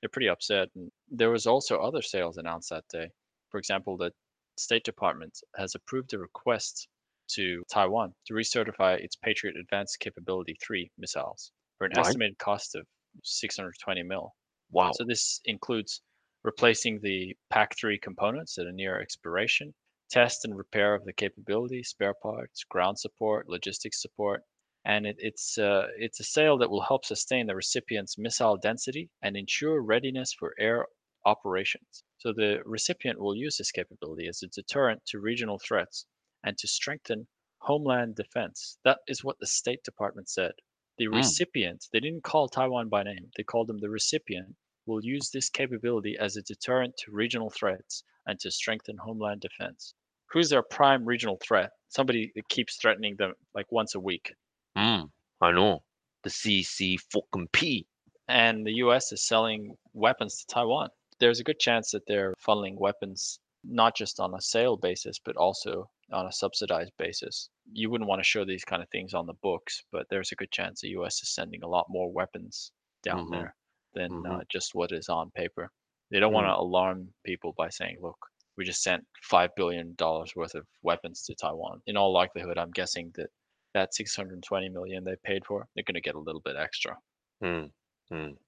they're 0.00 0.10
pretty 0.10 0.28
upset. 0.28 0.68
And 0.74 0.90
there 1.08 1.30
was 1.30 1.46
also 1.46 1.78
other 1.78 2.02
sales 2.02 2.36
announced 2.36 2.70
that 2.70 2.84
day. 2.92 3.10
For 3.50 3.58
example, 3.58 3.96
the 3.96 4.12
State 4.58 4.84
Department 4.84 5.38
has 5.56 5.74
approved 5.74 6.12
a 6.12 6.18
request 6.18 6.88
to 7.34 7.64
Taiwan 7.70 8.14
to 8.26 8.34
recertify 8.34 8.98
its 9.02 9.16
Patriot 9.16 9.56
Advanced 9.56 10.00
Capability 10.00 10.56
3 10.62 10.90
missiles 10.98 11.52
for 11.78 11.86
an 11.86 11.92
Right. 11.92 11.96
estimated 11.96 12.38
cost 12.38 12.74
of 12.74 12.86
620 13.22 14.02
mil. 14.02 14.34
Wow. 14.70 14.92
So 14.92 15.04
this 15.04 15.40
includes 15.44 16.02
replacing 16.44 17.00
the 17.00 17.36
PAC-3 17.50 18.00
components 18.00 18.54
that 18.56 18.66
are 18.66 18.72
near 18.72 19.00
expiration, 19.00 19.74
test 20.10 20.44
and 20.44 20.56
repair 20.56 20.94
of 20.94 21.04
the 21.04 21.12
capability, 21.12 21.82
spare 21.82 22.14
parts, 22.14 22.64
ground 22.64 22.98
support, 22.98 23.48
logistics 23.48 24.00
support, 24.02 24.42
and 24.84 25.06
it, 25.06 25.16
it's 25.18 25.58
uh, 25.58 25.88
it's 25.96 26.20
a 26.20 26.24
sale 26.24 26.58
that 26.58 26.70
will 26.70 26.82
help 26.82 27.04
sustain 27.04 27.46
the 27.46 27.54
recipient's 27.56 28.18
missile 28.18 28.56
density 28.56 29.10
and 29.22 29.36
ensure 29.36 29.80
readiness 29.82 30.32
for 30.32 30.54
air 30.58 30.86
operations. 31.24 32.04
So 32.18 32.32
the 32.32 32.62
recipient 32.64 33.20
will 33.20 33.34
use 33.36 33.56
this 33.56 33.70
capability 33.72 34.28
as 34.28 34.42
a 34.42 34.48
deterrent 34.48 35.04
to 35.06 35.18
regional 35.20 35.58
threats 35.58 36.06
and 36.44 36.58
to 36.58 36.68
strengthen 36.68 37.26
homeland 37.58 38.16
defense. 38.16 38.78
That 38.84 38.98
is 39.06 39.22
what 39.24 39.38
the 39.38 39.46
State 39.46 39.82
Department 39.84 40.28
said. 40.28 40.52
The 40.98 41.06
Mm. 41.06 41.16
recipient, 41.16 41.88
they 41.92 42.00
didn't 42.00 42.24
call 42.24 42.48
Taiwan 42.48 42.88
by 42.88 43.02
name, 43.02 43.30
they 43.36 43.42
called 43.44 43.68
them 43.68 43.78
the 43.78 43.90
recipient, 43.90 44.56
will 44.86 45.04
use 45.04 45.30
this 45.30 45.48
capability 45.48 46.16
as 46.18 46.36
a 46.36 46.42
deterrent 46.42 46.96
to 46.98 47.12
regional 47.12 47.50
threats 47.50 48.04
and 48.26 48.38
to 48.40 48.50
strengthen 48.50 48.96
homeland 48.98 49.40
defense. 49.40 49.94
Who's 50.30 50.48
their 50.50 50.62
prime 50.62 51.04
regional 51.04 51.38
threat? 51.42 51.70
Somebody 51.88 52.32
that 52.34 52.48
keeps 52.48 52.76
threatening 52.76 53.16
them 53.16 53.34
like 53.54 53.70
once 53.70 53.94
a 53.94 54.00
week. 54.00 54.34
Mm, 54.76 55.10
I 55.40 55.52
know. 55.52 55.84
The 56.24 56.30
CC 56.30 56.96
fucking 56.96 57.48
P. 57.52 57.86
And 58.28 58.66
the 58.66 58.74
US 58.74 59.12
is 59.12 59.26
selling 59.26 59.76
weapons 59.92 60.38
to 60.38 60.46
Taiwan. 60.46 60.88
There's 61.18 61.40
a 61.40 61.44
good 61.44 61.58
chance 61.60 61.90
that 61.90 62.06
they're 62.06 62.34
funneling 62.34 62.78
weapons 62.78 63.38
not 63.64 63.94
just 63.94 64.18
on 64.18 64.34
a 64.34 64.40
sale 64.40 64.76
basis, 64.76 65.18
but 65.24 65.36
also 65.36 65.88
on 66.12 66.26
a 66.26 66.32
subsidized 66.32 66.92
basis. 66.98 67.50
You 67.72 67.90
wouldn't 67.90 68.08
want 68.08 68.20
to 68.20 68.24
show 68.28 68.44
these 68.44 68.64
kind 68.64 68.82
of 68.82 68.88
things 68.90 69.14
on 69.14 69.26
the 69.26 69.34
books, 69.34 69.82
but 69.92 70.06
there's 70.10 70.32
a 70.32 70.36
good 70.36 70.50
chance 70.50 70.80
the 70.80 70.90
US 70.90 71.22
is 71.22 71.34
sending 71.34 71.62
a 71.62 71.68
lot 71.68 71.86
more 71.88 72.12
weapons 72.12 72.72
down 73.02 73.26
Mhm. 73.26 73.30
there 73.30 73.56
than 73.94 74.10
Mhm. 74.10 74.26
uh, 74.26 74.44
just 74.48 74.74
what 74.74 74.92
is 74.92 75.08
on 75.08 75.30
paper. 75.32 75.70
They 76.10 76.20
don't 76.20 76.32
want 76.32 76.46
to 76.46 76.54
alarm 76.56 77.14
people 77.24 77.52
by 77.54 77.68
saying, 77.70 77.98
look, 78.00 78.18
we 78.56 78.64
just 78.64 78.82
sent 78.82 79.06
$5 79.30 79.50
billion 79.56 79.94
worth 80.36 80.54
of 80.54 80.66
weapons 80.82 81.22
to 81.24 81.34
Taiwan. 81.34 81.82
In 81.86 81.96
all 81.96 82.12
likelihood, 82.12 82.58
I'm 82.58 82.70
guessing 82.70 83.12
that 83.14 83.30
that 83.74 83.94
620 83.94 84.68
million 84.68 85.04
they 85.04 85.16
paid 85.24 85.46
for, 85.46 85.66
they're 85.74 85.84
going 85.84 85.94
to 85.94 86.00
get 86.02 86.14
a 86.14 86.20
little 86.20 86.42
bit 86.42 86.56
extra. 86.56 86.98
Mm, 87.42 87.72
mm. 88.10 88.38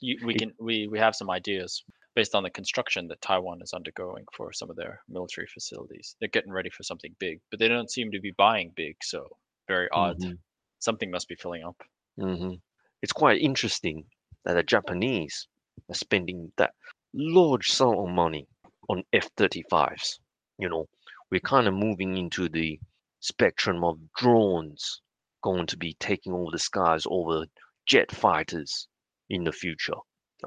You, 0.00 0.18
we 0.26 0.34
can 0.34 0.52
we, 0.58 0.88
we 0.88 0.98
have 0.98 1.14
some 1.14 1.30
ideas 1.30 1.84
based 2.14 2.34
on 2.34 2.42
the 2.42 2.50
construction 2.50 3.08
that 3.08 3.20
Taiwan 3.22 3.62
is 3.62 3.72
undergoing 3.72 4.24
for 4.32 4.52
some 4.52 4.70
of 4.70 4.76
their 4.76 5.02
military 5.08 5.46
facilities. 5.46 6.16
They're 6.20 6.28
getting 6.28 6.52
ready 6.52 6.70
for 6.70 6.82
something 6.82 7.14
big, 7.18 7.40
but 7.50 7.58
they 7.60 7.68
don't 7.68 7.90
seem 7.90 8.10
to 8.12 8.20
be 8.20 8.32
buying 8.32 8.72
big, 8.74 8.96
so 9.02 9.38
very 9.68 9.88
odd. 9.90 10.18
Mhm. 10.18 10.38
Something 10.80 11.10
must 11.10 11.28
be 11.28 11.36
filling 11.36 11.64
up. 11.64 11.82
hmm 12.16 12.54
It's 13.02 13.12
quite 13.12 13.40
interesting 13.42 14.08
that 14.44 14.54
the 14.54 14.62
Japanese 14.62 15.46
are 15.90 15.94
spending 15.94 16.52
that 16.56 16.74
large 17.12 17.70
sum 17.70 17.98
of 17.98 18.08
money 18.08 18.48
on 18.88 19.04
F-35s. 19.12 20.18
You 20.58 20.70
know, 20.70 20.88
we're 21.30 21.40
kind 21.40 21.66
of 21.68 21.74
moving 21.74 22.16
into 22.16 22.48
the 22.48 22.80
spectrum 23.20 23.84
of 23.84 24.12
drones 24.14 25.02
going 25.42 25.66
to 25.66 25.76
be 25.76 25.92
taking 25.94 26.32
over 26.32 26.50
the 26.50 26.58
skies 26.58 27.04
over 27.06 27.44
jet 27.86 28.10
fighters 28.10 28.88
in 29.28 29.44
the 29.44 29.52
future. 29.52 29.98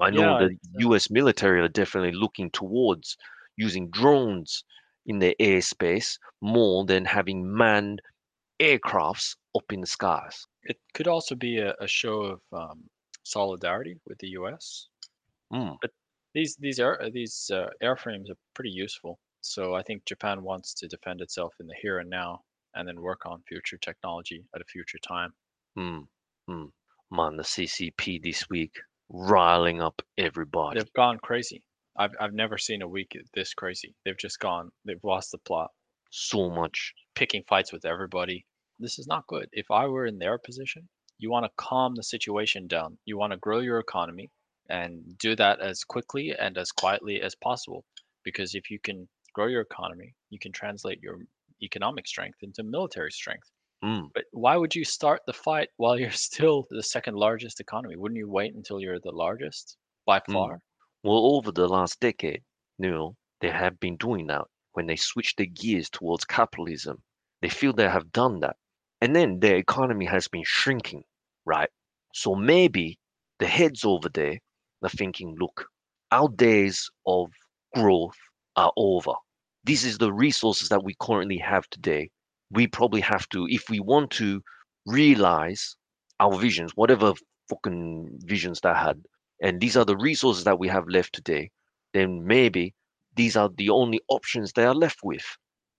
I 0.02 0.10
know 0.10 0.40
Yeah, 0.40 0.48
the 0.48 0.58
US 0.90 1.10
military 1.10 1.62
are 1.62 1.68
definitely 1.68 2.12
looking 2.12 2.52
towards 2.52 3.18
using 3.58 3.90
drones 3.90 4.64
in 5.06 5.20
their 5.20 5.36
airspace 5.40 6.18
more 6.42 6.86
than 6.86 7.06
having 7.06 7.56
manned 7.56 8.02
aircrafts 8.60 9.36
up 9.56 9.72
in 9.72 9.82
the 9.82 9.88
skies. 9.88 10.46
It 10.64 10.78
could 10.94 11.08
also 11.08 11.36
be 11.36 11.60
a, 11.60 11.74
a 11.80 11.88
show 11.88 12.22
of 12.22 12.42
um, 12.52 12.84
solidarity 13.24 13.98
with 14.08 14.18
the 14.20 14.30
U.S. 14.30 14.88
Mm. 15.54 15.78
These 16.34 16.58
these 16.58 16.80
air 16.80 17.02
uh, 17.02 17.10
these 17.14 17.50
uh, 17.54 17.70
airframes 17.82 18.30
are 18.30 18.38
pretty 18.54 18.72
useful. 18.72 19.20
So 19.42 19.76
I 19.76 19.84
think 19.84 20.06
Japan 20.06 20.44
wants 20.44 20.74
to 20.76 20.88
defend 20.88 21.22
itself 21.22 21.54
in 21.60 21.68
the 21.68 21.76
here 21.82 22.00
and 22.00 22.10
now, 22.10 22.42
and 22.74 22.88
then 22.88 23.00
work 23.00 23.26
on 23.26 23.44
future 23.48 23.78
technology 23.78 24.44
at 24.56 24.62
a 24.62 24.66
future 24.66 24.98
time. 25.08 25.32
Hmm. 25.76 26.00
Hmm. 26.48 26.66
Man, 27.12 27.38
the 27.38 27.44
CCP 27.44 28.22
this 28.24 28.50
week 28.50 28.74
riling 29.10 29.82
up 29.82 30.02
everybody. 30.18 30.80
They've 30.80 30.94
gone 30.94 31.20
crazy. 31.20 31.64
I've 31.98 32.12
I've 32.20 32.34
never 32.34 32.58
seen 32.58 32.82
a 32.82 32.88
week 32.88 33.18
this 33.34 33.54
crazy. 33.54 33.96
They've 34.04 34.18
just 34.18 34.40
gone. 34.40 34.72
They've 34.86 35.04
lost 35.04 35.32
the 35.32 35.38
plot, 35.40 35.72
So 36.12 36.50
much. 36.50 36.94
picking 37.16 37.44
fights 37.48 37.72
with 37.72 37.86
everybody. 37.86 38.46
This 38.80 39.00
is 39.00 39.08
not 39.08 39.28
good. 39.28 39.48
If 39.54 39.72
I 39.72 39.86
were 39.88 40.06
in 40.06 40.20
their 40.20 40.38
position, 40.38 40.90
you 41.18 41.32
want 41.32 41.46
to 41.46 41.52
calm 41.58 41.96
the 41.96 42.04
situation 42.04 42.68
down. 42.68 42.98
You 43.06 43.18
want 43.18 43.32
to 43.32 43.38
grow 43.38 43.60
your 43.60 43.80
economy 43.80 44.30
and 44.70 45.18
do 45.18 45.36
that 45.38 45.62
as 45.62 45.84
quickly 45.86 46.34
and 46.38 46.58
as 46.58 46.72
quietly 46.72 47.22
as 47.22 47.36
possible. 47.36 47.86
Because 48.24 48.56
if 48.56 48.70
you 48.70 48.80
can 48.80 49.08
grow 49.34 49.48
your 49.48 49.62
economy, 49.62 50.14
you 50.30 50.40
can 50.40 50.52
translate 50.52 51.00
your 51.02 51.20
economic 51.62 52.06
strength 52.08 52.40
into 52.42 52.64
military 52.64 53.12
strength. 53.12 53.50
Hmm. 53.82 54.08
But 54.14 54.26
why 54.32 54.58
would 54.58 54.76
you 54.76 54.84
start 54.84 55.22
the 55.26 55.34
fight 55.34 55.70
while 55.78 55.98
you're 56.00 56.12
still 56.30 56.66
the 56.70 56.84
second 56.84 57.16
largest 57.16 57.60
economy? 57.60 57.96
Wouldn't 57.96 58.18
you 58.18 58.30
wait 58.30 58.54
until 58.56 58.80
you're 58.82 59.00
the 59.00 59.12
largest 59.12 59.78
by 60.06 60.20
Mm. 60.28 60.34
far? 60.34 60.62
Well, 61.04 61.36
over 61.36 61.52
the 61.52 61.68
last 61.68 62.00
decade, 62.00 62.44
you 62.80 62.90
know, 62.90 63.16
they 63.42 63.50
have 63.52 63.80
been 63.80 63.98
doing 63.98 64.28
that 64.28 64.46
when 64.74 64.88
they 64.88 64.96
switch 64.96 65.36
their 65.36 65.46
gears 65.46 65.90
towards 65.90 66.26
capitalism. 66.26 67.04
They 67.42 67.50
feel 67.50 67.74
they 67.74 67.88
have 67.90 68.12
done 68.12 68.40
that. 68.42 68.58
And 69.02 69.16
then 69.16 69.40
their 69.40 69.56
economy 69.58 70.06
has 70.06 70.28
been 70.28 70.44
shrinking, 70.46 71.04
right? 71.46 71.70
So 72.14 72.36
maybe 72.36 73.00
the 73.40 73.48
heads 73.48 73.86
over 73.86 74.10
there 74.10 74.40
are 74.84 74.90
thinking, 74.90 75.36
look, 75.40 75.68
our 76.12 76.28
days 76.30 76.90
of 77.06 77.32
growth 77.76 78.18
are 78.56 78.72
over. 78.78 79.14
This 79.64 79.84
is 79.84 79.98
the 79.98 80.14
resources 80.14 80.70
that 80.70 80.84
we 80.84 80.96
currently 81.00 81.38
have 81.38 81.70
today. 81.70 82.10
We 82.52 82.68
probably 82.68 83.02
have 83.02 83.28
to, 83.30 83.48
if 83.50 83.70
we 83.70 83.80
want 83.80 84.12
to 84.12 84.42
realize 84.86 85.76
our 86.20 86.38
visions, 86.38 86.72
whatever 86.76 87.14
fucking 87.50 88.20
visions 88.26 88.60
they 88.62 88.74
had, 88.74 89.04
and 89.42 89.60
these 89.62 89.78
are 89.78 89.86
the 89.86 89.98
resources 89.98 90.44
that 90.46 90.60
we 90.60 90.68
have 90.70 90.88
left 90.88 91.14
today, 91.14 91.52
then 91.94 92.26
maybe 92.26 92.74
these 93.16 93.36
are 93.36 93.50
the 93.50 93.70
only 93.70 94.02
options 94.10 94.52
they 94.54 94.66
are 94.66 94.76
left 94.76 95.00
with. 95.04 95.26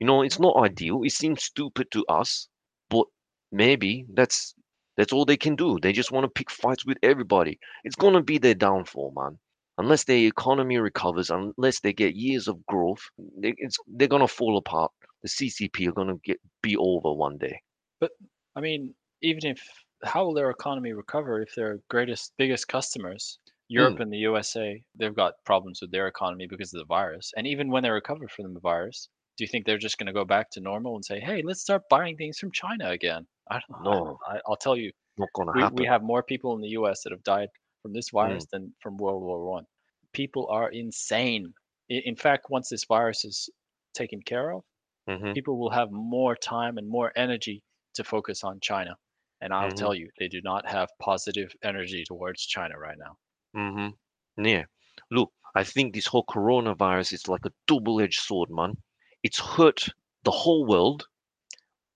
You 0.00 0.06
know, 0.06 0.22
it's 0.22 0.38
not 0.38 0.56
ideal. 0.56 1.02
It 1.04 1.12
seems 1.12 1.42
stupid 1.44 1.90
to 1.92 2.04
us, 2.08 2.48
but 2.90 3.06
maybe 3.52 4.06
that's 4.14 4.54
that's 4.96 5.12
all 5.12 5.24
they 5.24 5.36
can 5.36 5.56
do. 5.56 5.78
They 5.80 5.92
just 5.92 6.10
want 6.12 6.24
to 6.24 6.30
pick 6.30 6.50
fights 6.50 6.86
with 6.86 6.98
everybody. 7.02 7.58
It's 7.84 7.96
gonna 7.96 8.22
be 8.22 8.38
their 8.38 8.54
downfall, 8.54 9.12
man. 9.16 9.38
Unless 9.78 10.04
their 10.04 10.16
economy 10.26 10.78
recovers, 10.78 11.30
unless 11.30 11.80
they 11.80 11.92
get 11.92 12.14
years 12.16 12.48
of 12.48 12.64
growth, 12.66 13.02
they, 13.38 13.54
they're 13.86 14.08
gonna 14.08 14.28
fall 14.28 14.56
apart. 14.56 14.92
The 15.26 15.48
CCP 15.48 15.88
are 15.88 15.92
going 15.92 16.08
to 16.08 16.20
get 16.24 16.38
be 16.62 16.76
over 16.76 17.12
one 17.12 17.36
day. 17.38 17.60
But 18.00 18.12
I 18.54 18.60
mean, 18.60 18.94
even 19.22 19.44
if 19.46 19.60
how 20.04 20.24
will 20.24 20.34
their 20.34 20.50
economy 20.50 20.92
recover 20.92 21.42
if 21.42 21.54
their 21.54 21.80
greatest, 21.88 22.32
biggest 22.38 22.68
customers, 22.68 23.38
Europe 23.68 23.96
hmm. 23.96 24.02
and 24.02 24.12
the 24.12 24.18
USA, 24.18 24.80
they've 24.94 25.14
got 25.14 25.34
problems 25.44 25.80
with 25.80 25.90
their 25.90 26.06
economy 26.06 26.46
because 26.48 26.72
of 26.72 26.78
the 26.78 26.84
virus. 26.86 27.32
And 27.36 27.46
even 27.46 27.70
when 27.70 27.82
they 27.82 27.90
recover 27.90 28.28
from 28.28 28.54
the 28.54 28.60
virus, 28.60 29.08
do 29.36 29.44
you 29.44 29.48
think 29.48 29.66
they're 29.66 29.78
just 29.78 29.98
going 29.98 30.06
to 30.06 30.12
go 30.12 30.24
back 30.24 30.50
to 30.50 30.60
normal 30.60 30.94
and 30.94 31.04
say, 31.04 31.18
"Hey, 31.18 31.42
let's 31.44 31.60
start 31.62 31.82
buying 31.90 32.16
things 32.16 32.38
from 32.38 32.52
China 32.52 32.90
again"? 32.90 33.26
I 33.50 33.60
don't 33.68 33.82
know. 33.82 33.90
I 33.90 33.94
don't- 33.94 34.06
No. 34.06 34.18
I, 34.28 34.40
I'll 34.46 34.56
tell 34.56 34.76
you, 34.76 34.92
Not 35.18 35.28
going 35.34 35.48
to 35.48 35.52
we, 35.56 35.62
happen. 35.62 35.76
we 35.76 35.86
have 35.86 36.02
more 36.02 36.22
people 36.22 36.54
in 36.54 36.60
the 36.60 36.74
U.S. 36.80 37.02
that 37.02 37.12
have 37.12 37.24
died 37.24 37.48
from 37.82 37.92
this 37.92 38.10
hmm. 38.10 38.18
virus 38.18 38.46
than 38.52 38.72
from 38.80 38.96
World 38.96 39.22
War 39.22 39.44
One. 39.44 39.64
People 40.12 40.46
are 40.50 40.70
insane. 40.70 41.52
In 41.88 42.16
fact, 42.16 42.46
once 42.50 42.68
this 42.68 42.84
virus 42.84 43.24
is 43.24 43.48
taken 43.94 44.20
care 44.22 44.52
of, 44.52 44.62
hmm 45.06 45.34
people 45.34 45.58
will 45.58 45.70
have 45.70 45.90
more 45.92 46.36
time 46.36 46.78
and 46.78 46.88
more 46.88 47.12
energy 47.16 47.62
to 47.94 48.04
focus 48.04 48.44
on 48.44 48.60
China. 48.60 48.96
And 49.40 49.52
I'll 49.54 49.70
Mhm. 49.70 49.72
tell 49.72 49.94
you, 49.94 50.10
they 50.18 50.28
do 50.28 50.40
not 50.42 50.66
have 50.68 50.88
positive 51.00 51.54
energy 51.62 52.04
towards 52.04 52.46
China 52.46 52.78
right 52.78 52.98
now. 52.98 53.18
Mm-hmm. 53.56 54.44
Yeah. 54.44 54.64
Look, 55.10 55.32
I 55.54 55.64
think 55.64 55.94
this 55.94 56.06
whole 56.06 56.24
coronavirus 56.24 57.12
is 57.12 57.28
like 57.28 57.44
a 57.44 57.52
double-edged 57.66 58.20
sword, 58.20 58.50
man. 58.50 58.82
It's 59.22 59.40
hurt 59.40 59.88
the 60.24 60.30
whole 60.30 60.66
world. 60.66 61.08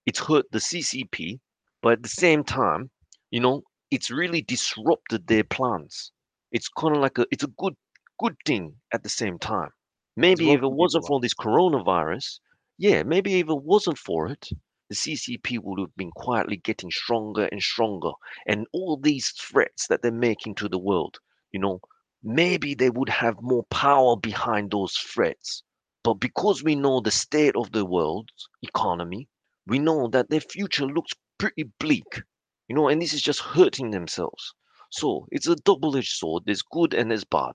It's 0.06 0.18
hurt 0.20 0.46
the 0.52 0.60
CCP, 0.60 1.40
but 1.82 1.94
at 1.94 2.02
the 2.02 2.08
same 2.10 2.44
time, 2.44 2.90
you 3.30 3.40
know, 3.40 3.62
it's 3.90 4.10
really 4.10 4.42
disrupted 4.42 5.26
their 5.26 5.44
plans. 5.44 6.12
It's 6.52 6.68
kind 6.68 6.96
of 6.96 7.02
like 7.02 7.18
a, 7.18 7.26
it's 7.32 7.44
a 7.44 7.54
good, 7.58 7.76
good 8.18 8.36
thing 8.46 8.80
at 8.92 9.02
the 9.04 9.08
same 9.08 9.38
time. 9.38 9.70
Maybe 10.16 10.52
if 10.52 10.62
it 10.62 10.72
wasn't 10.72 11.06
for 11.06 11.20
this 11.20 11.34
coronavirus, 11.34 12.40
yeah, 12.80 13.02
maybe 13.02 13.38
if 13.40 13.48
it 13.50 13.62
wasn't 13.62 13.98
for 13.98 14.26
it, 14.28 14.48
the 14.88 14.94
CCP 14.94 15.58
would 15.62 15.78
have 15.80 15.94
been 15.96 16.10
quietly 16.12 16.56
getting 16.56 16.90
stronger 16.90 17.44
and 17.52 17.62
stronger. 17.62 18.12
And 18.46 18.66
all 18.72 18.96
these 18.96 19.28
threats 19.38 19.86
that 19.88 20.00
they're 20.00 20.10
making 20.10 20.54
to 20.56 20.68
the 20.68 20.78
world, 20.78 21.18
you 21.52 21.60
know, 21.60 21.80
maybe 22.22 22.74
they 22.74 22.88
would 22.88 23.10
have 23.10 23.36
more 23.42 23.64
power 23.64 24.16
behind 24.16 24.70
those 24.70 24.94
threats. 24.94 25.62
But 26.02 26.14
because 26.14 26.62
we 26.62 26.74
know 26.74 27.00
the 27.00 27.10
state 27.10 27.54
of 27.54 27.70
the 27.72 27.84
world's 27.84 28.48
economy, 28.62 29.28
we 29.66 29.78
know 29.78 30.08
that 30.08 30.30
their 30.30 30.40
future 30.40 30.86
looks 30.86 31.12
pretty 31.36 31.64
bleak, 31.78 32.22
you 32.66 32.74
know, 32.74 32.88
and 32.88 33.02
this 33.02 33.12
is 33.12 33.20
just 33.20 33.40
hurting 33.40 33.90
themselves. 33.90 34.54
So 34.90 35.26
it's 35.30 35.46
a 35.46 35.56
double 35.56 35.98
edged 35.98 36.16
sword. 36.16 36.44
There's 36.46 36.62
good 36.62 36.94
and 36.94 37.10
there's 37.10 37.24
bad. 37.24 37.52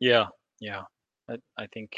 Yeah, 0.00 0.28
yeah. 0.60 0.84
I, 1.28 1.36
I 1.58 1.66
think 1.66 1.90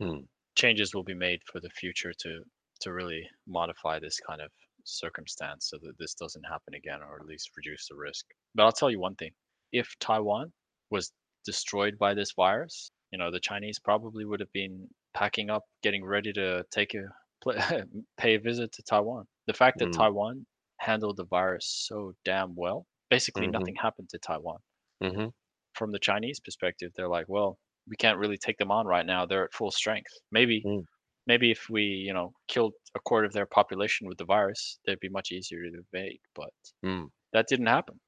Hmm. 0.00 0.26
Changes 0.56 0.94
will 0.94 1.04
be 1.04 1.14
made 1.14 1.40
for 1.50 1.60
the 1.60 1.70
future 1.70 2.12
to 2.20 2.44
to 2.80 2.92
really 2.92 3.28
modify 3.46 3.98
this 3.98 4.20
kind 4.20 4.40
of 4.42 4.50
circumstance 4.84 5.68
so 5.70 5.78
that 5.82 5.96
this 5.98 6.14
doesn't 6.14 6.44
happen 6.44 6.74
again 6.74 7.00
or 7.02 7.18
at 7.20 7.26
least 7.26 7.50
reduce 7.56 7.88
the 7.88 7.96
risk. 7.96 8.26
But 8.54 8.64
I'll 8.64 8.72
tell 8.72 8.90
you 8.90 9.00
one 9.00 9.16
thing. 9.16 9.32
If 9.72 9.94
Taiwan 9.98 10.52
was 10.90 11.12
destroyed 11.44 11.96
by 11.98 12.14
this 12.14 12.32
virus, 12.36 12.90
you 13.12 13.18
know, 13.18 13.30
the 13.30 13.40
Chinese 13.40 13.78
probably 13.78 14.24
would 14.24 14.40
have 14.40 14.52
been 14.52 14.88
packing 15.14 15.48
up, 15.50 15.64
getting 15.82 16.04
ready 16.04 16.32
to 16.34 16.64
take 16.70 16.94
a 16.94 17.04
pay 18.18 18.34
a 18.34 18.40
visit 18.40 18.72
to 18.72 18.82
Taiwan. 18.82 19.26
The 19.46 19.54
fact 19.54 19.78
that 19.78 19.92
Mm. 19.92 19.92
Taiwan 19.92 20.46
handled 20.80 21.16
the 21.16 21.24
virus 21.26 21.66
so 21.88 22.12
damn 22.24 22.54
well, 22.54 22.86
basically 23.10 23.46
Mhm. 23.46 23.48
nothing 23.48 23.76
happened 23.76 24.10
to 24.10 24.18
Taiwan. 24.18 24.58
hmm 25.00 25.28
From 25.74 25.92
the 25.92 26.00
Chinese 26.00 26.40
perspective, 26.40 26.90
they're 26.96 27.08
like, 27.08 27.28
well, 27.28 27.60
we 27.88 27.96
can't 27.96 28.18
really 28.18 28.38
take 28.38 28.58
them 28.58 28.70
on 28.70 28.86
right 28.86 29.06
now. 29.06 29.26
They're 29.26 29.44
at 29.44 29.54
full 29.54 29.70
strength. 29.70 30.12
Maybe 30.30 30.62
Mm. 30.64 30.84
maybe 31.26 31.50
if 31.50 31.68
we, 31.68 31.82
you 31.82 32.12
know, 32.14 32.32
killed 32.48 32.74
a 32.94 33.00
quarter 33.00 33.26
of 33.26 33.32
their 33.32 33.46
population 33.46 34.06
with 34.06 34.18
the 34.18 34.24
virus, 34.24 34.78
they'd 34.86 35.00
be 35.00 35.08
much 35.08 35.32
easier 35.32 35.62
to 35.62 35.82
evade. 35.92 36.20
But 36.34 36.52
Mm. 36.84 37.10
that 37.32 37.48
didn't 37.48 37.66
happen. 37.66 38.00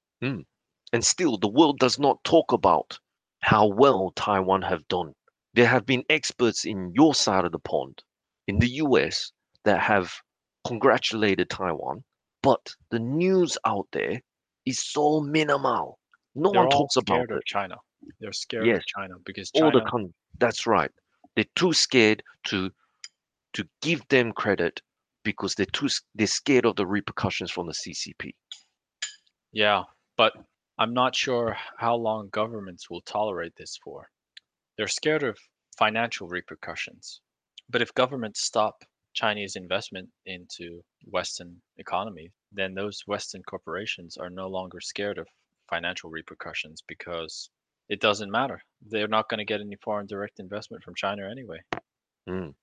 And 0.92 1.04
still, 1.04 1.36
the 1.38 1.48
world 1.48 1.78
does 1.78 1.98
not 1.98 2.22
talk 2.24 2.52
about 2.52 2.98
how 3.40 3.66
well 3.66 4.12
Taiwan 4.16 4.62
have 4.62 4.86
done. 4.88 5.12
There 5.54 5.66
have 5.66 5.84
been 5.86 6.04
experts 6.08 6.64
in 6.64 6.92
your 6.94 7.14
side 7.14 7.44
of 7.44 7.52
the 7.52 7.58
pond, 7.58 8.02
in 8.46 8.58
the 8.58 8.68
US, 8.84 9.32
that 9.64 9.80
have 9.80 10.12
congratulated 10.66 11.50
Taiwan, 11.50 12.04
but 12.42 12.74
the 12.90 12.98
news 12.98 13.58
out 13.64 13.88
there 13.92 14.20
is 14.64 14.80
so 14.80 15.20
minimal. 15.20 15.98
No 16.34 16.50
They're 16.50 16.60
one 16.60 16.70
talks 16.70 16.96
about 16.96 17.30
it. 17.30 17.44
China. 17.46 17.76
They're 18.20 18.32
scared 18.32 18.66
Yes. 18.66 18.78
of 18.78 18.86
China 18.86 19.14
because 19.24 19.50
All 19.54 19.70
the 19.70 19.82
con- 19.82 20.14
that's 20.38 20.66
right. 20.66 20.90
They're 21.34 21.44
too 21.56 21.72
scared 21.72 22.22
to 22.44 22.70
to 23.54 23.68
give 23.82 24.06
them 24.08 24.32
credit 24.32 24.80
because 25.24 25.54
they're 25.54 25.66
too 25.66 25.88
they're 26.14 26.26
scared 26.26 26.64
of 26.66 26.76
the 26.76 26.86
repercussions 26.86 27.50
from 27.50 27.66
the 27.66 27.74
CCP. 27.74 28.34
Yeah, 29.52 29.84
but 30.16 30.34
I'm 30.78 30.94
not 30.94 31.16
sure 31.16 31.56
how 31.76 31.96
long 31.96 32.28
governments 32.28 32.88
will 32.90 33.00
tolerate 33.02 33.54
this 33.56 33.78
for. 33.82 34.10
They're 34.76 34.88
scared 34.88 35.22
of 35.22 35.38
financial 35.76 36.28
repercussions. 36.28 37.20
But 37.68 37.82
if 37.82 37.92
governments 37.94 38.40
stop 38.42 38.84
Chinese 39.14 39.56
investment 39.56 40.08
into 40.26 40.82
Western 41.06 41.60
economy, 41.78 42.30
then 42.52 42.74
those 42.74 43.02
Western 43.06 43.42
corporations 43.42 44.16
are 44.16 44.30
no 44.30 44.48
longer 44.48 44.80
scared 44.80 45.18
of 45.18 45.26
financial 45.68 46.10
repercussions 46.10 46.82
because 46.86 47.50
it 47.88 48.00
doesn't 48.00 48.30
matter. 48.30 48.60
They're 48.86 49.08
not 49.08 49.28
going 49.28 49.38
to 49.38 49.44
get 49.44 49.60
any 49.60 49.76
foreign 49.82 50.06
direct 50.06 50.40
investment 50.40 50.82
from 50.82 50.94
China 50.94 51.28
anyway. 51.30 51.58
Mm. 52.28 52.54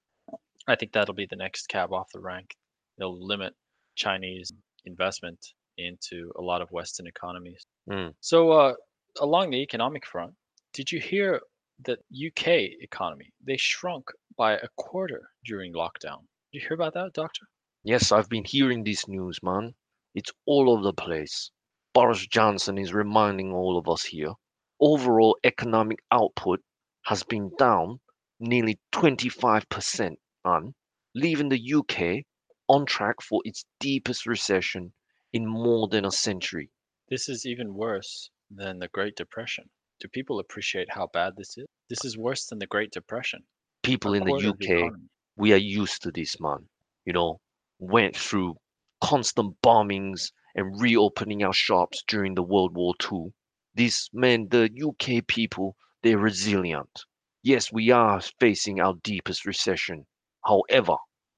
I 0.67 0.75
think 0.75 0.91
that'll 0.91 1.15
be 1.15 1.27
the 1.29 1.35
next 1.35 1.67
cab 1.67 1.93
off 1.93 2.11
the 2.13 2.19
rank. 2.19 2.55
They'll 2.97 3.25
limit 3.25 3.53
Chinese 3.95 4.51
investment 4.85 5.39
into 5.77 6.31
a 6.37 6.41
lot 6.41 6.61
of 6.61 6.71
Western 6.71 7.07
economies. 7.07 7.65
Mm. 7.89 8.13
So, 8.21 8.51
uh, 8.51 8.73
along 9.19 9.51
the 9.51 9.61
economic 9.61 10.05
front, 10.05 10.33
did 10.73 10.91
you 10.91 10.99
hear 10.99 11.41
that 11.85 11.99
UK 12.13 12.47
economy 12.81 13.33
they 13.45 13.57
shrunk 13.57 14.05
by 14.37 14.53
a 14.53 14.67
quarter 14.77 15.29
during 15.45 15.73
lockdown? 15.73 16.19
Did 16.51 16.53
you 16.53 16.61
hear 16.61 16.75
about 16.75 16.93
that, 16.93 17.13
Doctor? 17.13 17.45
Yes, 17.83 18.11
I've 18.11 18.29
been 18.29 18.45
hearing 18.45 18.83
this 18.83 19.07
news, 19.07 19.39
man. 19.43 19.73
It's 20.15 20.31
all 20.45 20.69
over 20.69 20.83
the 20.83 20.93
place. 20.93 21.51
Boris 21.93 22.25
Johnson 22.27 22.77
is 22.77 22.93
reminding 22.93 23.53
all 23.53 23.77
of 23.77 23.87
us 23.87 24.03
here. 24.03 24.33
Overall 24.79 25.37
economic 25.43 25.99
output 26.11 26.61
has 27.05 27.23
been 27.23 27.51
down 27.57 27.99
nearly 28.39 28.79
25%, 28.91 30.17
man, 30.43 30.75
leaving 31.13 31.49
the 31.49 31.73
UK 31.73 32.25
on 32.67 32.85
track 32.85 33.21
for 33.21 33.41
its 33.45 33.65
deepest 33.79 34.25
recession 34.25 34.93
in 35.31 35.47
more 35.47 35.87
than 35.87 36.05
a 36.05 36.11
century. 36.11 36.69
This 37.09 37.29
is 37.29 37.45
even 37.45 37.73
worse 37.73 38.29
than 38.49 38.79
the 38.79 38.87
Great 38.87 39.15
Depression. 39.15 39.69
Do 39.99 40.07
people 40.07 40.39
appreciate 40.39 40.89
how 40.91 41.07
bad 41.07 41.33
this 41.37 41.57
is? 41.57 41.65
This 41.89 42.03
is 42.03 42.17
worse 42.17 42.47
than 42.47 42.59
the 42.59 42.67
Great 42.67 42.91
Depression. 42.91 43.45
People 43.83 44.13
in 44.13 44.23
the 44.23 44.33
UK, 44.33 44.61
economy. 44.61 45.09
we 45.37 45.53
are 45.53 45.57
used 45.57 46.01
to 46.01 46.11
this, 46.11 46.39
man. 46.39 46.67
You 47.05 47.13
know, 47.13 47.39
went 47.79 48.17
through 48.17 48.55
constant 49.01 49.55
bombings 49.61 50.31
and 50.55 50.81
reopening 50.81 51.43
our 51.43 51.53
shops 51.53 52.03
during 52.07 52.33
the 52.33 52.43
World 52.43 52.75
War 52.75 52.93
II. 53.11 53.33
This 53.75 54.09
man, 54.13 54.47
the 54.49 54.69
UK 54.81 55.27
people, 55.27 55.75
they're 56.01 56.17
resilient. 56.17 57.03
Yes, 57.43 57.71
we 57.71 57.91
are 57.91 58.21
facing 58.39 58.79
our 58.79 58.95
deepest 59.03 59.45
recession. 59.45 60.05
However, 60.45 60.95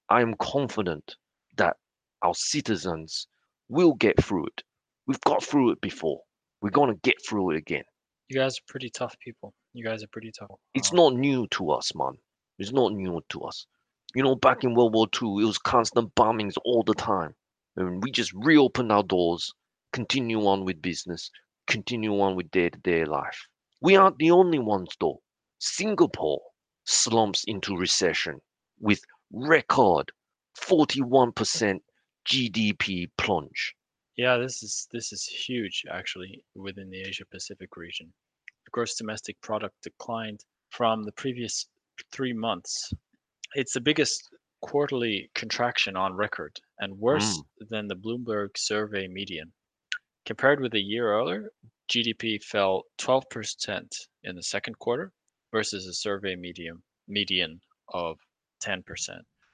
I 0.10 0.22
am 0.22 0.36
confident 0.36 1.16
that 1.58 1.78
our 2.22 2.36
citizens 2.36 3.28
will 3.70 3.94
get 3.96 4.24
through 4.24 4.46
it. 4.48 4.64
We've 5.08 5.20
got 5.22 5.44
through 5.44 5.72
it 5.72 5.82
before. 5.82 6.22
We're 6.62 6.70
going 6.70 6.94
to 6.94 7.00
get 7.02 7.16
through 7.28 7.52
it 7.52 7.58
again. 7.58 7.84
You 8.30 8.40
guys 8.40 8.58
are 8.58 8.68
pretty 8.68 8.90
tough 8.90 9.16
people. 9.20 9.54
You 9.74 9.84
guys 9.86 10.04
are 10.04 10.08
pretty 10.08 10.32
tough. 10.38 10.52
It's 10.74 10.92
Uh, 10.92 10.96
not 10.96 11.14
new 11.16 11.48
to 11.48 11.72
us, 11.72 11.94
man. 11.96 12.14
It's 12.60 12.72
not 12.72 12.94
new 12.94 13.22
to 13.30 13.42
us. 13.44 13.66
You 14.16 14.24
know, 14.24 14.36
back 14.36 14.64
in 14.64 14.74
World 14.74 14.94
War 14.94 15.08
II, 15.22 15.44
it 15.44 15.46
was 15.48 15.58
constant 15.58 16.14
bombings 16.16 16.56
all 16.66 16.84
the 16.84 16.94
time. 16.94 17.36
And 17.76 18.04
we 18.04 18.12
just 18.12 18.34
reopened 18.34 18.92
our 18.92 19.04
doors, 19.04 19.54
continue 19.94 20.46
on 20.48 20.66
with 20.66 20.82
business, 20.82 21.30
continue 21.68 22.20
on 22.22 22.36
with 22.36 22.52
day 22.52 22.70
to 22.70 22.78
day 22.80 23.06
life. 23.06 23.48
We 23.82 23.96
aren't 23.96 24.18
the 24.18 24.32
only 24.32 24.60
ones, 24.60 24.90
though. 25.00 25.22
Singapore 25.60 26.42
slumps 26.86 27.44
into 27.46 27.76
recession 27.76 28.40
with 28.80 29.02
record 29.32 30.12
41% 30.58 31.80
GDP 32.28 33.08
plunge. 33.18 33.76
Yeah, 34.16 34.38
this 34.38 34.64
is 34.64 34.88
this 34.92 35.12
is 35.14 35.24
huge 35.26 35.84
actually 35.92 36.44
within 36.56 36.90
the 36.90 37.02
Asia 37.02 37.26
Pacific 37.26 37.78
region. 37.78 38.12
The 38.66 38.72
gross 38.72 38.96
domestic 38.96 39.40
product 39.42 39.76
declined 39.84 40.44
from 40.72 41.04
the 41.04 41.12
previous 41.12 41.68
three 42.12 42.34
months. 42.34 42.92
It's 43.56 43.74
the 43.74 43.82
biggest 43.82 44.30
quarterly 44.62 45.30
contraction 45.36 45.96
on 45.96 46.16
record 46.16 46.60
and 46.80 46.98
worse 46.98 47.38
mm. 47.38 47.70
than 47.70 47.88
the 47.88 47.96
Bloomberg 47.96 48.58
survey 48.58 49.08
median. 49.08 49.54
Compared 50.28 50.60
with 50.60 50.74
a 50.74 50.80
year 50.82 51.14
earlier, 51.14 51.52
GDP 51.88 52.44
fell 52.44 52.84
12% 52.98 53.88
in 54.24 54.36
the 54.36 54.44
second 54.44 54.78
quarter 54.78 55.14
versus 55.54 55.88
a 55.88 55.94
survey 55.94 56.36
medium 56.36 56.84
median 57.08 57.62
of 57.94 58.18
10%. 58.62 58.84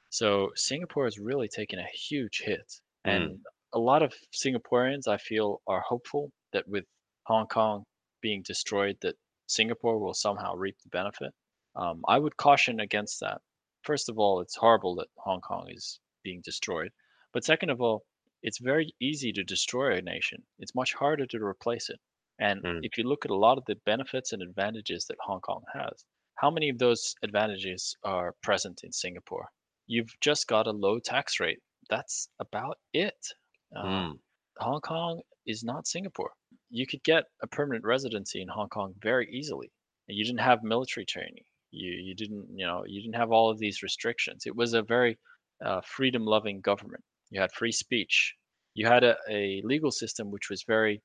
So 0.09 0.49
Singapore 0.55 1.03
has 1.05 1.19
really 1.19 1.47
taken 1.47 1.77
a 1.77 1.85
huge 2.09 2.41
hit, 2.43 2.65
Mm. 3.05 3.11
and 3.13 3.45
a 3.73 3.77
lot 3.77 4.01
of 4.01 4.15
Singaporeans 4.33 5.07
I 5.07 5.17
feel 5.17 5.61
are 5.67 5.81
hopeful 5.81 6.31
that 6.53 6.67
with 6.67 6.85
Hong 7.27 7.45
Kong 7.45 7.85
being 8.21 8.41
destroyed, 8.41 8.97
that 9.01 9.15
Singapore 9.45 9.99
will 9.99 10.15
somehow 10.15 10.55
reap 10.55 10.77
the 10.81 10.89
benefit. 10.89 11.35
Um, 11.75 12.03
I 12.07 12.17
would 12.17 12.35
caution 12.37 12.79
against 12.79 13.19
that. 13.19 13.43
First 13.83 14.09
of 14.09 14.17
all, 14.17 14.41
it's 14.41 14.55
horrible 14.55 14.95
that 14.95 15.09
Hong 15.17 15.41
Kong 15.41 15.69
is 15.69 15.99
being 16.23 16.41
destroyed, 16.41 16.91
but 17.31 17.43
second 17.45 17.69
of 17.69 17.79
all, 17.79 18.07
it's 18.43 18.59
very 18.59 18.93
easy 18.99 19.31
to 19.33 19.43
destroy 19.43 19.97
a 19.97 20.01
nation. 20.01 20.43
It's 20.59 20.75
much 20.75 20.93
harder 20.93 21.25
to 21.27 21.43
replace 21.43 21.89
it. 21.89 21.99
And 22.39 22.61
Mm. 22.63 22.79
if 22.83 22.97
you 22.97 23.03
look 23.05 23.25
at 23.25 23.31
a 23.31 23.35
lot 23.45 23.57
of 23.57 23.65
the 23.65 23.75
benefits 23.85 24.33
and 24.33 24.41
advantages 24.43 25.05
that 25.07 25.17
Hong 25.21 25.41
Kong 25.41 25.63
has, 25.73 26.05
how 26.35 26.51
many 26.51 26.69
of 26.69 26.77
those 26.79 27.15
advantages 27.23 27.95
are 28.03 28.33
present 28.43 28.83
in 28.83 28.91
Singapore? 28.91 29.47
You've 29.87 30.13
just 30.19 30.47
got 30.47 30.67
a 30.67 30.71
low 30.71 30.99
tax 30.99 31.39
rate. 31.39 31.61
That's 31.89 32.27
about 32.39 32.79
it. 32.93 33.21
Mm. 33.73 34.19
Hong 34.57 34.81
Kong 34.81 35.21
is 35.45 35.63
not 35.63 35.87
Singapore. 35.87 36.31
You 36.69 36.85
could 36.87 37.03
get 37.03 37.25
a 37.41 37.47
permanent 37.47 37.85
residency 37.85 38.41
in 38.41 38.47
Hong 38.47 38.69
Kong 38.69 38.93
very 39.01 39.27
easily. 39.31 39.71
You 40.07 40.23
didn't 40.25 40.39
have 40.41 40.63
military 40.63 41.05
training. 41.05 41.45
You 41.71 41.91
you 41.91 42.13
didn't 42.15 42.47
you 42.57 42.65
know 42.65 42.83
you 42.85 43.01
didn't 43.01 43.15
have 43.15 43.31
all 43.31 43.49
of 43.49 43.57
these 43.59 43.81
restrictions. 43.83 44.45
It 44.45 44.55
was 44.55 44.73
a 44.73 44.81
very 44.83 45.17
uh, 45.65 45.81
freedom-loving 45.81 46.61
government. 46.61 47.03
You 47.33 47.41
had 47.41 47.51
free 47.51 47.71
speech. 47.71 48.35
You 48.75 48.85
had 48.87 49.03
a, 49.03 49.15
a 49.29 49.61
legal 49.63 49.91
system 49.91 50.29
which 50.29 50.49
was 50.51 50.63
very, 50.67 51.01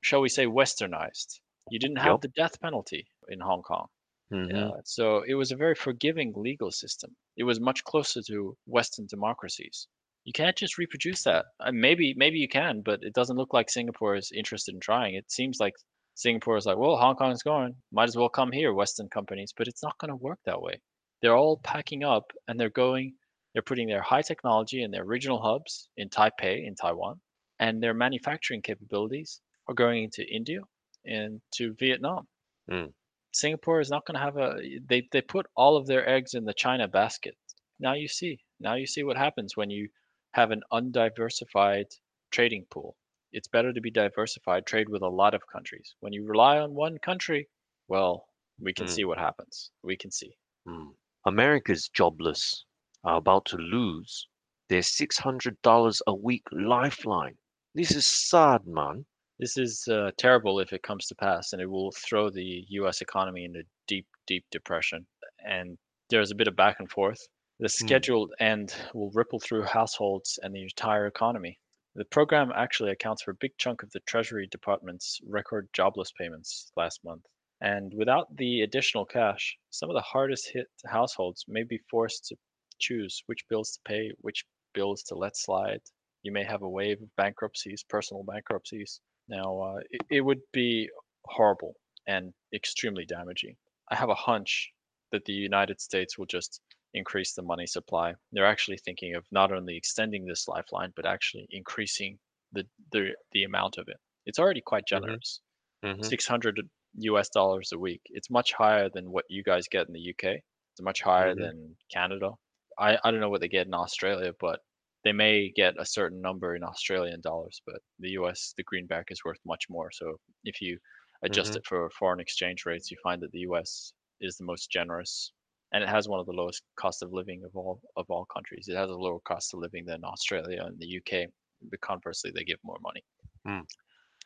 shall 0.00 0.22
we 0.22 0.30
say, 0.30 0.46
westernized. 0.46 1.38
You 1.70 1.78
didn't 1.78 1.98
have 1.98 2.12
Yep. 2.14 2.20
the 2.22 2.28
death 2.28 2.58
penalty 2.60 3.06
in 3.28 3.40
Hong 3.40 3.62
Kong. 3.62 3.86
Mhm. 4.32 4.54
Uh, 4.54 4.80
so 4.84 5.22
it 5.26 5.34
was 5.34 5.52
a 5.52 5.56
very 5.64 5.74
forgiving 5.74 6.32
legal 6.34 6.70
system. 6.70 7.10
It 7.36 7.44
was 7.44 7.60
much 7.60 7.84
closer 7.84 8.20
to 8.28 8.56
Western 8.66 9.06
democracies. 9.06 9.86
You 10.24 10.32
can't 10.32 10.56
just 10.56 10.78
reproduce 10.78 11.22
that. 11.24 11.44
Uh, 11.60 11.72
maybe 11.72 12.14
maybe 12.16 12.38
you 12.38 12.48
can, 12.48 12.80
but 12.80 13.00
it 13.02 13.12
doesn't 13.12 13.36
look 13.36 13.52
like 13.52 13.68
Singapore 13.70 14.16
is 14.16 14.32
interested 14.32 14.74
in 14.74 14.80
trying. 14.80 15.14
It 15.14 15.30
seems 15.30 15.58
like 15.60 15.74
Singapore 16.14 16.56
is 16.56 16.64
like, 16.66 16.78
well, 16.78 16.96
Hong 16.96 17.16
Kong's 17.16 17.42
going, 17.42 17.76
might 17.92 18.08
as 18.08 18.16
well 18.16 18.30
come 18.30 18.50
here, 18.50 18.72
Western 18.72 19.08
companies. 19.10 19.52
But 19.56 19.68
it's 19.68 19.82
not 19.82 19.98
going 19.98 20.08
to 20.10 20.16
work 20.16 20.40
that 20.46 20.62
way. 20.62 20.80
They're 21.20 21.36
all 21.36 21.58
packing 21.62 22.02
up 22.02 22.32
and 22.48 22.58
they're 22.58 22.70
going. 22.86 23.14
They're 23.56 23.62
putting 23.62 23.88
their 23.88 24.02
high 24.02 24.20
technology 24.20 24.82
in 24.82 24.90
their 24.90 25.06
regional 25.06 25.40
hubs 25.40 25.88
in 25.96 26.10
Taipei, 26.10 26.66
in 26.66 26.74
Taiwan, 26.74 27.22
and 27.58 27.82
their 27.82 27.94
manufacturing 27.94 28.60
capabilities 28.60 29.40
are 29.66 29.72
going 29.72 30.04
into 30.04 30.28
India 30.30 30.60
and 31.06 31.40
to 31.52 31.72
Vietnam. 31.72 32.28
Mm. 32.70 32.92
Singapore 33.32 33.80
is 33.80 33.88
not 33.88 34.04
going 34.04 34.16
to 34.16 34.20
have 34.20 34.36
a 34.36 34.78
they 34.84 35.08
they 35.10 35.22
put 35.22 35.46
all 35.56 35.78
of 35.78 35.86
their 35.86 36.06
eggs 36.06 36.34
in 36.34 36.44
the 36.44 36.52
China 36.52 36.86
basket. 36.86 37.38
Now 37.78 37.94
you 37.94 38.08
see. 38.08 38.44
Now 38.60 38.74
you 38.74 38.86
see 38.86 39.04
what 39.04 39.16
happens 39.16 39.56
when 39.56 39.70
you 39.70 39.88
have 40.34 40.50
an 40.50 40.62
undiversified 40.70 41.86
trading 42.30 42.66
pool. 42.66 42.98
It's 43.32 43.48
better 43.48 43.72
to 43.72 43.80
be 43.80 43.90
diversified, 43.90 44.66
trade 44.66 44.90
with 44.90 45.00
a 45.00 45.08
lot 45.08 45.32
of 45.32 45.46
countries. 45.46 45.96
When 46.00 46.12
you 46.12 46.26
rely 46.26 46.58
on 46.58 46.74
one 46.74 46.98
country, 46.98 47.48
well, 47.88 48.28
we 48.60 48.74
can 48.74 48.86
Mm. 48.86 48.94
see 48.94 49.06
what 49.06 49.16
happens. 49.16 49.70
We 49.82 49.96
can 49.96 50.10
see. 50.10 50.36
Mm. 50.68 50.94
America's 51.24 51.88
jobless 51.88 52.66
are 53.04 53.16
about 53.16 53.44
to 53.46 53.56
lose 53.56 54.28
their 54.68 54.80
$600 54.80 56.00
a 56.06 56.14
week 56.14 56.42
lifeline. 56.52 57.36
This 57.74 57.94
is 57.94 58.06
sad, 58.06 58.66
man. 58.66 59.06
This 59.38 59.58
is 59.58 59.86
uh, 59.88 60.12
terrible 60.16 60.60
if 60.60 60.72
it 60.72 60.82
comes 60.82 61.06
to 61.06 61.14
pass, 61.14 61.52
and 61.52 61.60
it 61.60 61.70
will 61.70 61.92
throw 61.92 62.30
the 62.30 62.64
U.S. 62.68 63.02
economy 63.02 63.44
into 63.44 63.62
deep, 63.86 64.06
deep 64.26 64.44
depression. 64.50 65.06
And 65.46 65.76
there's 66.08 66.30
a 66.30 66.34
bit 66.34 66.48
of 66.48 66.56
back 66.56 66.76
and 66.80 66.90
forth. 66.90 67.20
The 67.58 67.68
scheduled 67.68 68.32
end 68.40 68.74
will 68.92 69.10
ripple 69.12 69.40
through 69.40 69.62
households 69.64 70.38
and 70.42 70.54
the 70.54 70.62
entire 70.62 71.06
economy. 71.06 71.58
The 71.94 72.04
program 72.04 72.52
actually 72.54 72.90
accounts 72.90 73.22
for 73.22 73.30
a 73.30 73.40
big 73.40 73.56
chunk 73.56 73.82
of 73.82 73.90
the 73.92 74.00
Treasury 74.00 74.46
Department's 74.46 75.20
record 75.26 75.68
jobless 75.72 76.12
payments 76.12 76.70
last 76.76 77.02
month. 77.04 77.24
And 77.60 77.94
without 77.94 78.36
the 78.36 78.60
additional 78.60 79.06
cash, 79.06 79.56
some 79.70 79.88
of 79.88 79.94
the 79.94 80.02
hardest 80.02 80.50
hit 80.52 80.66
households 80.86 81.46
may 81.48 81.62
be 81.62 81.78
forced 81.90 82.26
to 82.26 82.36
choose 82.78 83.22
which 83.26 83.46
bills 83.48 83.72
to 83.72 83.80
pay, 83.84 84.12
which 84.18 84.44
bills 84.74 85.02
to 85.04 85.14
let 85.14 85.36
slide. 85.36 85.80
You 86.22 86.32
may 86.32 86.44
have 86.44 86.62
a 86.62 86.68
wave 86.68 87.02
of 87.02 87.14
bankruptcies, 87.16 87.84
personal 87.84 88.24
bankruptcies. 88.24 89.00
Now, 89.28 89.60
uh, 89.60 89.80
it, 89.90 90.02
it 90.10 90.20
would 90.22 90.40
be 90.52 90.90
horrible 91.24 91.74
and 92.06 92.34
extremely 92.54 93.04
damaging. 93.06 93.56
I 93.88 93.96
have 93.96 94.08
a 94.10 94.14
hunch 94.14 94.72
that 95.12 95.24
the 95.24 95.32
United 95.32 95.80
States 95.80 96.18
will 96.18 96.26
just 96.26 96.60
increase 96.94 97.34
the 97.34 97.42
money 97.42 97.66
supply. 97.66 98.14
They're 98.32 98.46
actually 98.46 98.78
thinking 98.78 99.14
of 99.14 99.26
not 99.30 99.52
only 99.52 99.76
extending 99.76 100.24
this 100.26 100.48
lifeline, 100.48 100.92
but 100.96 101.06
actually 101.06 101.46
increasing 101.50 102.18
the 102.52 102.64
the, 102.92 103.16
the 103.32 103.44
amount 103.44 103.78
of 103.78 103.88
it. 103.88 103.98
It's 104.26 104.38
already 104.38 104.60
quite 104.60 104.86
Mhm. 104.92 105.16
generous. 105.16 105.40
Mhm. 105.82 106.10
600 106.10 106.60
US 106.94 107.28
dollars 107.30 107.72
a 107.72 107.78
week. 107.78 108.02
It's 108.06 108.30
much 108.30 108.52
higher 108.52 108.88
than 108.88 109.10
what 109.10 109.24
you 109.28 109.42
guys 109.42 109.68
get 109.68 109.86
in 109.88 109.92
the 109.94 110.00
UK. 110.00 110.42
It's 110.72 110.82
much 110.82 111.02
higher 111.02 111.34
Mhm. 111.34 111.36
than 111.36 111.76
Canada. 111.92 112.32
I, 112.78 112.98
I 113.04 113.10
don't 113.10 113.20
know 113.20 113.28
what 113.30 113.40
they 113.40 113.48
get 113.48 113.66
in 113.66 113.74
Australia, 113.74 114.32
but 114.40 114.60
they 115.04 115.12
may 115.12 115.50
get 115.50 115.74
a 115.78 115.86
certain 115.86 116.20
number 116.20 116.54
in 116.56 116.64
Australian 116.64 117.20
dollars, 117.20 117.60
but 117.66 117.80
the 117.98 118.10
US, 118.10 118.54
the 118.56 118.64
greenback 118.64 119.10
is 119.10 119.24
worth 119.24 119.38
much 119.46 119.68
more. 119.68 119.90
So 119.92 120.20
if 120.44 120.60
you 120.60 120.78
adjust 121.22 121.54
Mhm. 121.54 121.56
it 121.56 121.66
for 121.66 121.88
foreign 121.90 122.20
exchange 122.20 122.64
rates, 122.66 122.90
you 122.90 122.96
find 123.02 123.22
that 123.22 123.32
the 123.32 123.40
US 123.40 123.92
is 124.20 124.36
the 124.36 124.44
most 124.44 124.70
generous 124.70 125.32
and 125.72 125.82
it 125.82 125.88
has 125.88 126.08
one 126.08 126.20
of 126.20 126.26
the 126.26 126.32
lowest 126.32 126.62
cost 126.76 127.02
of 127.02 127.12
living 127.12 127.44
of 127.44 127.54
all 127.56 127.80
of 127.96 128.06
all 128.10 128.24
countries. 128.26 128.68
It 128.68 128.76
has 128.76 128.90
a 128.90 128.94
lower 128.96 129.20
cost 129.20 129.52
of 129.54 129.60
living 129.60 129.84
than 129.86 130.04
Australia 130.04 130.62
and 130.64 130.78
the 130.78 130.86
UK, 130.86 131.28
but 131.62 131.80
conversely 131.80 132.30
they 132.34 132.44
give 132.44 132.60
more 132.64 132.78
money. 132.80 133.02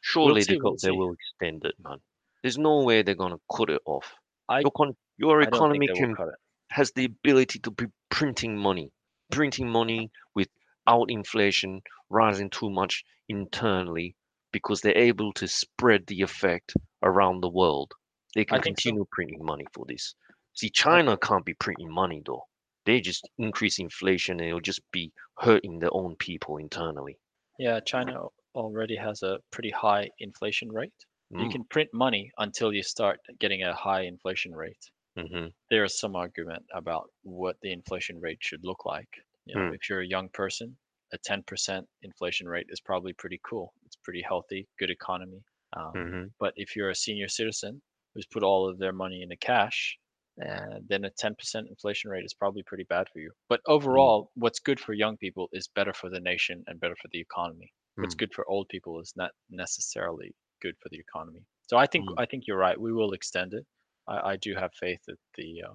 Surely 0.02 0.44
see, 0.44 0.56
they, 0.56 0.58
we'll 0.58 0.76
got, 0.76 0.80
they 0.82 0.90
will 0.90 1.14
extend 1.14 1.64
it, 1.64 1.74
man. 1.78 2.02
There's 2.42 2.58
no 2.58 2.82
way 2.82 3.00
they're 3.00 3.14
gonna 3.14 3.40
cut 3.50 3.70
it 3.70 3.80
off. 3.86 4.14
I, 4.50 4.64
Your, 4.64 4.72
con- 4.76 4.96
your 5.16 5.40
economy 5.40 5.88
can 5.88 6.10
cut 6.10 6.28
it. 6.28 6.34
Has 6.70 6.92
the 6.92 7.04
ability 7.04 7.58
to 7.60 7.70
be 7.70 7.86
printing 8.10 8.56
money, 8.56 8.92
printing 9.30 9.68
money 9.68 10.10
without 10.34 11.10
inflation 11.10 11.82
rising 12.08 12.50
too 12.50 12.70
much 12.70 13.04
internally 13.28 14.16
because 14.52 14.80
they're 14.80 14.96
able 14.96 15.32
to 15.34 15.46
spread 15.48 16.06
the 16.06 16.22
effect 16.22 16.74
around 17.02 17.40
the 17.40 17.48
world. 17.50 17.92
They 18.34 18.44
can 18.44 18.60
think 18.60 18.78
so. 18.78 18.92
continue 18.92 19.06
printing 19.12 19.44
money 19.44 19.66
for 19.72 19.84
this. 19.86 20.14
See, 20.54 20.70
China 20.70 21.16
can't 21.16 21.44
be 21.44 21.54
printing 21.54 21.90
money 21.92 22.22
though. 22.24 22.48
They 22.84 23.00
just 23.00 23.28
increase 23.38 23.78
inflation 23.78 24.40
and 24.40 24.48
it'll 24.48 24.60
just 24.60 24.82
be 24.90 25.12
hurting 25.38 25.78
their 25.78 25.94
own 25.94 26.16
people 26.16 26.56
internally. 26.56 27.18
Yeah, 27.60 27.78
China 27.78 28.24
already 28.56 28.96
has 28.96 29.22
a 29.22 29.38
pretty 29.52 29.70
high 29.70 30.10
inflation 30.18 30.72
rate. 30.72 31.06
You 31.36 31.46
Mm, 31.46 31.48
can 31.48 31.62
print 31.62 31.90
money 31.94 32.32
until 32.36 32.72
you 32.72 32.82
start 32.82 33.20
getting 33.38 33.62
a 33.62 33.72
high 33.72 34.00
inflation 34.02 34.52
rate. 34.52 34.90
Mhm, 35.16 35.50
There 35.70 35.84
is 35.84 35.98
some 35.98 36.16
argument 36.16 36.66
about 36.74 37.10
what 37.22 37.58
the 37.62 37.72
inflation 37.72 38.20
rate 38.20 38.42
should 38.42 38.62
look 38.62 38.84
like. 38.84 39.08
You 39.46 39.54
know, 39.56 39.64
Hmm. 39.64 39.72
if 39.72 39.88
you're 39.88 40.02
a 40.02 40.06
young 40.06 40.28
person, 40.28 40.76
a 41.12 41.18
10% 41.18 41.88
inflation 42.02 42.46
rate 42.46 42.66
is 42.68 42.80
probably 42.82 43.14
pretty 43.14 43.40
cool. 43.42 43.72
It's 43.86 43.96
pretty 43.96 44.20
healthy, 44.20 44.68
good 44.78 44.90
economy. 44.90 45.42
Um, 45.72 45.94
mhm, 45.94 46.30
But 46.38 46.52
if 46.56 46.76
you're 46.76 46.90
a 46.90 46.94
senior 46.94 47.28
citizen 47.28 47.80
who's 48.12 48.26
put 48.26 48.42
all 48.42 48.68
of 48.68 48.78
their 48.78 48.92
money 48.92 49.22
into 49.22 49.36
cash, 49.38 49.98
uh, 50.44 50.80
then 50.86 51.04
a 51.06 51.10
10% 51.10 51.68
inflation 51.68 52.10
rate 52.10 52.24
is 52.26 52.34
probably 52.34 52.62
pretty 52.62 52.84
bad 52.84 53.08
for 53.08 53.20
you. 53.20 53.32
But 53.48 53.62
overall, 53.66 54.30
what's 54.34 54.58
good 54.60 54.78
for 54.78 54.92
young 54.92 55.16
people 55.16 55.48
is 55.52 55.68
better 55.68 55.94
for 55.94 56.10
the 56.10 56.20
nation 56.20 56.64
and 56.66 56.78
better 56.80 56.96
for 56.96 57.08
the 57.12 57.20
economy. 57.20 57.72
What's 58.00 58.14
Mm. 58.14 58.20
good 58.22 58.34
for 58.34 58.46
old 58.46 58.68
people 58.68 59.00
is 59.00 59.14
not 59.16 59.32
necessarily 59.48 60.34
good 60.60 60.76
for 60.82 60.90
the 60.90 60.98
economy. 60.98 61.46
So 61.68 61.78
I 61.78 61.86
think 61.86 62.04
Mm. 62.04 62.18
I 62.18 62.26
think 62.26 62.44
you're 62.46 62.58
right. 62.58 62.78
We 62.80 62.92
will 62.92 63.12
extend 63.14 63.54
it. 63.54 63.66
I, 64.10 64.32
I 64.32 64.36
do 64.36 64.54
have 64.54 64.70
faith 64.78 65.00
that 65.06 65.18
the 65.36 65.50
uh, 65.68 65.74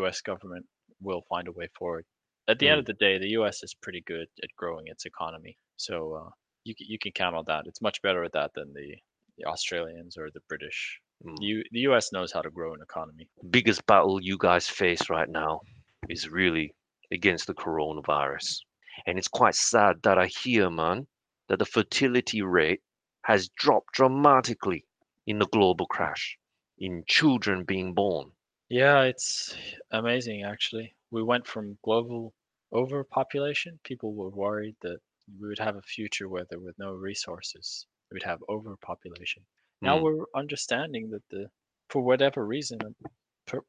U.S. 0.00 0.20
government 0.20 0.66
will 1.00 1.22
find 1.28 1.48
a 1.48 1.52
way 1.52 1.68
forward. 1.78 2.04
At 2.48 2.58
the 2.58 2.68
end 2.68 2.76
Mm. 2.78 2.80
of 2.80 2.86
the 2.86 2.92
day, 3.06 3.18
the 3.18 3.30
U.S. 3.38 3.62
is 3.62 3.74
pretty 3.74 4.02
good 4.06 4.28
at 4.42 4.50
growing 4.56 4.86
its 4.88 5.04
economy. 5.06 5.56
So 5.76 5.94
uh, 6.20 6.30
you 6.64 6.74
can, 6.76 6.86
you 6.88 6.98
can 6.98 7.12
count 7.12 7.36
on 7.36 7.44
that. 7.46 7.64
It's 7.66 7.82
much 7.82 8.02
better 8.02 8.22
at 8.24 8.32
that 8.32 8.50
than 8.54 8.72
the, 8.74 8.88
the 9.38 9.44
Australians 9.46 10.16
or 10.16 10.28
the 10.32 10.40
British. 10.48 11.00
mm. 11.26 11.36
You, 11.40 11.62
the 11.72 11.80
U.S. 11.90 12.12
knows 12.12 12.32
how 12.32 12.42
to 12.42 12.50
grow 12.50 12.74
an 12.74 12.80
economy. 12.82 13.28
biggest 13.50 13.84
battle 13.86 14.22
you 14.22 14.36
guys 14.38 14.68
face 14.68 15.08
right 15.10 15.28
now 15.28 15.60
is 16.08 16.28
really 16.28 16.72
against 17.12 17.46
the 17.46 17.54
coronavirus. 17.54 18.48
And 19.06 19.18
it's 19.18 19.28
quite 19.28 19.54
sad 19.54 19.96
that 20.04 20.18
I 20.18 20.26
hear, 20.42 20.70
man, 20.70 21.06
that 21.48 21.58
the 21.58 21.66
fertility 21.66 22.42
rate 22.42 22.80
has 23.22 23.48
dropped 23.56 23.92
dramatically 23.92 24.84
in 25.26 25.38
the 25.38 25.46
global 25.46 25.86
crash 25.86 26.36
in 26.78 27.04
children 27.06 27.64
being 27.64 27.94
born. 27.94 28.32
Yeah, 28.68 29.02
it's 29.02 29.56
amazing 29.90 30.44
actually. 30.44 30.96
We 31.10 31.22
went 31.24 31.46
from 31.48 31.78
global 31.82 32.32
overpopulation. 32.72 33.80
People 33.82 34.14
were 34.14 34.30
worried 34.30 34.76
that 34.82 35.00
we 35.40 35.48
would 35.48 35.58
have 35.58 35.74
a 35.76 35.82
future 35.82 36.28
where 36.28 36.44
there 36.48 36.60
were 36.60 36.74
no 36.78 36.92
resources. 36.92 37.86
We'd 38.12 38.22
have 38.22 38.42
overpopulation. 38.48 39.46
Now 39.82 39.96
Mm, 39.96 40.02
we're 40.02 40.26
understanding 40.34 41.10
that 41.10 41.24
the, 41.28 41.50
for 41.90 42.02
whatever 42.02 42.46
reason, 42.46 42.94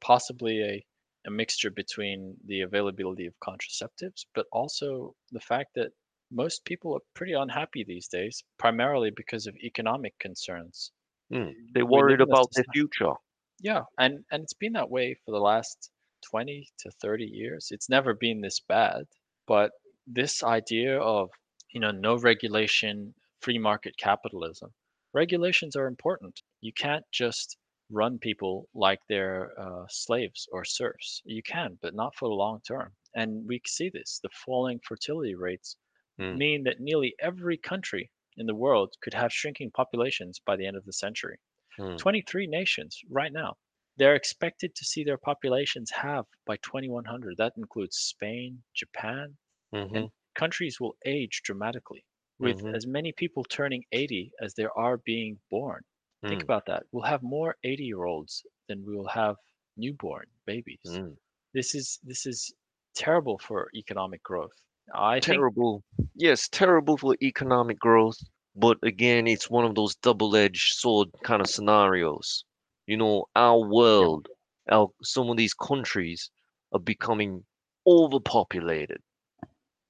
possibly 0.01 0.61
a 0.63 0.85
a 1.25 1.31
mixture 1.31 1.71
between 1.71 2.37
the 2.45 2.61
availability 2.61 3.25
of 3.25 3.33
contraceptives, 3.39 4.25
but 4.35 4.45
also 4.51 5.15
the 5.31 5.41
fact 5.41 5.71
that 5.75 5.91
most 6.31 6.63
people 6.63 6.93
are 6.95 7.01
pretty 7.15 7.33
unhappy 7.33 7.83
these 7.83 8.07
days, 8.07 8.43
primarily 8.57 9.09
because 9.11 9.47
of 9.47 9.55
economic 9.57 10.17
concerns. 10.19 10.91
Mm. 11.31 11.53
They're 11.73 11.85
worried 11.85 12.21
about 12.21 12.51
their 12.53 12.63
soci- 12.63 12.73
future. 12.73 13.13
Yeah, 13.59 13.83
and 13.97 14.25
and 14.31 14.43
it's 14.43 14.53
been 14.53 14.73
that 14.73 14.89
way 14.89 15.13
for 15.25 15.31
the 15.31 15.39
last 15.39 15.91
20 16.29 16.67
to 16.79 16.91
30 16.91 17.25
years. 17.25 17.69
It's 17.71 17.89
never 17.89 18.13
been 18.13 18.41
this 18.41 18.59
bad, 18.59 19.05
but 19.47 19.71
this 20.05 20.43
idea 20.43 20.99
of, 20.99 21.29
you 21.71 21.79
know, 21.79 21.91
no 21.91 22.17
regulation, 22.17 23.13
free 23.41 23.57
market 23.59 23.95
capitalism. 23.97 24.73
Regulations 25.13 25.75
are 25.75 25.87
important. 25.87 26.41
You 26.61 26.73
can't 26.73 27.05
just 27.11 27.57
run 27.89 28.19
people 28.19 28.67
like 28.73 28.99
they're 29.07 29.57
uh, 29.59 29.85
slaves 29.89 30.47
or 30.51 30.65
serfs. 30.65 31.21
You 31.25 31.41
can, 31.43 31.77
but 31.81 31.95
not 31.95 32.15
for 32.15 32.27
the 32.27 32.35
long 32.35 32.61
term. 32.61 32.95
And 33.15 33.47
we 33.47 33.61
see 33.65 33.89
this. 33.89 34.19
The 34.23 34.29
falling 34.45 34.79
fertility 34.79 35.35
rates 35.35 35.77
Mm. 36.19 36.37
mean 36.37 36.63
that 36.63 36.79
nearly 36.79 37.15
every 37.19 37.57
country 37.57 38.11
in 38.37 38.45
the 38.47 38.55
world 38.55 38.95
could 39.01 39.13
have 39.13 39.33
shrinking 39.33 39.71
populations 39.71 40.39
by 40.39 40.55
the 40.55 40.65
end 40.67 40.77
of 40.77 40.85
the 40.85 40.93
century. 40.93 41.39
Mm. 41.79 42.01
23 42.01 42.47
nations 42.47 43.01
right 43.09 43.33
now. 43.33 43.57
They're 43.97 44.15
expected 44.15 44.75
to 44.75 44.85
see 44.85 45.03
their 45.03 45.17
populations 45.17 45.91
halve 45.91 46.27
by 46.45 46.57
2100. 46.57 47.37
That 47.37 47.53
includes 47.57 47.97
Spain, 47.97 48.63
Japan, 48.73 49.37
Mhm. 49.71 49.91
and 49.93 50.11
countries 50.35 50.79
will 50.79 50.97
age 51.05 51.41
dramatically 51.43 52.05
with 52.39 52.61
Mhm. 52.61 52.75
as 52.75 52.87
many 52.87 53.11
people 53.11 53.43
turning 53.43 53.83
80 53.91 54.31
as 54.41 54.53
there 54.53 54.71
are 54.77 54.97
being 54.97 55.41
born. 55.49 55.83
Think 56.27 56.43
Mm. 56.43 56.45
about 56.45 56.65
that. 56.67 56.85
We'll 56.91 57.03
have 57.03 57.23
more 57.23 57.57
80 57.63 57.85
year 57.85 58.05
olds 58.05 58.45
than 58.67 58.85
we 58.85 58.95
will 58.95 59.09
have 59.09 59.37
newborn 59.75 60.31
babies. 60.45 60.85
Mm. 60.85 61.17
This 61.53 61.75
is 61.75 61.99
this 62.03 62.25
is 62.25 62.53
terrible 62.95 63.39
for 63.39 63.69
economic 63.75 64.23
growth. 64.23 64.53
I 64.93 65.15
think 65.15 65.37
terrible. 65.37 65.83
Yes, 66.15 66.47
terrible 66.49 66.97
for 66.97 67.15
economic 67.21 67.79
growth. 67.79 68.17
But 68.55 68.77
again, 68.83 69.27
it's 69.27 69.49
one 69.49 69.65
of 69.65 69.75
those 69.75 69.95
double-edged 69.95 70.73
sword 70.73 71.09
kind 71.23 71.41
of 71.41 71.49
scenarios. 71.49 72.43
You 72.87 72.97
know, 72.97 73.25
our 73.35 73.59
world, 73.59 74.27
our 74.71 74.89
some 75.03 75.29
of 75.29 75.37
these 75.37 75.53
countries 75.53 76.31
are 76.73 76.79
becoming 76.79 77.43
overpopulated. 77.85 78.99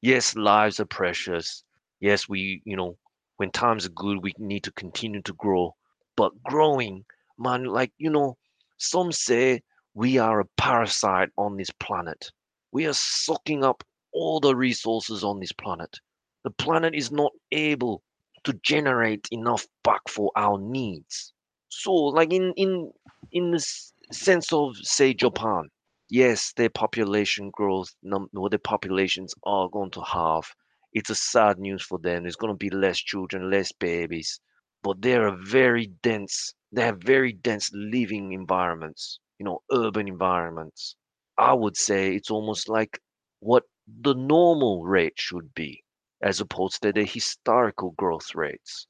Yes, 0.01 0.35
lives 0.35 0.79
are 0.79 0.85
precious. 0.85 1.63
Yes, 1.99 2.27
we, 2.27 2.61
you 2.65 2.75
know, 2.75 2.97
when 3.37 3.51
times 3.51 3.85
are 3.85 3.91
good, 3.91 4.21
we 4.21 4.33
need 4.37 4.63
to 4.63 4.71
continue 4.73 5.21
to 5.21 5.33
grow. 5.33 5.75
But 6.15 6.31
growing, 6.43 7.05
man, 7.37 7.65
like, 7.65 7.93
you 7.97 8.09
know, 8.09 8.37
some 8.77 9.11
say 9.11 9.61
we 9.93 10.17
are 10.17 10.39
a 10.39 10.45
parasite 10.57 11.29
on 11.37 11.57
this 11.57 11.71
planet. 11.79 12.31
We 12.71 12.85
are 12.87 12.93
sucking 12.93 13.63
up 13.63 13.83
all 14.17 14.39
the 14.39 14.55
resources 14.55 15.23
on 15.23 15.39
this 15.39 15.51
planet. 15.53 15.99
The 16.43 16.51
planet 16.51 16.95
is 16.95 17.11
not 17.11 17.31
able 17.51 18.03
to 18.45 18.53
generate 18.53 19.27
enough 19.31 19.67
back 19.83 20.01
for 20.09 20.31
our 20.35 20.57
needs. 20.59 21.33
So, 21.69 21.93
like 21.93 22.33
in 22.33 22.53
in 22.57 22.91
in 23.31 23.51
the 23.51 23.59
sense 24.11 24.51
of 24.53 24.75
say 24.77 25.13
Japan, 25.13 25.69
yes, 26.09 26.53
their 26.53 26.69
population 26.69 27.49
growth, 27.51 27.95
num- 28.03 28.29
their 28.49 28.59
populations 28.59 29.33
are 29.43 29.69
going 29.69 29.91
to 29.91 30.01
halve. 30.01 30.53
It's 30.93 31.09
a 31.09 31.15
sad 31.15 31.59
news 31.59 31.83
for 31.83 31.99
them. 31.99 32.23
There's 32.23 32.35
going 32.35 32.53
to 32.53 32.57
be 32.57 32.69
less 32.69 32.97
children, 32.99 33.49
less 33.51 33.71
babies, 33.71 34.39
but 34.83 35.01
they're 35.01 35.27
a 35.27 35.37
very 35.37 35.87
dense. 36.01 36.53
They 36.71 36.81
have 36.83 37.01
very 37.03 37.33
dense 37.33 37.69
living 37.73 38.33
environments. 38.33 39.19
You 39.39 39.45
know, 39.45 39.61
urban 39.71 40.07
environments. 40.07 40.95
I 41.37 41.53
would 41.53 41.77
say 41.77 42.15
it's 42.15 42.31
almost 42.31 42.67
like 42.69 42.99
what 43.39 43.63
the 43.87 44.13
normal 44.13 44.85
rate 44.85 45.19
should 45.19 45.53
be, 45.55 45.83
as 46.21 46.39
opposed 46.41 46.81
to 46.83 46.93
the 46.93 47.05
historical 47.05 47.91
growth 47.91 48.35
rates. 48.35 48.87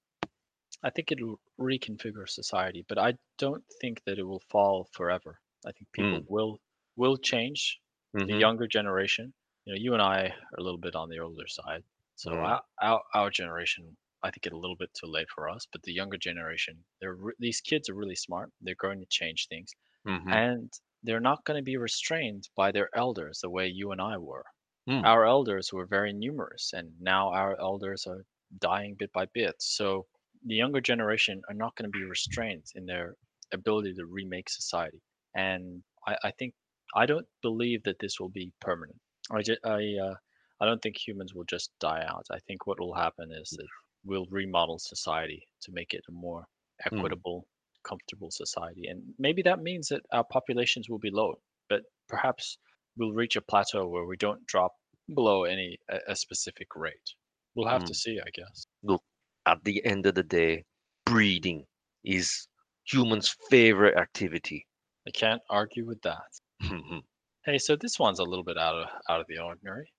I 0.82 0.90
think 0.90 1.12
it'll 1.12 1.40
reconfigure 1.60 2.28
society, 2.28 2.82
but 2.90 2.98
I 2.98 3.20
don't 3.38 3.64
think 3.80 4.04
that 4.06 4.18
it 4.18 4.24
will 4.24 4.40
fall 4.50 4.86
forever. 4.92 5.40
I 5.64 5.72
think 5.72 5.92
people 5.92 6.26
will 6.28 6.64
will 6.96 7.16
change. 7.18 7.80
The 8.26 8.34
Mhm. 8.34 8.34
younger 8.34 8.66
generation, 8.66 9.36
you 9.66 9.74
know, 9.74 9.78
you 9.80 9.94
and 9.94 10.02
I 10.02 10.30
are 10.30 10.58
a 10.58 10.64
little 10.64 10.80
bit 10.80 10.96
on 10.96 11.10
the 11.10 11.20
older 11.20 11.46
side, 11.46 11.84
so 12.16 12.40
Mm. 12.40 12.42
our, 12.42 12.64
our 12.82 13.04
our 13.14 13.30
generation, 13.30 13.98
I 14.24 14.32
think, 14.32 14.48
it's 14.48 14.54
a 14.56 14.58
little 14.58 14.76
bit 14.76 14.96
too 14.96 15.06
late 15.06 15.30
for 15.30 15.48
us. 15.48 15.68
But 15.72 15.84
the 15.84 15.94
younger 15.94 16.18
generation, 16.18 16.86
they're 17.00 17.14
re- 17.14 17.36
these 17.38 17.62
kids 17.62 17.88
are 17.88 17.94
really 17.94 18.16
smart. 18.16 18.52
They're 18.60 18.74
going 18.74 19.00
to 19.02 19.06
change 19.12 19.48
things, 19.48 19.76
Mhm. 20.06 20.48
and 20.50 20.74
they're 21.04 21.20
not 21.20 21.46
going 21.46 21.60
to 21.60 21.64
be 21.64 21.78
restrained 21.78 22.50
by 22.56 22.72
their 22.72 22.90
elders 22.96 23.42
the 23.42 23.52
way 23.52 23.68
you 23.68 23.92
and 23.92 24.02
I 24.02 24.18
were. 24.18 24.46
Mm. 24.88 25.04
Our 25.06 25.26
elders 25.26 25.74
were 25.74 25.86
very 25.86 26.14
numerous, 26.14 26.72
and 26.74 26.92
now 27.00 27.30
our 27.30 27.60
elders 27.60 28.08
are 28.08 28.26
dying 28.60 28.96
bit 28.98 29.12
by 29.12 29.26
bit. 29.34 29.56
So 29.60 30.08
the 30.46 30.56
younger 30.56 30.82
generation 30.82 31.42
are 31.50 31.54
not 31.56 31.76
going 31.76 31.92
to 31.92 31.98
be 31.98 32.06
restrained 32.06 32.66
in 32.76 32.86
their 32.86 33.16
ability 33.54 33.94
to 33.96 34.06
remake 34.06 34.50
society. 34.50 35.02
And 35.36 35.84
I, 36.08 36.18
I 36.24 36.32
think 36.32 36.54
I 36.96 37.06
don't 37.06 37.28
believe 37.42 37.84
that 37.84 38.00
this 38.00 38.20
will 38.20 38.30
be 38.30 38.54
permanent. 38.62 39.00
I 39.32 39.42
ju- 39.42 39.64
I 39.66 39.96
uh, 40.02 40.16
I 40.62 40.66
don't 40.66 40.82
think 40.82 40.98
humans 40.98 41.34
will 41.34 41.44
just 41.44 41.72
die 41.80 42.04
out. 42.08 42.26
I 42.32 42.40
think 42.48 42.66
what 42.66 42.80
will 42.80 42.94
happen 42.94 43.32
is 43.32 43.50
that 43.58 43.68
we'll 44.06 44.26
remodel 44.32 44.80
society 44.80 45.48
to 45.64 45.72
make 45.72 45.94
it 45.94 46.04
a 46.08 46.12
more 46.12 46.48
equitable, 46.86 47.46
comfortable 47.84 48.32
society. 48.32 48.88
And 48.88 49.04
maybe 49.20 49.42
that 49.44 49.62
means 49.62 49.90
that 49.90 50.02
our 50.12 50.24
populations 50.24 50.90
will 50.90 51.00
be 51.00 51.12
low, 51.12 51.36
but 51.70 51.82
perhaps 52.08 52.58
we'll 52.98 53.14
reach 53.14 53.36
a 53.36 53.42
plateau 53.42 53.88
where 53.88 54.06
we 54.06 54.18
don't 54.18 54.46
drop 54.48 54.74
below 55.14 55.44
any 55.44 55.78
a, 55.90 56.00
a 56.10 56.16
specific 56.16 56.76
rate. 56.76 57.14
We'll 57.56 57.68
have 57.68 57.86
to 57.86 57.94
mm. 57.94 57.96
see, 57.96 58.20
I 58.20 58.30
guess. 58.34 58.68
Look, 58.84 59.02
at 59.46 59.64
the 59.64 59.84
end 59.86 60.06
of 60.06 60.16
the 60.16 60.24
day, 60.24 60.66
breeding 61.06 61.66
is 62.04 62.48
humans' 62.86 63.36
favorite 63.50 63.98
activity. 63.98 64.66
I 65.08 65.12
can't 65.12 65.42
argue 65.50 65.86
with 65.86 66.02
that. 66.04 66.32
Mhm. 66.64 67.02
Hey, 67.46 67.58
so 67.58 67.76
this 67.76 67.98
one's 67.98 68.20
a 68.20 68.24
little 68.24 68.44
bit 68.44 68.58
out 68.58 68.76
of 68.76 68.90
out 69.10 69.22
of 69.22 69.28
the 69.28 69.40
ordinary. 69.40 69.92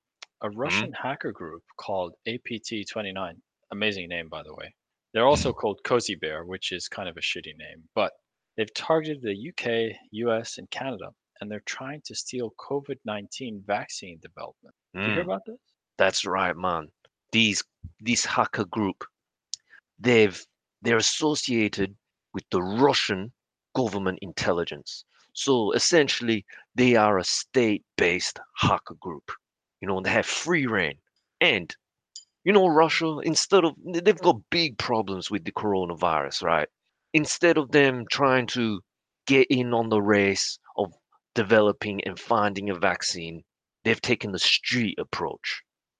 A 0.42 0.48
mm-hmm. 0.48 0.58
Russian 0.58 0.92
hacker 0.92 1.32
group 1.32 1.62
called 1.78 2.14
APT29, 2.26 3.40
amazing 3.72 4.08
name 4.08 4.28
by 4.28 4.42
the 4.42 4.54
way. 4.54 4.74
They're 5.14 5.26
also 5.26 5.52
mm. 5.52 5.56
called 5.56 5.80
Cozy 5.84 6.14
Bear, 6.14 6.44
which 6.44 6.72
is 6.72 6.88
kind 6.88 7.08
of 7.08 7.16
a 7.16 7.20
shitty 7.20 7.56
name, 7.56 7.88
but 7.94 8.12
they've 8.56 8.72
targeted 8.74 9.22
the 9.22 9.48
UK, 9.48 9.96
US, 10.12 10.58
and 10.58 10.70
Canada, 10.70 11.10
and 11.40 11.50
they're 11.50 11.60
trying 11.66 12.02
to 12.06 12.14
steal 12.14 12.54
COVID-19 12.58 13.64
vaccine 13.64 14.18
development. 14.20 14.74
Did 15.00 15.06
you 15.08 15.12
hear 15.14 15.22
Mm, 15.22 15.24
about 15.24 15.44
this? 15.46 15.58
That's 15.98 16.24
right, 16.26 16.56
man. 16.56 16.90
These 17.32 17.62
this 18.00 18.24
hacker 18.24 18.64
group, 18.66 19.04
they've 19.98 20.44
they're 20.82 20.96
associated 20.96 21.96
with 22.34 22.44
the 22.50 22.62
Russian 22.62 23.32
government 23.74 24.18
intelligence. 24.22 25.04
So 25.32 25.72
essentially, 25.72 26.44
they 26.74 26.96
are 26.96 27.18
a 27.18 27.24
state-based 27.24 28.40
hacker 28.56 28.94
group. 28.94 29.30
You 29.80 29.88
know, 29.88 30.00
they 30.00 30.10
have 30.10 30.26
free 30.26 30.66
reign. 30.66 30.98
And 31.40 31.74
you 32.44 32.52
know, 32.52 32.66
Russia, 32.68 33.18
instead 33.24 33.64
of 33.64 33.74
they've 33.84 34.18
got 34.20 34.40
big 34.50 34.78
problems 34.78 35.30
with 35.30 35.44
the 35.44 35.52
coronavirus, 35.52 36.42
right? 36.42 36.68
Instead 37.14 37.58
of 37.58 37.70
them 37.72 38.06
trying 38.10 38.46
to 38.48 38.80
get 39.26 39.46
in 39.50 39.74
on 39.74 39.88
the 39.90 40.02
race 40.02 40.58
of 40.76 40.92
developing 41.42 41.98
and 42.06 42.18
finding 42.18 42.70
a 42.70 42.74
vaccine, 42.90 43.36
they've 43.84 44.00
taken 44.10 44.32
the 44.32 44.38
street 44.54 44.96
approach. 44.98 45.48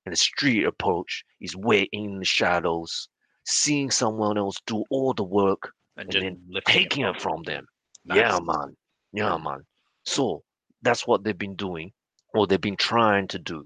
And 0.05 0.13
the 0.13 0.17
street 0.17 0.65
approach 0.73 1.13
is 1.41 1.55
waiting 1.71 2.05
in 2.13 2.19
the 2.19 2.25
shadows, 2.39 3.09
seeing 3.47 3.91
someone 3.91 4.37
else 4.39 4.57
do 4.67 4.79
all 4.91 5.13
the 5.15 5.29
work 5.43 5.63
And, 5.97 6.13
and 6.15 6.25
then 6.25 6.63
taking 6.67 7.05
it 7.05 7.21
from 7.21 7.43
them. 7.45 7.65
Nice. 8.05 8.17
Yeah, 8.19 8.39
man. 8.43 8.77
Yeah, 9.13 9.37
man. 9.37 9.61
So 10.05 10.43
that's 10.83 11.07
what 11.07 11.23
they've 11.23 11.43
been 11.47 11.57
doing, 11.57 11.93
or 12.35 12.47
they've 12.47 12.69
been 12.71 12.77
trying 12.93 13.29
to 13.29 13.39
do. 13.39 13.59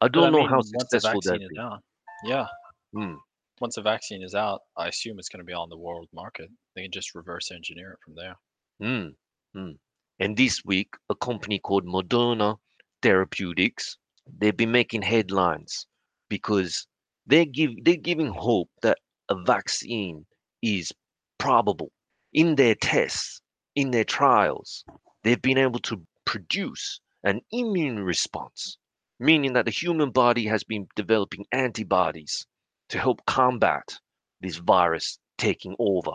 I 0.00 0.08
don't 0.08 0.24
I 0.28 0.30
know 0.30 0.38
mean, 0.40 0.50
how 0.50 0.60
successful 0.60 1.20
they've 1.24 1.48
been. 1.48 1.58
out, 1.60 1.80
yeah, 2.24 2.46
Mm. 2.94 3.16
once 3.60 3.76
a 3.78 3.82
vaccine 3.82 4.22
is 4.22 4.34
out, 4.34 4.60
I 4.76 4.88
assume 4.88 5.18
it's 5.18 5.28
going 5.32 5.44
to 5.44 5.50
be 5.52 5.52
on 5.62 5.68
the 5.70 5.78
world 5.86 6.08
market. 6.12 6.48
They 6.74 6.82
can 6.82 6.90
just 6.92 7.14
reverse 7.14 7.50
engineer 7.50 7.92
it 7.92 8.00
from 8.04 8.14
there. 8.20 8.36
Mm, 8.82 9.14
mm. 9.54 9.74
And 10.18 10.36
this 10.36 10.64
week, 10.64 10.94
a 11.10 11.14
company 11.14 11.58
called 11.58 11.84
Moderna 11.84 12.56
Therapeutics, 13.02 13.98
they've 14.26 14.56
been 14.56 14.72
making 14.72 15.02
headlines 15.02 15.86
because 16.30 16.86
they 17.26 17.44
give 17.44 17.72
they're 17.84 17.96
giving 17.96 18.28
hope 18.28 18.70
that 18.80 18.98
a 19.28 19.34
vaccine 19.34 20.24
is 20.62 20.90
probable. 21.38 21.92
In 22.32 22.54
their 22.54 22.74
tests, 22.74 23.42
in 23.74 23.90
their 23.90 24.04
trials, 24.04 24.84
they've 25.22 25.42
been 25.42 25.58
able 25.58 25.80
to 25.80 26.02
produce 26.24 27.00
an 27.24 27.42
immune 27.50 28.00
response, 28.00 28.78
meaning 29.20 29.52
that 29.52 29.66
the 29.66 29.70
human 29.70 30.10
body 30.10 30.46
has 30.46 30.64
been 30.64 30.88
developing 30.96 31.44
antibodies 31.52 32.46
to 32.88 32.98
help 32.98 33.24
combat 33.26 33.98
this 34.40 34.56
virus 34.56 35.18
taking 35.36 35.76
over. 35.78 36.12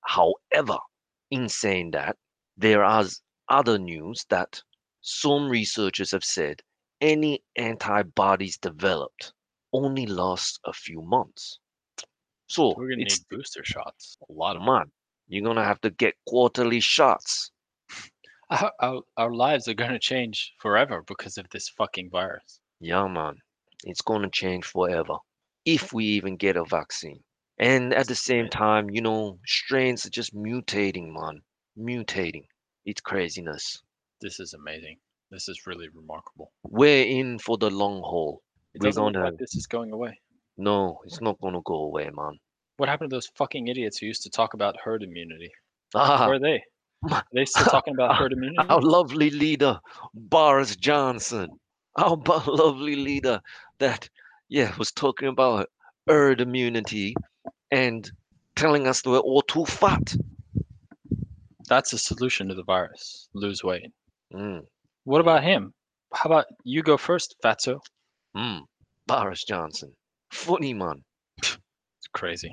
However, 0.00 0.78
in 1.30 1.48
saying 1.48 1.92
that, 1.92 2.16
there 2.56 2.82
are 2.82 3.04
other 3.48 3.78
news 3.78 4.24
that 4.30 4.62
some 5.00 5.48
researchers 5.48 6.10
have 6.12 6.24
said 6.24 6.62
any 7.00 7.42
antibodies 7.56 8.56
developed 8.58 9.32
only 9.72 10.06
last 10.06 10.60
a 10.64 10.72
few 10.72 11.02
months. 11.02 11.58
So 12.46 12.74
We're 12.76 12.90
gonna 12.90 13.04
need 13.04 13.28
booster 13.30 13.64
shots. 13.64 14.16
A 14.28 14.32
lot 14.32 14.56
of 14.56 14.62
man, 14.62 14.90
you're 15.28 15.44
gonna 15.44 15.64
have 15.64 15.80
to 15.82 15.90
get 15.90 16.14
quarterly 16.26 16.80
shots. 16.80 17.50
Our, 18.50 18.72
our, 18.80 19.02
our 19.16 19.34
lives 19.34 19.68
are 19.68 19.74
gonna 19.74 19.98
change 19.98 20.54
forever 20.60 21.02
because 21.06 21.38
of 21.38 21.48
this 21.50 21.68
fucking 21.70 22.10
virus. 22.10 22.60
Yeah, 22.78 23.08
man, 23.08 23.36
it's 23.84 24.02
gonna 24.02 24.30
change 24.30 24.66
forever 24.66 25.16
if 25.64 25.92
we 25.92 26.04
even 26.04 26.36
get 26.36 26.56
a 26.56 26.64
vaccine. 26.64 27.22
And 27.58 27.94
at 27.94 28.06
the 28.06 28.14
same 28.14 28.48
time, 28.48 28.90
you 28.90 29.00
know, 29.00 29.38
strains 29.46 30.04
are 30.04 30.10
just 30.10 30.34
mutating, 30.34 31.12
man, 31.12 31.40
mutating. 31.78 32.44
It's 32.86 33.00
craziness. 33.00 33.82
This 34.20 34.40
is 34.40 34.54
amazing. 34.54 34.98
This 35.30 35.48
is 35.48 35.66
really 35.66 35.88
remarkable. 35.88 36.52
We're 36.64 37.04
in 37.04 37.38
for 37.38 37.56
the 37.58 37.70
long 37.70 38.02
haul. 38.02 38.42
It 38.74 38.82
We're 38.82 38.88
doesn't 38.88 39.02
look 39.04 39.14
gonna 39.14 39.24
like 39.26 39.38
this 39.38 39.54
is 39.54 39.66
going 39.66 39.92
away. 39.92 40.18
no, 40.58 41.00
it's 41.04 41.20
not 41.20 41.40
gonna 41.40 41.60
go 41.64 41.74
away, 41.84 42.10
man. 42.10 42.38
What 42.76 42.88
happened 42.88 43.10
to 43.10 43.16
those 43.16 43.30
fucking 43.36 43.68
idiots 43.68 43.98
who 43.98 44.06
used 44.06 44.22
to 44.24 44.30
talk 44.30 44.54
about 44.54 44.76
herd 44.82 45.02
immunity? 45.02 45.50
Ah, 45.94 46.26
Where 46.26 46.36
are 46.36 46.38
they? 46.40 46.62
Are 47.10 47.22
they 47.32 47.44
still 47.44 47.66
talking 47.66 47.94
about 47.94 48.16
herd 48.16 48.32
immunity? 48.32 48.58
our 48.68 48.80
lovely 48.80 49.30
leader, 49.30 49.78
Boris 50.14 50.74
Johnson. 50.76 51.48
Our 51.96 52.16
lovely 52.46 52.96
leader 52.96 53.40
that, 53.78 54.08
yeah, 54.48 54.74
was 54.76 54.90
talking 54.90 55.28
about 55.28 55.70
herd 56.08 56.40
immunity 56.40 57.14
and 57.70 58.10
telling 58.56 58.86
us 58.88 59.02
that 59.02 59.10
we're 59.10 59.18
all 59.20 59.42
too 59.42 59.64
fat. 59.66 60.16
That's 61.68 61.90
the 61.90 61.98
solution 61.98 62.48
to 62.48 62.54
the 62.54 62.64
virus. 62.64 63.28
Lose 63.34 63.62
weight. 63.64 63.90
Mm, 64.32 64.62
What 65.04 65.20
about 65.20 65.42
him? 65.44 65.72
How 66.12 66.28
about 66.28 66.46
you 66.64 66.82
go 66.82 66.96
first, 66.96 67.34
Fatso? 67.44 67.80
mm, 68.36 68.60
Boris 69.06 69.44
Johnson. 69.44 69.92
Funny, 70.30 70.74
man. 70.74 71.02
It's 71.38 71.58
crazy. 72.12 72.50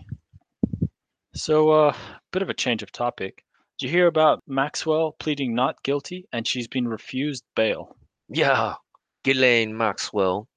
So, 1.34 1.70
uh, 1.72 1.96
bit 2.32 2.42
of 2.42 2.50
a 2.50 2.54
change 2.54 2.84
of 2.84 2.92
topic. 2.92 3.44
Did 3.80 3.88
you 3.88 3.92
hear 3.92 4.08
about 4.08 4.42
Maxwell 4.48 5.14
pleading 5.20 5.56
not 5.56 5.82
guilty 5.84 6.28
and 6.34 6.48
she's 6.48 6.68
been 6.68 6.88
refused 6.88 7.44
bail? 7.56 7.96
Yeah, 8.30 8.76
Ghislaine 9.24 9.76
Maxwell. 9.76 10.48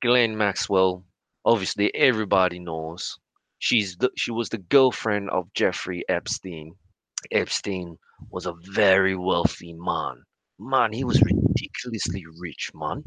Ghislaine 0.00 0.36
Maxwell, 0.36 1.04
obviously 1.44 1.92
everybody 1.94 2.58
knows. 2.58 3.18
She's 3.58 3.96
the, 3.96 4.10
she 4.16 4.30
was 4.30 4.48
the 4.50 4.58
girlfriend 4.58 5.30
of 5.30 5.52
Jeffrey 5.54 6.04
Epstein. 6.08 6.74
Epstein 7.30 7.98
was 8.30 8.46
a 8.46 8.54
very 8.72 9.16
wealthy 9.16 9.72
man. 9.74 10.24
Man, 10.58 10.92
he 10.92 11.04
was 11.04 11.22
ridiculously 11.22 12.24
rich, 12.38 12.70
man. 12.74 13.04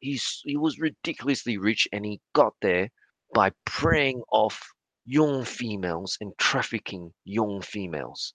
He's 0.00 0.40
he 0.44 0.56
was 0.56 0.78
ridiculously 0.78 1.58
rich 1.58 1.88
and 1.92 2.04
he 2.04 2.20
got 2.32 2.54
there 2.62 2.90
by 3.34 3.52
preying 3.64 4.22
off 4.32 4.72
young 5.04 5.44
females 5.44 6.16
and 6.20 6.32
trafficking 6.38 7.12
young 7.24 7.60
females. 7.60 8.34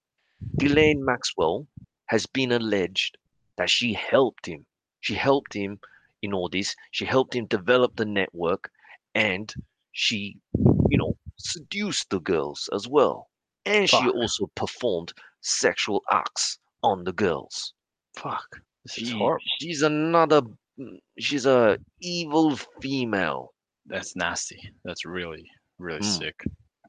Ghislaine 0.58 1.04
Maxwell 1.04 1.68
has 2.08 2.26
been 2.26 2.52
alleged 2.52 3.18
that 3.58 3.70
she 3.70 3.94
helped 3.94 4.46
him 4.46 4.66
she 5.02 5.16
helped 5.16 5.54
him 5.54 5.80
in 6.22 6.32
all 6.32 6.48
this. 6.48 6.76
She 6.92 7.06
helped 7.06 7.36
him 7.36 7.48
develop 7.48 7.96
the 7.96 8.06
network 8.06 8.72
and 9.16 9.52
she, 9.92 10.38
you 10.54 10.98
know, 10.98 11.18
seduced 11.38 12.12
the 12.12 12.20
girls 12.20 12.70
as 12.72 12.88
well. 12.88 13.31
And 13.66 13.89
she 13.89 13.97
also 14.09 14.47
performed 14.55 15.14
sexual 15.41 16.01
acts 16.12 16.57
on 16.84 17.03
the 17.03 17.14
girls. 17.14 17.74
Fuck. 18.18 18.62
This 18.84 18.97
is 18.97 19.12
horrible. 19.12 19.43
she's 19.59 19.82
another 19.84 20.41
mm, 20.80 20.97
she's 21.20 21.45
a 21.45 21.78
evil 22.01 22.55
female. 22.82 23.53
That's 23.86 24.16
nasty. 24.16 24.59
That's 24.84 25.05
really, 25.05 25.45
really 25.78 25.99
Mm. 26.01 26.18
sick. 26.20 26.36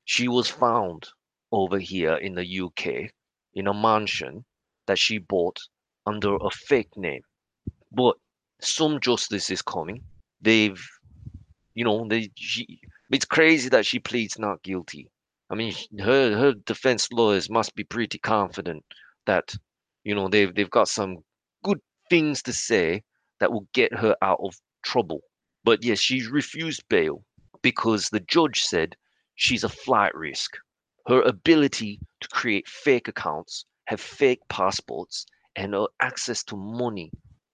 She 0.05 0.29
was 0.29 0.49
found 0.49 1.09
over 1.53 1.79
here 1.79 2.15
in 2.17 2.35
the 2.35 2.61
UK 2.61 3.11
in 3.55 3.67
a 3.67 3.75
mansion 3.75 4.45
that 4.87 4.99
she 4.99 5.19
bought 5.19 5.59
under 6.07 6.37
a 6.37 6.51
fake 6.51 6.97
name. 6.97 7.23
But 7.93 8.17
some 8.61 8.99
justice 9.01 9.51
is 9.51 9.61
coming. 9.63 10.03
They've, 10.41 10.83
you 11.75 11.85
know, 11.85 12.07
they 12.09 12.31
she. 12.37 12.81
It's 13.11 13.27
crazy 13.27 13.69
that 13.69 13.85
she 13.85 13.99
pleads 13.99 14.39
not 14.39 14.63
guilty. 14.63 15.09
I 15.53 15.55
mean, 15.55 15.75
her 16.01 16.35
her 16.39 16.55
defense 16.55 17.13
lawyers 17.13 17.51
must 17.51 17.75
be 17.75 17.85
pretty 17.85 18.19
confident 18.19 18.87
that, 19.27 19.55
you 20.03 20.15
know, 20.15 20.27
they've 20.29 20.55
they've 20.55 20.71
got 20.71 20.89
some 20.89 21.19
good 21.63 21.79
things 22.09 22.43
to 22.45 22.55
say 22.55 23.03
that 23.39 23.53
will 23.53 23.69
get 23.75 23.93
her 23.95 24.17
out 24.23 24.41
of 24.43 24.55
trouble. 24.83 25.21
But 25.63 25.85
yes, 25.85 25.99
she's 25.99 26.29
refused 26.29 26.89
bail 26.89 27.23
because 27.61 28.09
the 28.09 28.21
judge 28.21 28.63
said 28.63 28.97
she's 29.35 29.63
a 29.63 29.69
flight 29.69 30.15
risk. 30.15 30.57
Her 31.07 31.21
ability 31.21 32.01
to 32.21 32.29
create 32.29 32.67
fake 32.67 33.09
accounts, 33.09 33.67
have 33.89 34.01
fake 34.01 34.41
passports, 34.49 35.27
and 35.55 35.75
her 35.75 35.87
access 36.01 36.43
to 36.45 36.57
money 36.57 37.11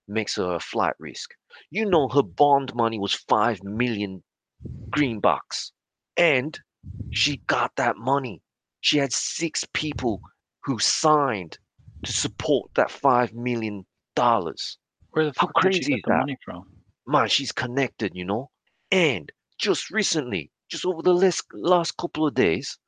makes 0.07 0.37
her 0.37 0.55
a 0.55 0.61
flight 0.61 0.95
risk. 1.01 1.35
You 1.71 1.85
know, 1.85 2.09
her 2.11 2.23
bond 2.23 2.77
money 2.77 3.01
was 3.01 3.13
5 3.13 3.65
million 3.65 4.23
greenbacks, 4.91 5.73
and 6.17 6.61
she 7.11 7.39
got 7.49 7.77
that 7.77 7.97
money. 7.99 8.43
She 8.81 8.99
had 8.99 9.13
six 9.13 9.65
people 9.75 10.23
who 10.65 10.79
signed 10.79 11.59
to 12.05 12.13
support 12.13 12.71
that 12.75 12.91
5 12.91 13.35
million 13.35 13.87
dollars. 14.15 14.79
Where 15.11 15.25
the 15.27 15.35
How 15.37 15.49
fuck 15.49 15.55
did 15.61 15.75
she 15.75 15.85
get 15.87 16.01
is 16.01 16.05
the 16.05 16.11
that? 16.11 16.27
money 16.27 16.37
from? 16.45 16.69
man, 17.07 17.29
she's 17.29 17.53
connected, 17.53 18.13
you 18.15 18.25
know. 18.25 18.51
And 18.91 19.33
just 19.59 19.91
recently, 19.91 20.51
just 20.69 20.85
over 20.87 21.03
the 21.03 21.15
last 21.15 21.45
last 21.53 21.97
couple 21.97 22.27
of 22.27 22.35
days, 22.35 22.79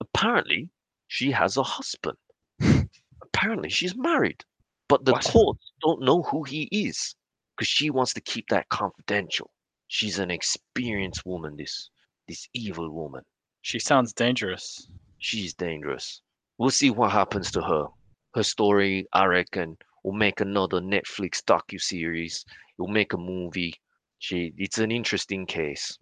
apparently 0.00 0.70
she 1.06 1.30
has 1.32 1.56
a 1.56 1.62
husband. 1.62 2.18
apparently 3.22 3.70
she's 3.70 3.96
married, 3.96 4.44
but 4.88 5.04
the 5.04 5.14
What? 5.14 5.26
courts 5.26 5.72
don't 5.80 6.02
know 6.02 6.22
who 6.22 6.44
he 6.44 6.64
is 6.70 7.14
because 7.56 7.68
she 7.68 7.90
wants 7.90 8.14
to 8.14 8.20
keep 8.20 8.48
that 8.48 8.68
confidential. 8.68 9.50
She's 9.88 10.18
an 10.18 10.30
experienced 10.30 11.24
woman. 11.26 11.56
This 11.56 11.90
this 12.28 12.48
evil 12.54 12.90
woman. 12.90 13.22
She 13.62 13.78
sounds 13.78 14.12
dangerous. 14.12 14.88
She's 15.18 15.54
dangerous. 15.54 16.20
We'll 16.58 16.70
see 16.70 16.90
what 16.90 17.12
happens 17.12 17.50
to 17.52 17.62
her. 17.62 17.86
Her 18.34 18.42
story, 18.42 19.06
I 19.12 19.26
reckon, 19.26 19.76
will 20.02 20.12
make 20.12 20.40
another 20.40 20.80
Netflix 20.80 21.42
docu 21.42 21.80
series. 21.80 22.44
It'll 22.78 22.88
make 22.88 23.12
a 23.12 23.18
movie. 23.18 23.74
She, 24.18 24.52
it's 24.56 24.78
an 24.78 24.90
interesting 24.90 25.46
case. 25.46 25.96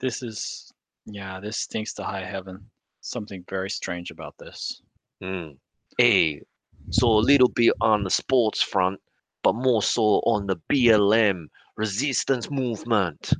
This 0.00 0.22
is, 0.22 0.72
yeah, 1.04 1.40
this 1.40 1.58
stinks 1.58 1.94
to 1.94 2.04
high 2.04 2.24
heaven. 2.24 2.70
Something 3.00 3.44
very 3.48 3.70
strange 3.70 4.10
about 4.10 4.34
this. 4.38 4.82
Mm. 5.22 5.56
Hey, 5.98 6.42
so 6.90 7.08
a 7.08 7.18
little 7.18 7.48
bit 7.48 7.72
on 7.80 8.04
the 8.04 8.10
sports 8.10 8.62
front, 8.62 9.00
but 9.42 9.54
more 9.54 9.82
so 9.82 10.20
on 10.26 10.46
the 10.46 10.56
BLM 10.70 11.46
resistance 11.76 12.50
movement. 12.50 13.32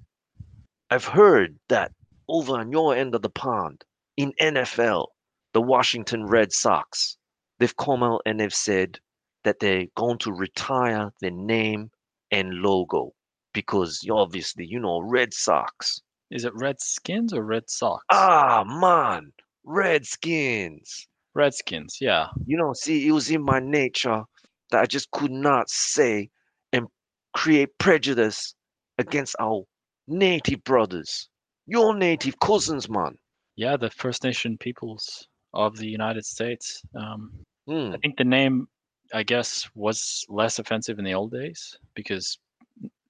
I've 0.90 1.04
heard 1.04 1.58
that 1.68 1.92
over 2.28 2.52
on 2.58 2.70
your 2.70 2.94
end 2.94 3.14
of 3.14 3.22
the 3.22 3.30
pond, 3.30 3.84
in 4.16 4.32
NFL, 4.40 5.08
the 5.52 5.60
Washington 5.60 6.26
Red 6.26 6.52
Sox, 6.52 7.16
they've 7.58 7.76
come 7.76 8.02
out 8.02 8.22
and 8.24 8.38
they've 8.38 8.54
said 8.54 9.00
that 9.44 9.58
they're 9.58 9.86
going 9.96 10.18
to 10.18 10.32
retire 10.32 11.12
their 11.20 11.32
name 11.32 11.90
and 12.30 12.50
logo 12.54 13.12
because 13.52 14.06
obviously, 14.10 14.66
you 14.66 14.78
know, 14.78 15.00
Red 15.00 15.32
Sox. 15.34 16.00
Is 16.30 16.44
it 16.44 16.54
Redskins 16.54 17.32
or 17.32 17.42
Red 17.42 17.68
Sox? 17.68 18.04
Ah, 18.10 18.64
man, 18.64 19.32
Redskins. 19.64 21.08
Redskins, 21.34 21.98
yeah. 22.00 22.28
you 22.46 22.56
know, 22.56 22.72
see, 22.72 23.06
it 23.06 23.12
was 23.12 23.30
in 23.30 23.42
my 23.42 23.60
nature 23.60 24.22
that 24.70 24.82
I 24.82 24.86
just 24.86 25.10
could 25.10 25.30
not 25.30 25.68
say 25.68 26.30
and 26.72 26.86
create 27.34 27.76
prejudice 27.78 28.54
against 28.98 29.36
our 29.38 29.64
native 30.08 30.62
brothers, 30.64 31.28
your 31.66 31.94
native 31.96 32.38
cousins, 32.40 32.88
man. 32.88 33.18
Yeah, 33.56 33.76
the 33.76 33.90
First 33.90 34.24
Nation 34.24 34.56
peoples 34.58 35.28
of 35.54 35.76
the 35.76 35.86
United 35.88 36.24
States. 36.26 36.82
Um, 36.94 37.32
Hmm. 37.66 37.94
I 37.94 37.98
think 37.98 38.16
the 38.16 38.24
name, 38.24 38.68
I 39.14 39.22
guess, 39.22 39.68
was 39.74 40.24
less 40.28 40.58
offensive 40.58 40.98
in 40.98 41.04
the 41.04 41.14
old 41.14 41.32
days 41.32 41.78
because 41.94 42.38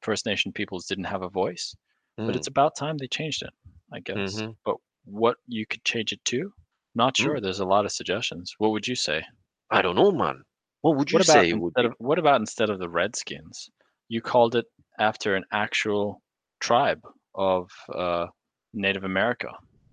First 0.00 0.26
Nation 0.26 0.52
peoples 0.52 0.86
didn't 0.86 1.04
have 1.04 1.22
a 1.22 1.28
voice. 1.28 1.74
But 2.24 2.34
hmm, 2.34 2.36
it's 2.36 2.46
about 2.48 2.76
time 2.76 2.96
they 2.98 3.08
changed 3.08 3.42
it, 3.42 3.52
I 3.92 4.00
guess. 4.00 4.42
mhm. 4.42 4.56
But 4.64 4.76
what 5.04 5.38
you 5.46 5.66
could 5.66 5.84
change 5.84 6.12
it 6.12 6.24
to? 6.26 6.52
Not 6.94 7.16
Mm. 7.20 7.24
sure. 7.24 7.40
There's 7.40 7.60
a 7.60 7.66
lot 7.66 7.84
of 7.84 7.92
suggestions. 7.92 8.54
What 8.58 8.70
would 8.72 8.86
you 8.88 8.94
say? 8.94 9.24
I 9.70 9.82
don't 9.82 9.96
know, 9.96 10.10
man. 10.12 10.44
What 10.82 10.96
would 10.96 11.10
you 11.10 11.18
What 11.18 11.26
say 11.26 11.52
would 11.52 11.74
of 11.76 11.92
what 11.98 12.18
about 12.18 12.40
instead 12.40 12.70
of 12.70 12.78
the 12.78 12.88
Redskins? 12.88 13.70
You 14.08 14.20
called 14.20 14.54
it 14.56 14.66
after 14.98 15.34
an 15.36 15.44
actual 15.52 16.22
tribe 16.66 17.02
of 17.36 17.70
uh, 17.94 18.26
Native 18.74 19.04
America. 19.04 19.50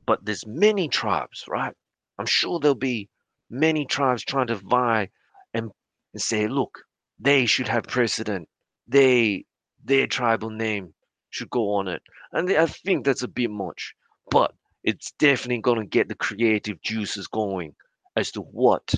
But 0.07 0.26
there's 0.26 0.45
many 0.47 0.88
tribes, 0.89 1.45
right? 1.47 1.76
I'm 2.17 2.26
sure 2.26 2.59
there'll 2.59 2.76
be 2.93 3.09
many 3.49 3.86
tribes 3.86 4.24
trying 4.24 4.47
to 4.47 4.55
vie 4.55 5.09
and, 5.53 5.69
and 6.13 6.21
say, 6.21 6.47
look, 6.47 6.80
They 7.19 7.45
should 7.45 7.67
have 7.67 7.84
precedent. 7.84 8.49
They 8.88 9.45
their 9.86 10.07
tribal 10.07 10.49
name 10.49 10.93
should 11.30 11.49
go 11.49 11.76
on 11.76 11.88
it. 11.88 12.01
And 12.32 12.51
I 12.51 12.65
think 12.65 13.05
that's 13.05 13.24
a 13.24 13.28
bit 13.28 13.51
much, 13.51 13.93
but 14.32 14.51
it's 14.84 15.11
definitely 15.19 15.61
gonna 15.61 15.86
get 15.86 16.07
the 16.09 16.15
creative 16.15 16.82
juices 16.82 17.28
going 17.28 17.76
as 18.15 18.32
to 18.32 18.41
what 18.41 18.95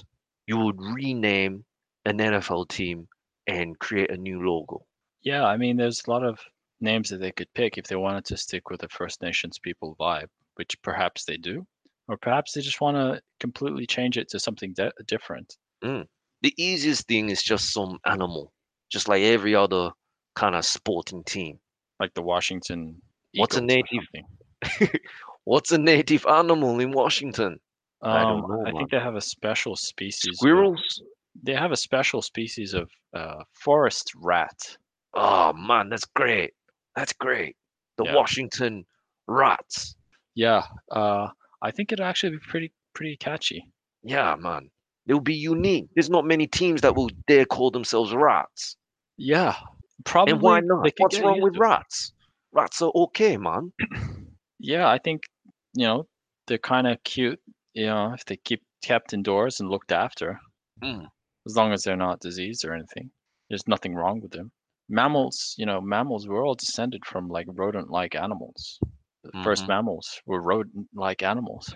you 0.48 0.58
would 0.60 0.80
rename 0.82 1.66
an 2.06 2.18
NFL 2.20 2.70
team 2.70 3.08
and 3.48 3.78
create 3.80 4.12
a 4.12 4.18
new 4.18 4.40
logo. 4.50 4.86
Yeah, 5.24 5.44
I 5.44 5.58
mean, 5.58 5.78
there's 5.78 6.04
a 6.08 6.10
lot 6.10 6.24
of 6.24 6.40
names 6.82 7.10
that 7.10 7.18
they 7.20 7.32
could 7.32 7.52
pick 7.54 7.78
if 7.78 7.86
they 7.88 7.96
wanted 7.96 8.26
to 8.26 8.38
stick 8.38 8.70
with 8.70 8.82
the 8.82 8.90
First 8.90 9.22
Nations 9.22 9.58
people 9.60 9.96
vibe, 10.00 10.28
which 10.56 10.76
perhaps 10.82 11.26
they 11.26 11.38
do, 11.38 11.66
or 12.08 12.18
perhaps 12.18 12.54
they 12.54 12.62
just 12.62 12.82
want 12.82 12.98
to 12.98 13.22
completely 13.40 13.86
change 13.86 14.18
it 14.18 14.30
to 14.30 14.40
something 14.40 14.74
de- 14.74 14.92
different. 15.08 15.56
The 15.82 16.54
easiest 16.58 17.08
thing 17.08 17.30
is 17.30 17.42
just 17.44 17.72
some 17.74 17.98
animal, 18.06 18.52
just 18.92 19.08
like 19.08 19.22
every 19.24 19.56
other 19.56 19.92
kind 20.36 20.56
of 20.56 20.66
sporting 20.66 21.24
team. 21.24 21.60
like 22.00 22.14
the 22.14 22.22
Washington. 22.22 23.02
What's 23.36 23.56
a 23.58 23.64
Eagles 23.64 23.68
native- 23.92 24.08
something. 24.82 25.00
What's 25.46 25.72
a 25.72 25.78
native 25.78 26.26
animal 26.26 26.80
in 26.80 26.92
Washington? 26.92 27.60
I 28.02 28.22
don't 28.24 28.44
Um, 28.44 28.50
know, 28.50 28.62
I 28.62 28.64
man. 28.66 28.76
think 28.78 28.92
they 28.92 29.00
have 29.00 29.16
a 29.16 29.22
special 29.22 29.76
species. 29.76 30.32
of- 30.32 30.36
Squirrels? 30.38 31.02
they 31.44 31.54
have 31.54 31.72
a 31.72 31.78
special 31.78 32.22
species 32.22 32.74
of 32.74 32.90
uh, 33.14 33.44
forest 33.54 34.12
rat. 34.16 34.78
Oh 35.14 35.54
man, 35.54 35.90
that's 35.90 36.06
great. 36.16 36.54
That's 36.96 37.14
great. 37.14 37.56
The 37.98 38.06
Yeah. 38.06 38.16
Washington 38.16 38.86
Rats. 39.28 39.96
Yeah, 40.36 40.64
uh, 40.92 41.30
I 41.62 41.72
think 41.72 41.92
it'd 41.92 42.04
actually 42.06 42.32
be 42.32 42.40
pretty 42.40 42.74
pretty 42.94 43.18
catchy. 43.18 43.68
Yeah, 44.04 44.36
man. 44.36 44.70
They'll 45.06 45.20
be 45.20 45.36
unique. 45.36 45.88
There's 45.96 46.10
not 46.10 46.26
many 46.26 46.48
teams 46.48 46.82
that 46.82 46.96
will 46.96 47.10
dare 47.28 47.46
call 47.46 47.72
themselves 47.72 48.14
rats. 48.14 48.76
Yeah, 49.18 49.56
probably. 50.04 50.34
and 50.34 50.42
why 50.42 50.62
they 50.62 50.68
not? 50.68 50.84
could 50.84 50.94
What's 50.98 51.16
get 51.18 51.26
wrong 51.26 51.36
used 51.36 51.44
with 51.44 51.54
to 51.56 51.60
it. 51.60 51.64
rats? 51.64 52.14
Rats 52.52 52.82
are 52.82 52.92
okay, 52.96 53.38
man. 53.38 53.72
Yeah, 54.60 54.88
I 54.90 54.98
think 54.98 55.24
you 55.74 55.86
know 55.86 56.08
they're 56.48 56.58
kind 56.58 56.88
of 56.88 57.04
cute. 57.04 57.40
You 57.74 57.88
know, 57.88 58.14
if 58.14 58.26
they 58.26 58.38
keep 58.38 58.64
kept 58.82 59.14
indoors 59.14 59.60
and 59.60 59.70
looked 59.70 59.92
after, 59.92 60.40
Mm. 60.84 61.08
as 61.46 61.56
long 61.56 61.72
as 61.74 61.84
they're 61.84 61.96
not 61.98 62.20
diseased 62.22 62.66
or 62.66 62.74
anything, 62.74 63.12
there's 63.50 63.68
nothing 63.68 63.96
wrong 63.96 64.22
with 64.22 64.32
them. 64.32 64.52
Mammals, 64.90 65.56
you 65.58 65.66
know, 65.66 65.82
mammals 65.82 66.28
were 66.28 66.44
all 66.44 66.56
descended 66.56 67.06
from 67.06 67.28
like 67.30 67.48
rodent-like 67.50 68.16
animals. 68.16 68.80
The 69.24 69.32
first 69.42 69.68
Mhm. 69.68 69.68
mammals 69.68 70.22
were 70.26 70.42
rodent-like 70.42 71.24
animals. 71.24 71.76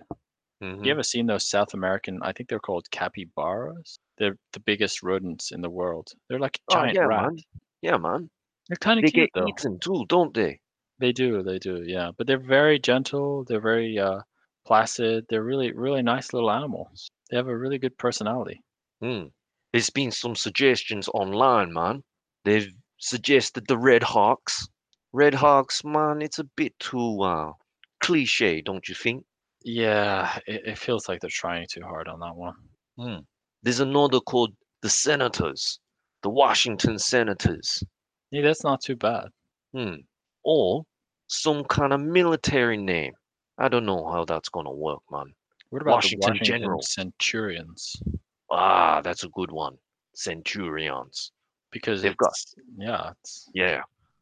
Mhm. 0.61 0.85
You 0.85 0.91
ever 0.91 1.03
seen 1.03 1.27
those 1.27 1.49
South 1.49 1.73
American? 1.73 2.19
I 2.23 2.33
think 2.33 2.49
they're 2.49 2.59
called 2.59 2.91
capybaras. 2.91 3.99
They're 4.17 4.37
the 4.53 4.59
biggest 4.59 5.03
rodents 5.03 5.51
in 5.51 5.61
the 5.61 5.69
world. 5.69 6.13
They're 6.29 6.39
like 6.39 6.57
a 6.57 6.61
Oh, 6.69 6.73
giant 6.73 6.89
yeah, 6.89 7.05
rat. 7.05 7.31
man. 7.31 7.43
Yeah, 7.81 7.97
man. 7.97 8.29
They're 8.67 8.77
kind 8.77 8.99
of 8.99 9.05
They 9.05 9.11
cute 9.11 9.29
get 9.29 9.31
though. 9.33 9.49
eaten 9.49 9.79
too, 9.79 10.05
don't 10.07 10.33
they? 10.33 10.61
They 10.99 11.11
do, 11.11 11.43
they 11.43 11.59
do, 11.59 11.83
yeah. 11.83 12.11
But 12.17 12.27
they're 12.27 12.37
very 12.39 12.79
gentle. 12.79 13.43
They're 13.43 13.59
very 13.59 13.97
uh, 13.97 14.21
placid. 14.65 15.25
They're 15.29 15.43
really, 15.43 15.71
really 15.73 16.01
nice 16.03 16.31
little 16.33 16.51
animals. 16.51 17.09
They 17.29 17.37
have 17.37 17.47
a 17.47 17.57
really 17.57 17.79
good 17.79 17.97
personality. 17.97 18.61
Hmm. 19.01 19.27
There's 19.73 19.89
been 19.89 20.11
some 20.11 20.35
suggestions 20.35 21.09
online, 21.09 21.73
man. 21.73 22.03
They've 22.45 22.71
suggested 22.99 23.65
the 23.67 23.77
Red 23.77 24.03
Hawks. 24.03 24.67
Red 25.11 25.33
Hawks, 25.33 25.83
man, 25.83 26.21
it's 26.21 26.39
a 26.39 26.43
bit 26.43 26.77
too 26.79 27.21
uh, 27.21 27.51
cliche, 27.99 28.61
don't 28.61 28.87
you 28.87 28.93
think? 28.93 29.25
Yeah, 29.63 30.37
it, 30.45 30.61
it 30.65 30.77
feels 30.77 31.09
like 31.09 31.19
they're 31.19 31.29
trying 31.31 31.65
too 31.69 31.81
hard 31.81 32.07
on 32.07 32.19
that 32.19 32.35
one. 32.35 32.55
Hmm. 32.97 33.23
There's 33.63 33.79
another 33.79 34.19
called 34.19 34.53
the 34.81 34.89
Senators, 34.89 35.79
the 36.21 36.29
Washington 36.29 36.99
Senators. 36.99 37.83
Yeah, 38.31 38.43
that's 38.43 38.63
not 38.63 38.81
too 38.81 38.95
bad. 38.95 39.29
Hmm. 39.73 39.95
Or 40.43 40.83
some 41.27 41.63
kind 41.65 41.93
of 41.93 41.99
military 42.01 42.77
name. 42.77 43.13
I 43.57 43.67
don't 43.67 43.85
know 43.85 44.07
how 44.09 44.25
that's 44.25 44.49
gonna 44.49 44.71
work, 44.71 45.01
man. 45.11 45.33
What 45.69 45.81
about 45.81 45.95
Washington 45.95 46.19
the 46.19 46.39
Washington 46.39 46.61
Generals. 46.61 46.93
Centurions? 46.93 48.01
Ah, 48.49 49.01
that's 49.01 49.23
a 49.23 49.29
good 49.29 49.51
one. 49.51 49.75
Centurions. 50.15 51.31
Because 51.71 52.01
They've 52.01 52.17
got- 52.17 52.33
yeah, 52.77 53.11
it's, 53.21 53.49
Yeah. 53.53 53.81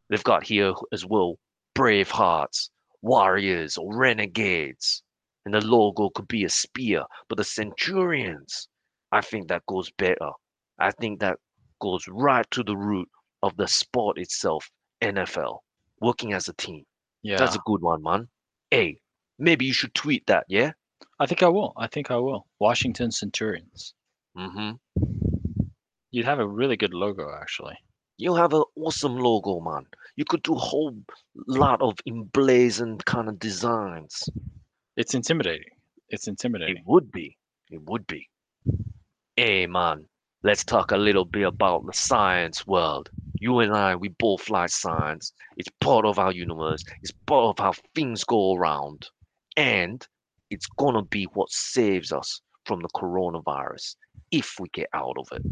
They've 0.09 0.23
got 0.23 0.43
here 0.43 0.73
as 0.91 1.05
well 1.05 1.37
brave 1.73 2.09
hearts, 2.09 2.69
warriors, 3.01 3.77
or 3.77 3.95
renegades. 3.95 5.03
And 5.45 5.53
the 5.53 5.61
logo 5.65 6.09
could 6.09 6.27
be 6.27 6.43
a 6.43 6.49
spear, 6.49 7.03
but 7.29 7.37
the 7.37 7.43
centurions, 7.43 8.67
I 9.13 9.21
think 9.21 9.47
that 9.47 9.65
goes 9.65 9.89
better. 9.91 10.31
I 10.79 10.91
think 10.91 11.19
that 11.21 11.37
goes 11.79 12.05
right 12.09 12.45
to 12.51 12.63
the 12.63 12.75
root 12.75 13.07
of 13.43 13.55
the 13.55 13.67
sport 13.67 14.17
itself, 14.17 14.69
NFL, 15.01 15.59
working 16.01 16.33
as 16.33 16.47
a 16.49 16.53
team. 16.53 16.83
yeah. 17.21 17.37
That's 17.37 17.55
a 17.55 17.61
good 17.65 17.81
one, 17.81 18.03
man. 18.03 18.27
Hey, 18.71 18.99
maybe 19.39 19.65
you 19.65 19.73
should 19.73 19.93
tweet 19.93 20.25
that, 20.27 20.45
yeah? 20.49 20.71
I 21.19 21.25
think 21.27 21.43
I 21.43 21.47
will. 21.47 21.73
I 21.77 21.87
think 21.87 22.11
I 22.11 22.17
will. 22.17 22.45
Washington 22.59 23.11
Centurions. 23.11 23.93
Mm-hmm. 24.37 24.71
You'd 26.17 26.25
have 26.25 26.39
a 26.39 26.47
really 26.47 26.77
good 26.77 26.95
logo, 26.95 27.31
actually. 27.39 27.77
You 28.17 28.33
have 28.33 28.51
an 28.51 28.63
awesome 28.75 29.17
logo, 29.19 29.59
man. 29.59 29.85
You 30.15 30.25
could 30.25 30.41
do 30.41 30.55
a 30.55 30.57
whole 30.57 30.95
lot 31.45 31.79
of 31.79 31.99
emblazoned 32.07 33.05
kind 33.05 33.29
of 33.29 33.37
designs. 33.37 34.27
It's 34.95 35.13
intimidating. 35.13 35.69
It's 36.09 36.27
intimidating. 36.27 36.77
It 36.77 36.83
would 36.87 37.11
be. 37.11 37.37
It 37.69 37.83
would 37.83 38.07
be. 38.07 38.27
Hey, 39.35 39.67
man, 39.67 40.05
let's 40.41 40.63
talk 40.63 40.89
a 40.89 40.97
little 40.97 41.23
bit 41.23 41.43
about 41.43 41.85
the 41.85 41.93
science 41.93 42.65
world. 42.65 43.11
You 43.39 43.59
and 43.59 43.75
I, 43.75 43.95
we 43.95 44.07
both 44.07 44.49
like 44.49 44.71
science. 44.71 45.33
It's 45.55 45.69
part 45.81 46.03
of 46.03 46.17
our 46.17 46.31
universe. 46.31 46.83
It's 47.03 47.13
part 47.27 47.59
of 47.59 47.63
how 47.63 47.73
things 47.93 48.23
go 48.23 48.55
around. 48.55 49.07
And 49.55 50.03
it's 50.49 50.65
gonna 50.65 51.03
be 51.03 51.25
what 51.35 51.51
saves 51.51 52.11
us 52.11 52.41
from 52.65 52.81
the 52.81 52.89
coronavirus 52.95 53.97
if 54.31 54.55
we 54.59 54.67
get 54.69 54.89
out 54.95 55.15
of 55.19 55.27
it. 55.31 55.45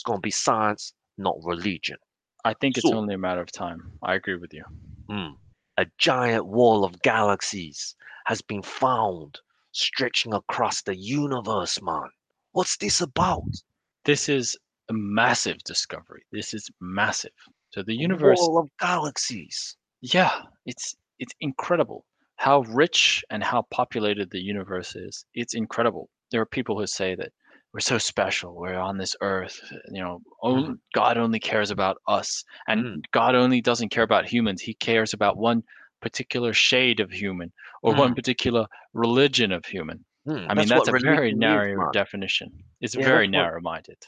It's 0.00 0.04
gonna 0.06 0.18
be 0.18 0.30
science, 0.30 0.94
not 1.18 1.36
religion. 1.42 1.98
I 2.42 2.54
think 2.54 2.78
it's 2.78 2.88
So- 2.88 2.96
only 2.96 3.12
a 3.12 3.18
matter 3.18 3.42
of 3.42 3.52
time. 3.52 3.82
I 4.02 4.14
agree 4.14 4.36
with 4.36 4.54
you. 4.54 4.64
Mm. 5.10 5.36
A 5.76 5.84
giant 5.98 6.46
wall 6.46 6.86
of 6.86 7.02
galaxies 7.02 7.94
has 8.24 8.40
been 8.40 8.62
found 8.62 9.40
stretching 9.72 10.32
across 10.32 10.80
the 10.80 10.96
universe, 10.96 11.82
man. 11.82 12.08
What's 12.52 12.78
this 12.78 13.02
about? 13.02 13.62
This 14.06 14.30
is 14.30 14.56
a 14.88 14.94
massive 14.94 15.58
discovery. 15.64 16.24
This 16.32 16.54
is 16.54 16.70
massive. 16.80 17.36
So 17.68 17.82
the 17.82 17.94
universe, 17.94 18.38
wall 18.40 18.56
of 18.56 18.70
galaxies. 18.78 19.76
yeah, 20.00 20.46
it's 20.64 20.96
it's 21.18 21.34
incredible 21.40 22.06
how 22.36 22.60
rich 22.62 23.22
and 23.28 23.44
how 23.44 23.60
populated 23.70 24.30
the 24.30 24.40
universe 24.40 24.96
is. 24.96 25.26
It's 25.34 25.52
incredible. 25.52 26.08
There 26.30 26.40
are 26.40 26.46
people 26.46 26.78
who 26.78 26.86
say 26.86 27.14
that 27.16 27.34
we're 27.72 27.80
so 27.80 27.98
special. 27.98 28.54
We're 28.54 28.78
on 28.78 28.98
this 28.98 29.14
earth. 29.20 29.60
You 29.92 30.00
know, 30.02 30.22
on, 30.42 30.80
God 30.94 31.16
only 31.18 31.38
cares 31.38 31.70
about 31.70 31.98
us, 32.08 32.44
and 32.68 32.84
Mm. 32.84 33.02
God 33.12 33.34
only 33.34 33.60
doesn't 33.60 33.90
care 33.90 34.02
about 34.02 34.26
humans. 34.26 34.60
He 34.60 34.74
cares 34.74 35.12
about 35.14 35.36
one 35.36 35.62
particular 36.00 36.52
shade 36.52 36.98
of 37.00 37.10
human 37.12 37.52
or 37.82 37.94
one 37.94 38.12
Mm. 38.12 38.16
particular 38.16 38.66
religion 38.94 39.52
of 39.52 39.64
human. 39.64 40.04
Hmm, 40.24 40.46
I 40.48 40.54
mean, 40.54 40.68
what 40.68 40.84
that's 40.86 40.88
a 40.88 40.98
very 40.98 41.32
narrow 41.32 41.76
man. 41.76 41.92
definition. 41.92 42.52
It's 42.80 42.94
Yeah, 42.94 43.04
very 43.04 43.28
narrow-minded. 43.28 43.98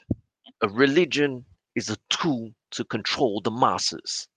A 0.62 0.68
religion 0.68 1.44
is 1.74 1.88
a 1.90 1.96
tool 2.10 2.52
to 2.72 2.84
control 2.84 3.40
the 3.40 3.50
masses, 3.50 4.28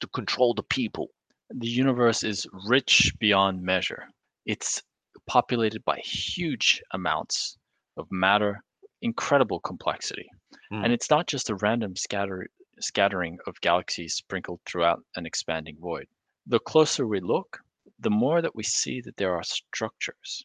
to 0.00 0.06
control 0.08 0.54
the 0.54 0.62
people. 0.62 1.08
the 1.50 1.68
universe 1.68 2.24
is 2.24 2.46
rich 2.66 3.12
beyond 3.20 3.62
measure. 3.62 4.08
It's 4.46 4.82
populated 5.26 5.84
by 5.84 5.98
huge 5.98 6.82
amounts 6.92 7.58
of 7.98 8.10
matter, 8.10 8.62
incredible 9.04 9.60
complexity. 9.60 10.28
Mm. 10.72 10.84
And 10.84 10.92
it's 10.92 11.10
not 11.10 11.26
just 11.28 11.50
a 11.50 11.54
random 11.56 11.94
scatter, 11.94 12.48
scattering 12.80 13.38
of 13.46 13.60
galaxies 13.60 14.14
sprinkled 14.14 14.60
throughout 14.66 15.00
an 15.16 15.26
expanding 15.26 15.76
void. 15.78 16.06
The 16.46 16.58
closer 16.58 17.06
we 17.06 17.20
look, 17.20 17.60
the 18.00 18.10
more 18.10 18.42
that 18.42 18.56
we 18.56 18.64
see 18.64 19.00
that 19.02 19.16
there 19.16 19.34
are 19.36 19.44
structures, 19.44 20.44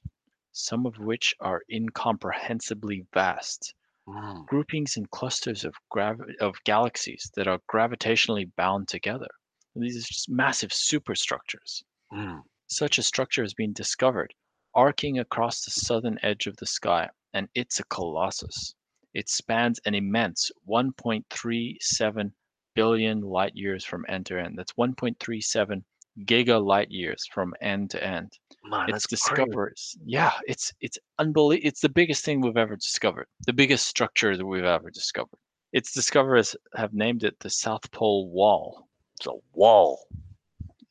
some 0.52 0.86
of 0.86 1.00
which 1.00 1.34
are 1.40 1.64
incomprehensibly 1.70 3.06
vast, 3.14 3.74
Mm. 4.08 4.48
groupings 4.48 4.98
and 4.98 5.08
clusters 5.12 5.64
of 5.64 5.76
gravi- 5.92 6.36
of 6.40 6.56
galaxies 6.64 7.30
that 7.36 7.48
are 7.48 7.60
gravitationally 7.72 8.50
bound 8.56 8.88
together. 8.88 9.30
These 9.76 9.98
are 9.98 10.08
just 10.08 10.28
massive 10.30 10.74
superstructures. 10.74 11.84
Mm. 12.12 12.42
Such 12.66 12.98
a 12.98 13.04
structure 13.04 13.44
has 13.44 13.54
been 13.54 13.72
discovered, 13.72 14.34
arcing 14.74 15.20
across 15.20 15.64
the 15.64 15.70
southern 15.72 16.18
edge 16.24 16.48
of 16.48 16.58
the 16.58 16.66
sky, 16.66 17.10
and 17.34 17.48
it's 17.56 17.80
a 17.80 17.84
colossus. 17.86 18.76
It 19.14 19.30
spans 19.30 19.80
an 19.86 19.96
immense 19.96 20.52
1.37 20.68 22.32
billion 22.76 23.22
light 23.22 23.52
years 23.56 23.84
from 23.86 24.06
end 24.08 24.26
to 24.28 24.40
end. 24.40 24.58
That's 24.58 24.74
1.37 24.74 25.84
giga 26.26 26.64
light 26.64 26.90
years 26.92 27.26
from 27.32 27.54
end 27.62 27.90
to 27.92 28.04
end. 28.04 28.32
Man, 28.64 28.90
It's 28.90 29.06
crazy. 29.06 30.00
yeah, 30.06 30.34
it's 30.48 30.74
it's 30.82 30.98
unbelievable. 31.18 31.68
It's 31.68 31.82
the 31.82 31.90
biggest 31.90 32.26
thing 32.26 32.42
we've 32.42 32.58
ever 32.58 32.76
discovered, 32.76 33.28
the 33.46 33.54
biggest 33.54 33.88
structure 33.88 34.36
that 34.36 34.46
we've 34.46 34.64
ever 34.64 34.90
discovered. 34.92 35.38
its 35.72 35.94
discoverers 35.94 36.56
have 36.76 36.94
named 36.94 37.24
it 37.24 37.36
the 37.40 37.50
South 37.50 37.90
Pole 37.92 38.30
Wall. 38.32 38.88
It's 39.18 39.28
a 39.28 39.34
wall. 39.54 40.00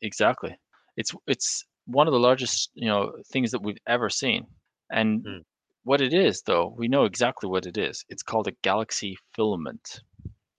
Exactly. 0.02 0.56
It's 0.96 1.12
it's 1.26 1.64
one 1.86 2.06
of 2.06 2.12
the 2.12 2.20
largest, 2.20 2.70
you 2.74 2.86
know, 2.86 3.12
things 3.32 3.50
that 3.50 3.62
we've 3.62 3.78
ever 3.86 4.08
seen. 4.08 4.46
And 4.90 5.24
Mm. 5.24 5.42
What 5.88 6.00
it 6.02 6.12
is, 6.12 6.42
though, 6.42 6.68
we 6.76 6.86
know 6.88 7.04
exactly 7.04 7.48
what 7.48 7.66
it 7.66 7.78
is. 7.78 8.04
It's 8.08 8.22
called 8.22 8.46
a 8.46 8.52
galaxy 8.62 9.16
filament, 9.34 10.02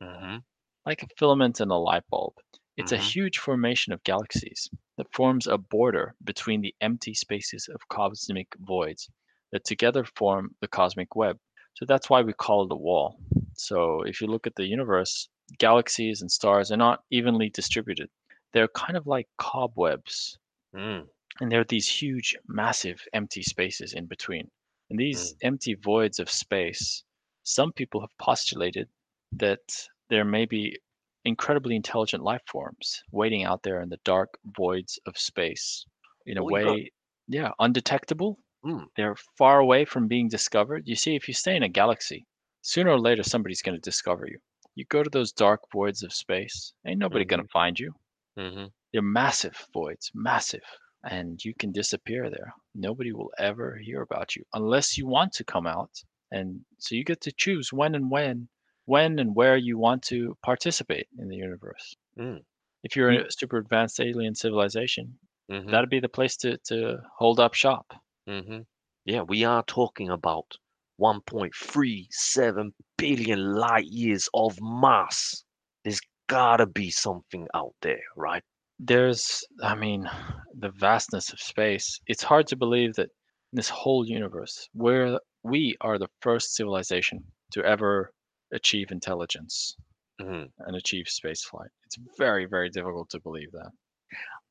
hmm 0.02 0.40
like 0.86 1.04
a 1.04 1.08
filament 1.18 1.62
in 1.62 1.70
a 1.70 1.78
light 1.80 2.04
bulb. 2.10 2.34
It's 2.76 2.92
Mhm. 2.92 2.92
a 2.92 2.98
huge 2.98 3.38
formation 3.38 3.94
of 3.94 4.04
galaxies 4.04 4.70
that 4.98 5.14
forms 5.14 5.48
a 5.48 5.58
border 5.58 6.16
between 6.26 6.60
the 6.60 6.76
empty 6.82 7.14
spaces 7.14 7.70
of 7.70 7.88
cosmic 7.88 8.54
voids 8.60 9.10
that 9.54 9.64
together 9.64 10.04
form 10.04 10.58
the 10.60 10.68
cosmic 10.68 11.16
web. 11.16 11.40
So 11.76 11.86
that's 11.86 12.10
why 12.10 12.24
we 12.24 12.34
call 12.34 12.66
it 12.66 12.74
a 12.74 12.76
wall. 12.76 13.22
So 13.54 14.02
if 14.02 14.20
you 14.20 14.28
look 14.28 14.48
at 14.48 14.56
the 14.56 14.66
universe, 14.68 15.30
galaxies 15.60 16.22
and 16.22 16.30
stars 16.30 16.72
are 16.74 16.78
not 16.78 17.06
evenly 17.10 17.50
distributed. 17.50 18.10
They're 18.52 18.68
kind 18.68 18.98
of 18.98 19.08
like 19.08 19.30
cobwebs 19.38 20.38
Mm. 20.74 21.10
and 21.42 21.52
there 21.52 21.60
are 21.60 21.66
these 21.66 21.90
huge, 21.90 22.38
massive 22.48 23.06
empty 23.14 23.44
spaces 23.44 23.94
in 23.94 24.06
between. 24.06 24.52
And 24.90 25.00
these 25.00 25.36
empty 25.42 25.76
voids 25.76 26.20
of 26.20 26.30
space, 26.30 27.04
some 27.44 27.72
people 27.74 28.02
have 28.02 28.18
postulated 28.18 28.90
that 29.32 29.88
there 30.10 30.26
may 30.26 30.46
be 30.46 30.78
incredibly 31.26 31.76
intelligent 31.76 32.24
life 32.24 32.42
forms 32.48 33.04
waiting 33.12 33.44
out 33.44 33.64
there 33.64 33.82
in 33.82 33.90
the 33.90 34.00
dark 34.04 34.38
voids 34.46 35.00
of 35.06 35.18
space 35.18 35.86
in 36.26 36.38
a 36.38 36.44
way, 36.44 36.92
yeah, 37.28 37.52
undetectable. 37.60 38.40
Mm. 38.66 38.88
They're 38.96 39.16
far 39.38 39.60
away 39.60 39.86
from 39.86 40.08
being 40.08 40.28
discovered. 40.28 40.88
You 40.88 40.96
see, 40.96 41.16
if 41.16 41.28
you 41.28 41.34
stay 41.34 41.56
in 41.56 41.64
a 41.64 41.70
galaxy, 41.70 42.26
sooner 42.62 42.92
or 42.92 43.00
later 43.00 43.24
somebody's 43.24 43.62
going 43.62 43.76
to 43.76 43.82
discover 43.82 44.28
you. 44.28 44.40
You 44.76 44.86
go 44.86 45.04
to 45.04 45.10
those 45.10 45.32
dark 45.32 45.62
voids 45.72 46.04
of 46.04 46.14
space, 46.14 46.74
ain't 46.86 47.00
nobody 47.00 47.26
going 47.26 47.42
to 47.42 47.48
find 47.50 47.80
you. 47.80 47.94
hmm 48.38 48.66
They're 48.92 49.02
massive 49.02 49.68
voids, 49.74 50.12
massive. 50.14 50.64
And 51.04 51.44
you 51.44 51.54
can 51.54 51.72
disappear 51.72 52.30
there. 52.30 52.54
Nobody 52.76 53.12
will 53.12 53.32
ever 53.38 53.78
hear 53.78 54.02
about 54.02 54.36
you 54.36 54.44
unless 54.54 54.98
you 54.98 55.08
want 55.08 55.34
to 55.34 55.44
come 55.44 55.66
out. 55.68 55.92
And 56.32 56.62
so 56.78 56.96
you 56.96 57.04
get 57.04 57.22
to 57.22 57.32
choose 57.32 57.72
when 57.74 57.96
and 57.96 58.12
when, 58.12 58.50
when 58.86 59.20
and 59.20 59.36
where 59.36 59.58
you 59.58 59.78
want 59.78 60.04
to 60.04 60.38
participate 60.44 61.08
in 61.18 61.30
the 61.30 61.38
universe. 61.38 61.96
Mm. 62.18 62.44
If 62.84 62.96
you're 62.96 63.12
a 63.12 63.32
super 63.32 63.58
advanced 63.58 64.00
alien 64.00 64.36
civilization, 64.36 65.20
hmm 65.50 65.72
that'd 65.72 65.90
be 65.90 66.00
the 66.00 66.10
place 66.10 66.38
to, 66.38 66.58
to 66.66 66.98
hold 67.18 67.40
up 67.40 67.54
shop. 67.54 67.94
hmm 68.28 68.60
Yeah, 69.06 69.22
we 69.22 69.44
are 69.44 69.64
talking 69.64 70.10
about 70.10 70.58
1.37 71.00 72.74
billion 72.98 73.56
light 73.56 73.86
years 73.88 74.30
of 74.34 74.58
mass. 74.62 75.44
There's 75.84 76.02
gotta 76.28 76.66
be 76.68 76.90
something 76.92 77.48
out 77.54 77.74
there, 77.82 78.04
right? 78.16 78.44
There's, 78.80 79.44
I 79.62 79.76
mean, 79.76 80.10
the 80.56 80.72
vastness 80.72 81.32
of 81.32 81.40
space. 81.40 82.00
It's 82.08 82.24
hard 82.24 82.48
to 82.48 82.56
believe 82.56 82.96
that 82.96 83.12
in 83.52 83.58
this 83.58 83.70
whole 83.70 84.08
universe, 84.08 84.68
where 84.74 85.20
we 85.44 85.76
are 85.82 86.00
the 86.00 86.10
first 86.22 86.56
civilization 86.56 87.32
to 87.52 87.64
ever 87.64 88.12
achieve 88.52 88.90
intelligence 88.92 89.78
hmm 90.20 90.46
and 90.60 90.76
achieve 90.76 91.06
spaceflight. 91.08 91.70
It's 91.86 91.98
very, 92.18 92.46
very 92.46 92.70
difficult 92.70 93.10
to 93.12 93.20
believe 93.22 93.52
that. 93.54 93.72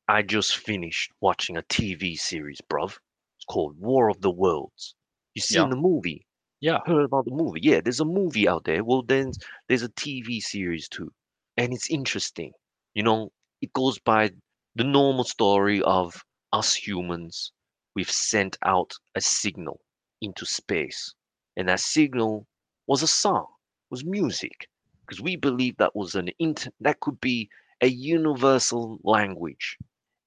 I 0.09 0.23
just 0.23 0.57
finished 0.57 1.09
watching 1.21 1.55
a 1.55 1.61
TV 1.61 2.17
series, 2.17 2.59
bruv. 2.69 2.97
It's 3.37 3.45
called 3.45 3.79
War 3.79 4.09
of 4.09 4.19
the 4.19 4.29
Worlds. 4.29 4.93
You 5.35 5.41
seen 5.41 5.69
Yeah. 5.69 5.69
the 5.69 5.77
movie? 5.77 6.27
Yeah, 6.61 6.79
Heard 6.85 7.05
about 7.05 7.25
the 7.25 7.31
movie? 7.31 7.61
Yeah, 7.63 7.81
there's 7.81 7.99
a 8.01 8.05
movie 8.05 8.47
out 8.47 8.65
there. 8.65 8.83
Well, 8.83 9.03
then 9.03 9.33
there's 9.67 9.83
a 9.83 9.89
TV 9.89 10.41
series 10.41 10.89
too, 10.89 11.13
and 11.57 11.73
it's 11.73 11.89
interesting. 11.89 12.53
You 12.93 13.03
know, 13.03 13.31
it 13.61 13.73
goes 13.73 13.99
by 13.99 14.31
the 14.75 14.83
normal 14.83 15.23
story 15.23 15.81
of 15.81 16.23
us 16.53 16.73
humans. 16.73 17.51
We've 17.95 18.09
sent 18.09 18.57
out 18.65 18.93
a 19.15 19.21
signal 19.21 19.81
into 20.21 20.45
space, 20.45 21.13
and 21.57 21.67
that 21.67 21.79
signal 21.79 22.47
was 22.87 23.03
a 23.03 23.07
song, 23.07 23.47
was 23.89 24.05
music, 24.05 24.67
because 25.05 25.21
we 25.21 25.35
believe 25.35 25.75
that 25.77 25.95
was 25.95 26.15
an 26.15 26.29
inter- 26.39 26.71
that 26.81 26.99
could 26.99 27.19
be 27.19 27.49
a 27.81 27.87
universal 27.87 28.99
language, 29.03 29.77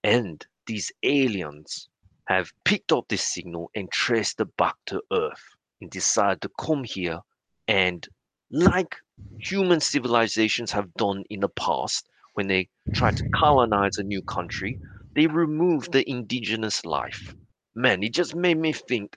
and 0.03 0.45
these 0.67 0.93
aliens 1.03 1.89
have 2.27 2.53
picked 2.65 2.93
up 2.93 3.09
this 3.09 3.25
signal 3.25 3.71
and 3.75 3.91
traced 3.91 4.41
it 4.41 4.57
back 4.57 4.75
to 4.87 5.03
Earth 5.13 5.45
and 5.81 5.91
decide 5.91 6.41
to 6.41 6.51
come 6.59 6.85
here 6.85 7.21
and 7.69 8.09
like 8.51 8.97
human 9.39 9.81
civilizations 9.81 10.71
have 10.71 10.93
done 10.95 11.25
in 11.31 11.41
the 11.41 11.49
past 11.49 12.09
when 12.35 12.49
they 12.49 12.69
tried 12.95 13.17
to 13.17 13.29
colonize 13.35 13.99
a 13.99 14.03
new 14.03 14.23
country 14.23 14.79
they 15.15 15.27
removed 15.27 15.93
the 15.93 16.09
indigenous 16.09 16.85
life 16.85 17.35
man 17.75 18.03
it 18.03 18.13
just 18.13 18.35
made 18.35 18.59
me 18.59 18.73
think 18.73 19.17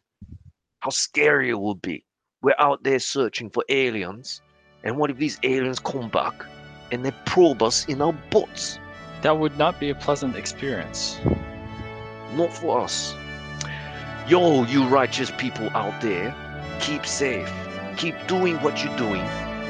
how 0.79 0.89
scary 0.89 1.49
it 1.49 1.59
would 1.59 1.81
be 1.81 2.05
we're 2.41 2.55
out 2.59 2.83
there 2.83 2.99
searching 2.99 3.49
for 3.49 3.63
aliens 3.69 4.41
and 4.83 4.97
what 4.97 5.09
if 5.09 5.17
these 5.17 5.39
aliens 5.43 5.79
come 5.79 6.09
back 6.09 6.45
and 6.91 7.03
they 7.03 7.11
probe 7.25 7.63
us 7.63 7.85
in 7.85 8.01
our 8.01 8.13
butts 8.29 8.79
that 9.21 9.39
would 9.39 9.57
not 9.57 9.79
be 9.79 9.89
a 9.89 9.95
pleasant 9.95 10.35
experience. 10.35 11.19
not 12.33 12.53
for 12.53 12.81
us. 12.81 13.15
Yo, 14.27 14.63
you 14.65 14.87
righteous 14.87 15.31
people 15.31 15.67
out 15.75 15.99
there, 15.99 16.35
keep 16.79 17.07
safe, 17.07 17.51
keep 17.97 18.15
doing 18.27 18.55
what 18.57 18.83
you're 18.83 18.97
doing, 18.97 19.21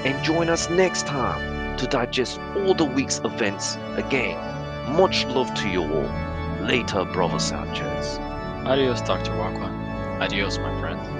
and 0.03 0.21
join 0.25 0.49
us 0.49 0.69
next 0.69 1.07
time 1.07 1.64
to 1.77 1.87
digest 1.87 2.39
all 2.57 2.73
the 2.73 2.85
week's 2.85 3.19
events 3.19 3.77
again. 3.95 4.37
Much 4.95 5.25
love 5.25 5.53
to 5.55 5.69
you 5.69 5.81
all. 5.81 6.09
Later, 6.61 7.05
Brother 7.05 7.39
Sanchez. 7.39 8.17
Adios, 8.65 9.01
Dr. 9.01 9.31
Wakwan. 9.31 10.21
Adios, 10.21 10.57
my 10.57 10.79
friend. 10.79 11.14